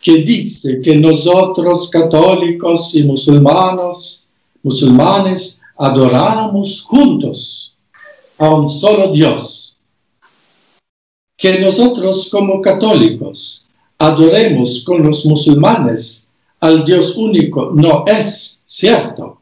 que 0.00 0.18
dice 0.18 0.80
que 0.80 0.96
nosotros 0.96 1.90
católicos 1.90 2.94
y 2.94 3.02
musulmanos, 3.02 4.30
musulmanes 4.62 5.55
adoramos 5.76 6.82
juntos 6.82 7.76
a 8.38 8.50
un 8.50 8.70
solo 8.70 9.12
Dios. 9.12 9.76
Que 11.36 11.60
nosotros 11.60 12.28
como 12.30 12.62
católicos 12.62 13.68
adoremos 13.98 14.82
con 14.84 15.02
los 15.02 15.24
musulmanes 15.26 16.30
al 16.60 16.84
Dios 16.84 17.16
único 17.16 17.70
no 17.74 18.04
es 18.06 18.62
cierto 18.66 19.36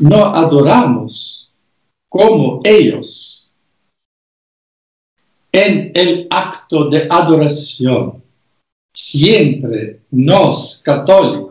no 0.00 0.24
adoramos 0.34 1.50
como 2.08 2.60
ellos. 2.64 3.52
En 5.52 5.92
el 5.94 6.26
acto 6.30 6.88
de 6.88 7.06
adoración, 7.08 8.22
siempre 8.92 10.00
nos 10.10 10.80
católicos 10.82 11.49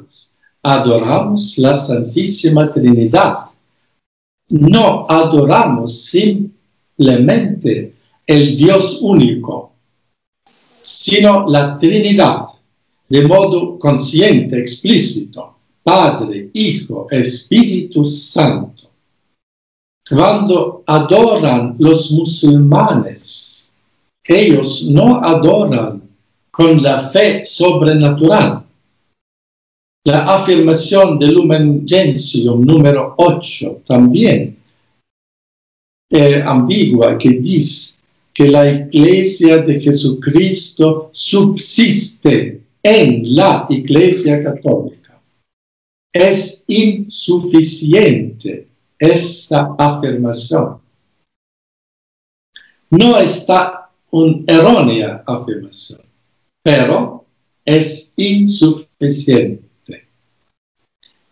adoramos 0.63 1.57
la 1.57 1.75
Santísima 1.75 2.71
Trinidad. 2.71 3.45
No 4.49 5.05
adoramos 5.07 6.01
simplemente 6.01 7.93
el 8.25 8.57
Dios 8.57 8.99
único, 9.01 9.73
sino 10.81 11.47
la 11.47 11.77
Trinidad 11.77 12.47
de 13.07 13.27
modo 13.27 13.79
consciente, 13.79 14.59
explícito 14.59 15.55
Padre, 15.83 16.51
Hijo, 16.53 17.07
Espíritu 17.09 18.05
Santo. 18.05 18.91
Cuando 20.07 20.83
adoran 20.85 21.75
los 21.79 22.11
musulmanes, 22.11 23.73
ellos 24.23 24.85
no 24.87 25.19
adoran 25.19 26.03
con 26.51 26.81
la 26.83 27.09
fe 27.09 27.43
sobrenatural. 27.43 28.63
La 30.05 30.23
afirmación 30.23 31.19
del 31.19 31.33
Lumen 31.33 31.85
Gentium 31.87 32.61
número 32.61 33.15
8 33.17 33.81
también 33.85 34.57
es 36.09 36.45
ambigua 36.45 37.17
que 37.17 37.29
dice 37.29 37.99
que 38.33 38.47
la 38.47 38.69
iglesia 38.69 39.57
de 39.57 39.79
Jesucristo 39.79 41.09
subsiste 41.11 42.61
en 42.81 43.35
la 43.35 43.67
iglesia 43.69 44.41
católica 44.41 44.99
es 46.13 46.63
insuficiente 46.67 48.67
esta 48.97 49.75
afirmación. 49.77 50.79
No 52.89 53.17
está 53.17 53.91
una 54.11 54.43
errónea 54.47 55.23
afirmación, 55.25 56.01
pero 56.63 57.25
es 57.63 58.11
insuficiente. 58.15 59.68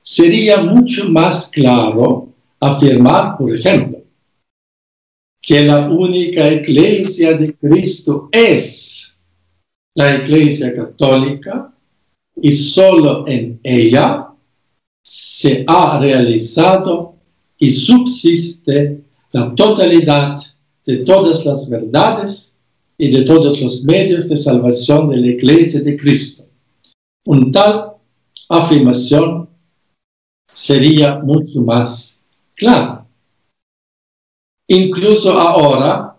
Sería 0.08 0.62
mucho 0.62 1.10
más 1.10 1.50
claro 1.50 2.30
afirmar, 2.62 3.38
por 3.38 3.54
ejemplo, 3.54 4.04
que 5.42 5.66
la 5.66 5.90
única 5.90 6.50
iglesia 6.50 7.38
de 7.38 7.54
Cristo 7.54 8.30
es 8.32 9.20
la 9.96 10.16
iglesia 10.16 10.74
católica 10.74 11.74
y 12.42 12.54
solo 12.54 13.28
en 13.28 13.60
ella 13.62 14.30
se 15.04 15.66
ha 15.68 16.00
realizado 16.00 17.16
y 17.58 17.70
subsiste 17.70 19.02
la 19.34 19.54
totalidad 19.56 20.38
de 20.86 20.98
todas 21.00 21.46
las 21.46 21.70
verdades 21.70 22.56
y 22.98 23.12
de 23.12 23.24
todos 23.24 23.60
los 23.60 23.84
medios 23.84 24.30
de 24.30 24.38
salvación 24.38 25.10
de 25.10 25.18
la 25.18 25.28
Iglesia 25.28 25.82
de 25.82 25.98
Cristo. 25.98 26.46
Un 27.26 27.52
tal 27.52 27.92
afirmación 28.48 29.47
sería 30.58 31.20
mucho 31.20 31.62
más 31.62 32.20
clara. 32.56 33.06
Incluso 34.68 35.32
ahora, 35.40 36.18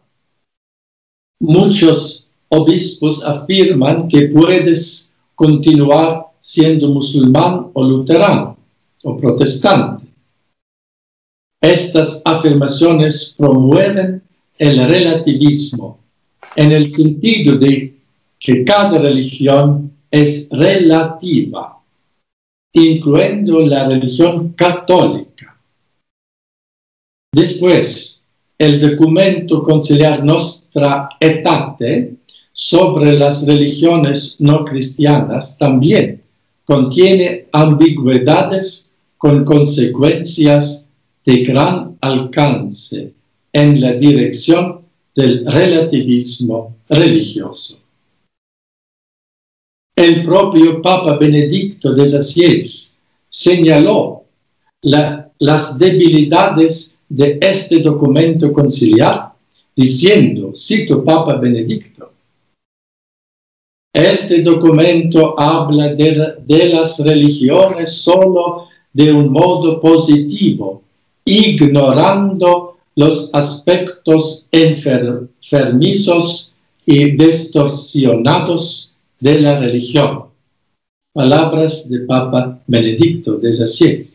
muchos 1.41 2.31
obispos 2.49 3.23
afirman 3.25 4.09
que 4.09 4.29
puedes 4.29 5.13
continuar 5.35 6.29
siendo 6.41 6.89
musulmán 6.89 7.67
o 7.75 7.83
luterano 7.83 8.57
o 9.03 9.17
protestante. 9.17 10.07
Estas 11.61 12.23
afirmaciones 12.25 13.35
promueven 13.37 14.23
el 14.57 14.89
relativismo 14.89 15.99
en 16.55 16.71
el 16.71 16.91
sentido 16.91 17.57
de 17.59 17.99
que 18.39 18.65
cada 18.65 18.99
religión 18.99 19.93
es 20.13 20.49
relativa, 20.51 21.78
incluyendo 22.79 23.61
la 23.61 23.89
religión 23.89 24.53
católica. 24.55 25.59
Después, 27.33 28.25
el 28.59 28.81
documento 28.81 29.63
conciliar 29.63 30.25
Nostra 30.25 31.09
Etate 31.21 32.17
sobre 32.53 33.13
las 33.13 33.47
religiones 33.47 34.37
no 34.41 34.65
cristianas 34.65 35.57
también 35.59 36.23
contiene 36.65 37.47
ambigüedades 37.53 38.93
con 39.17 39.45
consecuencias 39.45 40.87
de 41.25 41.45
gran 41.45 41.97
alcance 42.01 43.13
en 43.53 43.81
la 43.81 43.93
dirección 43.93 44.81
del 45.15 45.47
relativismo 45.47 46.77
religioso. 46.89 47.78
El 49.99 50.25
propio 50.25 50.81
Papa 50.81 51.17
Benedicto 51.17 51.93
XVI 51.93 52.65
señaló 53.29 54.23
las 54.81 55.77
debilidades 55.77 56.97
de 57.09 57.37
este 57.41 57.81
documento 57.81 58.53
conciliar, 58.53 59.33
diciendo, 59.75 60.53
cito 60.55 61.03
Papa 61.03 61.35
Benedicto, 61.35 62.13
este 63.93 64.43
documento 64.43 65.35
habla 65.37 65.93
de, 65.95 66.35
de 66.47 66.69
las 66.69 67.01
religiones 67.01 67.91
solo 67.91 68.69
de 68.93 69.13
un 69.13 69.33
modo 69.33 69.81
positivo, 69.81 70.81
ignorando 71.25 72.77
los 72.95 73.35
aspectos 73.35 74.47
enfermizos 74.53 76.55
y 76.87 77.17
distorsionados 77.17 78.88
de 79.21 79.41
la 79.41 79.59
religión. 79.59 80.25
Palabras 81.13 81.89
de 81.89 82.01
Papa 82.01 82.61
Benedicto 82.67 83.39
XVI. 83.41 84.07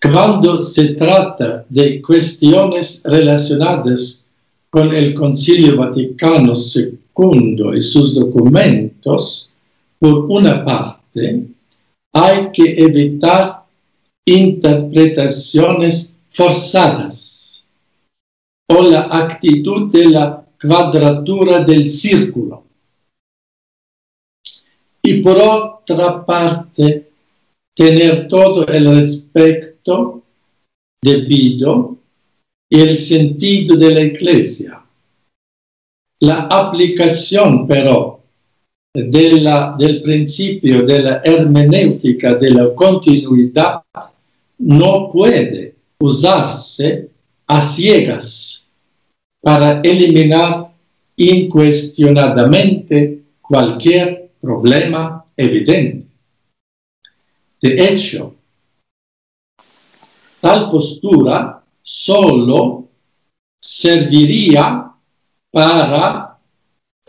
Cuando 0.00 0.62
se 0.62 0.94
trata 0.94 1.64
de 1.68 2.00
cuestiones 2.00 3.02
relacionadas 3.04 4.24
con 4.70 4.94
el 4.94 5.12
Concilio 5.14 5.76
Vaticano 5.76 6.54
II 6.54 7.76
y 7.76 7.82
sus 7.82 8.14
documentos, 8.14 9.52
por 9.98 10.26
una 10.30 10.64
parte, 10.64 11.48
hay 12.12 12.50
que 12.52 12.74
evitar 12.78 13.64
interpretaciones 14.24 16.14
forzadas 16.30 17.66
o 18.68 18.82
la 18.82 19.08
actitud 19.10 19.90
de 19.90 20.10
la 20.10 20.44
cuadratura 20.60 21.60
del 21.60 21.88
círculo. 21.88 22.67
Y 25.08 25.22
por 25.22 25.38
otra 25.38 26.26
parte, 26.26 27.08
tener 27.74 28.28
todo 28.28 28.66
el 28.66 28.94
respeto 28.94 30.22
debido 31.02 31.96
y 32.68 32.78
el 32.78 32.98
sentido 32.98 33.74
de 33.74 33.94
la 33.94 34.02
iglesia. 34.02 34.82
La 36.20 36.40
aplicación, 36.40 37.66
pero, 37.66 38.20
de 38.92 39.40
la, 39.40 39.74
del 39.78 40.02
principio 40.02 40.82
de 40.82 41.02
la 41.02 41.22
hermenéutica 41.24 42.34
de 42.34 42.50
la 42.50 42.74
continuidad 42.74 43.80
no 44.58 45.10
puede 45.10 45.74
usarse 46.00 47.08
a 47.46 47.62
ciegas 47.62 48.68
para 49.40 49.80
eliminar 49.80 50.70
incuestionadamente 51.16 53.22
cualquier 53.40 54.17
problema 54.40 55.24
evidente. 55.36 56.06
De 57.60 57.88
hecho, 57.88 58.34
tal 60.40 60.70
postura 60.70 61.62
solo 61.82 62.88
serviría 63.60 64.92
para 65.50 66.38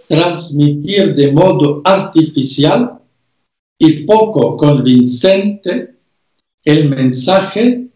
transmitir 0.07 1.15
de 1.15 1.31
modo 1.31 1.81
artificial 1.83 2.99
y 3.77 4.05
poco 4.05 4.57
convincente 4.57 5.95
el 6.63 6.89
mensaje 6.89 7.87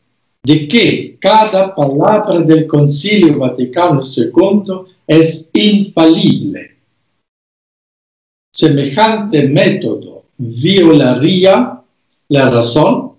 de 0.44 0.68
que 0.68 1.18
cada 1.20 1.74
palabra 1.74 2.40
del 2.42 2.68
Concilio 2.68 3.40
Vaticano 3.40 4.02
II 4.04 4.94
es 5.08 5.50
infalible. 5.54 6.73
Semejante 8.54 9.48
método 9.48 10.26
violaría 10.38 11.82
la 12.30 12.50
razón, 12.50 13.14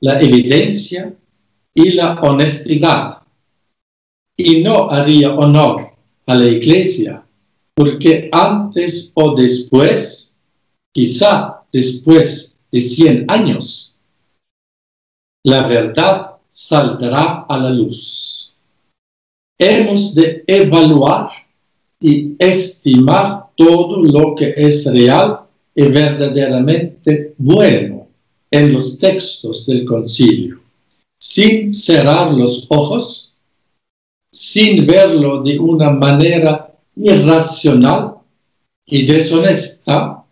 la 0.00 0.20
evidencia 0.20 1.14
y 1.72 1.90
la 1.92 2.20
honestidad 2.20 3.22
y 4.36 4.62
no 4.62 4.90
haría 4.90 5.32
honor 5.32 5.92
a 6.26 6.34
la 6.34 6.46
Iglesia 6.46 7.24
porque 7.74 8.28
antes 8.32 9.12
o 9.14 9.34
después, 9.34 10.36
quizá 10.92 11.62
después 11.72 12.56
de 12.70 12.80
100 12.80 13.24
años, 13.28 13.98
la 15.44 15.66
verdad 15.66 16.36
saldrá 16.52 17.44
a 17.48 17.58
la 17.58 17.70
luz. 17.70 18.54
Hemos 19.58 20.14
de 20.14 20.44
evaluar 20.46 21.30
y 22.00 22.36
estimar 22.38 23.43
todo 23.56 24.02
lo 24.02 24.34
que 24.34 24.54
es 24.56 24.86
real 24.86 25.40
y 25.74 25.82
verdaderamente 25.82 27.34
bueno 27.38 28.08
en 28.50 28.72
los 28.72 28.98
textos 28.98 29.66
del 29.66 29.84
concilio, 29.84 30.60
sin 31.18 31.74
cerrar 31.74 32.32
los 32.32 32.66
ojos, 32.68 33.34
sin 34.30 34.86
verlo 34.86 35.42
de 35.42 35.58
una 35.58 35.90
manera 35.90 36.72
irracional 36.96 38.14
y 38.86 39.06
deshonesta, 39.06 40.24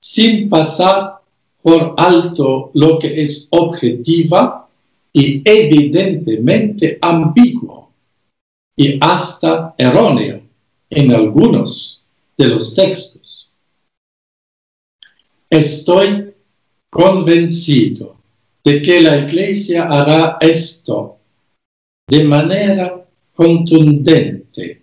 sin 0.00 0.48
pasar 0.48 1.20
por 1.62 1.94
alto 1.96 2.70
lo 2.74 2.98
que 2.98 3.22
es 3.22 3.48
objetiva 3.50 4.68
y 5.12 5.42
evidentemente 5.44 6.98
ambiguo 7.02 7.90
y 8.76 8.98
hasta 9.00 9.74
erróneo 9.76 10.40
en 10.88 11.14
algunos 11.14 11.99
de 12.40 12.48
los 12.48 12.74
textos. 12.74 13.50
Estoy 15.50 16.32
convencido 16.88 18.16
de 18.64 18.80
que 18.80 19.02
la 19.02 19.18
Iglesia 19.18 19.84
hará 19.84 20.38
esto 20.40 21.18
de 22.08 22.24
manera 22.24 23.06
contundente, 23.34 24.82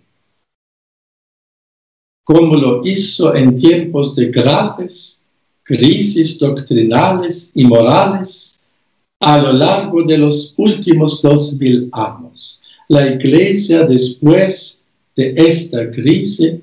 como 2.24 2.54
lo 2.56 2.80
hizo 2.86 3.34
en 3.34 3.58
tiempos 3.58 4.14
de 4.14 4.26
graves 4.30 5.24
crisis 5.64 6.38
doctrinales 6.38 7.50
y 7.54 7.64
morales 7.64 8.64
a 9.20 9.38
lo 9.38 9.52
largo 9.52 10.04
de 10.04 10.16
los 10.16 10.54
últimos 10.56 11.20
dos 11.20 11.54
mil 11.54 11.90
años. 11.92 12.62
La 12.88 13.06
Iglesia 13.08 13.84
después 13.84 14.84
de 15.16 15.34
esta 15.36 15.90
crisis 15.90 16.60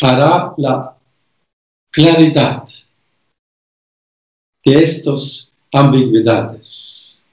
hará 0.00 0.54
la 0.56 0.96
claridad 1.90 2.64
de 4.64 4.82
estas 4.82 5.52
ambigüedades. 5.72 7.24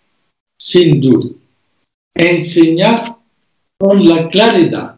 Sin 0.60 1.02
duda, 1.02 1.30
enseñar 2.14 3.18
con 3.80 4.06
la 4.08 4.30
claridad 4.30 4.98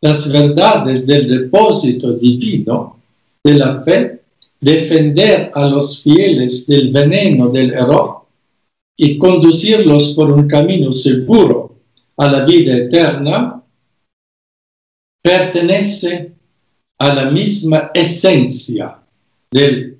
las 0.00 0.30
verdades 0.30 1.06
del 1.06 1.28
depósito 1.28 2.12
divino 2.14 3.00
de 3.44 3.54
la 3.54 3.82
fe, 3.82 4.22
defender 4.60 5.50
a 5.54 5.66
los 5.66 6.02
fieles 6.02 6.66
del 6.66 6.92
veneno 6.92 7.48
del 7.48 7.72
error 7.72 8.22
y 8.96 9.18
conducirlos 9.18 10.12
por 10.14 10.30
un 10.30 10.46
camino 10.46 10.92
seguro 10.92 11.76
a 12.16 12.30
la 12.30 12.44
vida 12.44 12.76
eterna, 12.76 13.62
pertenece 15.22 16.32
a 17.02 17.12
la 17.12 17.30
misma 17.32 17.90
esencia 17.92 18.96
de 19.50 19.98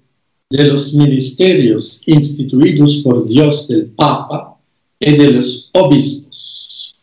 los 0.48 0.94
ministerios 0.94 2.00
instituidos 2.06 2.98
por 2.98 3.26
Dios 3.26 3.66
del 3.66 3.86
Papa 3.86 4.56
y 5.00 5.16
de 5.16 5.32
los 5.32 5.68
obispos. 5.72 6.94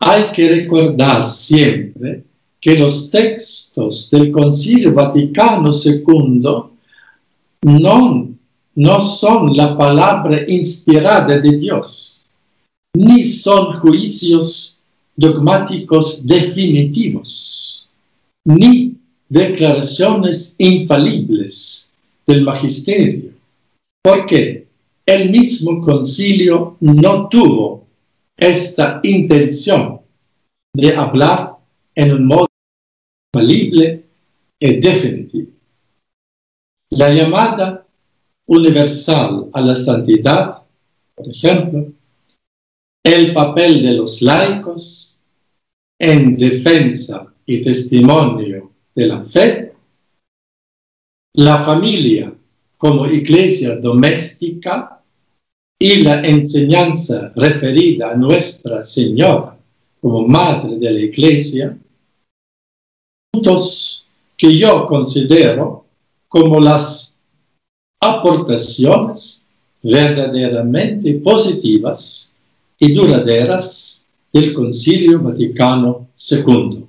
Hay 0.00 0.32
que 0.34 0.48
recordar 0.48 1.28
siempre 1.28 2.24
que 2.58 2.76
los 2.76 3.10
textos 3.10 4.08
del 4.10 4.32
Concilio 4.32 4.94
Vaticano 4.94 5.70
II 5.84 6.42
no, 7.60 8.28
no 8.74 9.00
son 9.02 9.54
la 9.54 9.76
palabra 9.76 10.48
inspirada 10.48 11.38
de 11.38 11.58
Dios, 11.58 12.24
ni 12.94 13.22
son 13.22 13.80
juicios 13.80 14.80
dogmáticos 15.14 16.26
definitivos, 16.26 17.86
ni 18.46 18.95
declaraciones 19.28 20.54
infalibles 20.58 21.94
del 22.26 22.42
magisterio, 22.42 23.32
porque 24.02 24.66
el 25.04 25.30
mismo 25.30 25.80
concilio 25.80 26.76
no 26.80 27.28
tuvo 27.28 27.86
esta 28.36 29.00
intención 29.02 30.00
de 30.74 30.94
hablar 30.94 31.56
en 31.94 32.12
un 32.12 32.26
modo 32.26 32.46
falible 33.34 34.04
y 34.58 34.74
definitivo. 34.76 35.50
La 36.90 37.12
llamada 37.12 37.86
universal 38.46 39.48
a 39.52 39.60
la 39.60 39.74
santidad, 39.74 40.62
por 41.14 41.28
ejemplo, 41.28 41.86
el 43.04 43.32
papel 43.32 43.82
de 43.82 43.92
los 43.94 44.20
laicos 44.22 45.20
en 45.98 46.36
defensa 46.36 47.32
y 47.46 47.62
testimonio 47.62 48.45
de 48.96 49.06
la 49.06 49.24
fe, 49.26 49.72
la 51.34 51.62
familia 51.64 52.32
como 52.78 53.06
iglesia 53.06 53.76
doméstica 53.76 55.02
y 55.78 56.02
la 56.02 56.26
enseñanza 56.26 57.30
referida 57.36 58.12
a 58.12 58.16
Nuestra 58.16 58.82
Señora 58.82 59.56
como 60.00 60.26
Madre 60.26 60.78
de 60.78 60.90
la 60.90 61.00
Iglesia, 61.00 61.78
que 64.36 64.58
yo 64.58 64.86
considero 64.86 65.84
como 66.28 66.58
las 66.58 67.18
aportaciones 68.00 69.46
verdaderamente 69.82 71.14
positivas 71.20 72.34
y 72.78 72.94
duraderas 72.94 74.08
del 74.32 74.54
Concilio 74.54 75.20
Vaticano 75.20 76.08
II. 76.30 76.85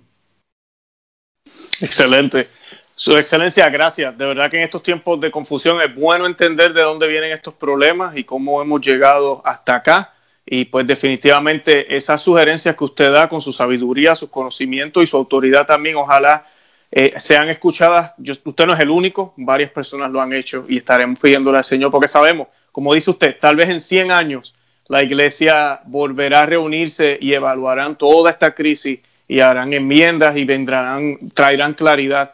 Excelente. 1.82 2.48
Su 2.96 3.16
excelencia, 3.16 3.70
gracias. 3.70 4.18
De 4.18 4.26
verdad 4.26 4.50
que 4.50 4.58
en 4.58 4.64
estos 4.64 4.82
tiempos 4.82 5.22
de 5.22 5.30
confusión 5.30 5.80
es 5.82 5.94
bueno 5.94 6.26
entender 6.26 6.74
de 6.74 6.82
dónde 6.82 7.08
vienen 7.08 7.32
estos 7.32 7.54
problemas 7.54 8.18
y 8.18 8.24
cómo 8.24 8.62
hemos 8.62 8.82
llegado 8.82 9.42
hasta 9.46 9.76
acá. 9.76 10.14
Y 10.46 10.66
pues 10.66 10.88
definitivamente 10.88 11.96
esas 11.96 12.22
sugerencias 12.22 12.76
que 12.76 12.84
usted 12.84 13.12
da 13.12 13.30
con 13.30 13.42
su 13.42 13.54
sabiduría, 13.54 14.16
su 14.16 14.32
conocimiento 14.32 15.04
y 15.04 15.08
su 15.08 15.18
autoridad 15.18 15.68
también, 15.68 15.98
ojalá 15.98 16.48
eh, 16.90 17.14
sean 17.18 17.50
escuchadas. 17.50 18.14
usted 18.18 18.66
no 18.66 18.74
es 18.74 18.80
el 18.80 18.90
único, 18.90 19.34
varias 19.38 19.72
personas 19.72 20.10
lo 20.10 20.22
han 20.22 20.34
hecho 20.34 20.66
y 20.68 20.78
estaremos 20.78 21.20
pidiéndole 21.20 21.58
al 21.58 21.66
Señor 21.66 21.92
porque 21.92 22.08
sabemos, 22.08 22.48
como 22.72 22.94
dice 22.94 23.12
usted, 23.12 23.38
tal 23.40 23.58
vez 23.58 23.70
en 23.70 23.82
100 23.82 24.12
años 24.12 24.56
la 24.88 25.04
iglesia 25.04 25.82
volverá 25.86 26.44
a 26.44 26.46
reunirse 26.46 27.18
y 27.20 27.34
evaluarán 27.34 27.98
toda 27.98 28.32
esta 28.32 28.56
crisis 28.56 29.02
y 29.28 29.40
harán 29.40 29.74
enmiendas 29.74 30.38
y 30.38 30.46
vendrán, 30.46 31.18
traerán 31.34 31.74
claridad 31.74 32.34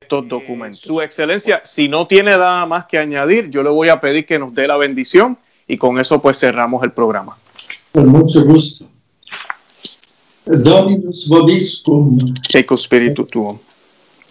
estos 0.00 0.28
documentos. 0.28 0.80
Su 0.80 1.00
excelencia, 1.00 1.62
si 1.64 1.88
no 1.88 2.06
tiene 2.06 2.30
nada 2.30 2.66
más 2.66 2.86
que 2.86 2.98
añadir, 2.98 3.50
yo 3.50 3.62
le 3.62 3.70
voy 3.70 3.88
a 3.88 4.00
pedir 4.00 4.26
que 4.26 4.38
nos 4.38 4.54
dé 4.54 4.66
la 4.66 4.76
bendición 4.76 5.38
y 5.66 5.76
con 5.76 5.98
eso 5.98 6.20
pues 6.20 6.38
cerramos 6.38 6.82
el 6.82 6.92
programa. 6.92 7.36
Con 7.92 8.08
mucho 8.08 8.44
gusto. 8.44 8.86
Dominus 10.46 11.26
vobiscum. 11.28 12.18
Ecco 12.52 12.76
spiritu 12.76 13.24
tuo. 13.24 13.60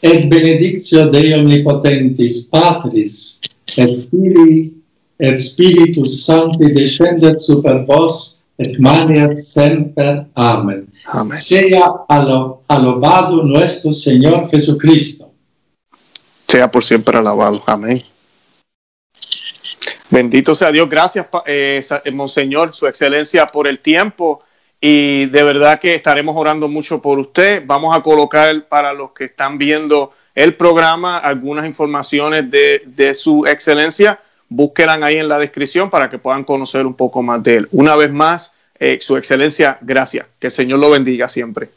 Et 0.01 0.29
benedictio 0.29 1.09
Dei 1.09 1.33
omnipotentis, 1.33 2.41
Patris, 2.51 3.41
et 3.77 4.09
Filii, 4.09 4.73
et 5.17 5.37
Spiritus 5.39 6.25
Sancti 6.25 6.73
descendet 6.73 7.39
super 7.39 7.85
vos, 7.87 8.37
et 8.59 8.77
maniat 8.79 9.37
semper. 9.37 10.25
Amen. 10.35 10.87
Amén. 11.05 11.37
Sea 11.37 11.91
alabado 12.07 13.43
nuestro 13.43 13.91
Señor 13.91 14.49
Jesucristo. 14.49 15.31
Sea 16.47 16.69
por 16.69 16.83
siempre 16.83 17.17
alabado. 17.17 17.61
Amén. 17.65 18.03
Bendito 20.09 20.53
sea 20.53 20.71
Dios. 20.71 20.89
Gracias, 20.89 21.25
eh, 21.45 21.81
eh, 22.05 22.11
Monseñor, 22.11 22.75
Su 22.75 22.85
Excelencia, 22.85 23.47
por 23.47 23.67
el 23.67 23.79
tiempo. 23.79 24.43
Y 24.79 25.25
de 25.27 25.43
verdad 25.43 25.79
que 25.79 25.95
estaremos 25.95 26.35
orando 26.37 26.67
mucho 26.67 27.01
por 27.01 27.17
usted. 27.17 27.63
Vamos 27.65 27.97
a 27.97 28.01
colocar 28.01 28.67
para 28.67 28.93
los 28.93 29.11
que 29.11 29.25
están 29.25 29.57
viendo 29.57 30.11
el 30.35 30.55
programa 30.55 31.17
algunas 31.17 31.65
informaciones 31.65 32.51
de, 32.51 32.83
de 32.85 33.15
Su 33.15 33.45
Excelencia. 33.47 34.19
Búsquenlas 34.49 35.01
ahí 35.01 35.17
en 35.17 35.29
la 35.29 35.39
descripción 35.39 35.89
para 35.89 36.09
que 36.09 36.19
puedan 36.19 36.43
conocer 36.43 36.85
un 36.85 36.93
poco 36.93 37.23
más 37.23 37.41
de 37.41 37.57
él. 37.57 37.67
Una 37.71 37.95
vez 37.95 38.11
más, 38.11 38.53
eh, 38.83 38.97
Su 39.01 39.15
Excelencia, 39.15 39.77
gracias. 39.79 40.25
Que 40.37 40.47
el 40.47 40.51
Señor 40.51 40.79
lo 40.79 40.89
bendiga 40.89 41.29
siempre. 41.29 41.69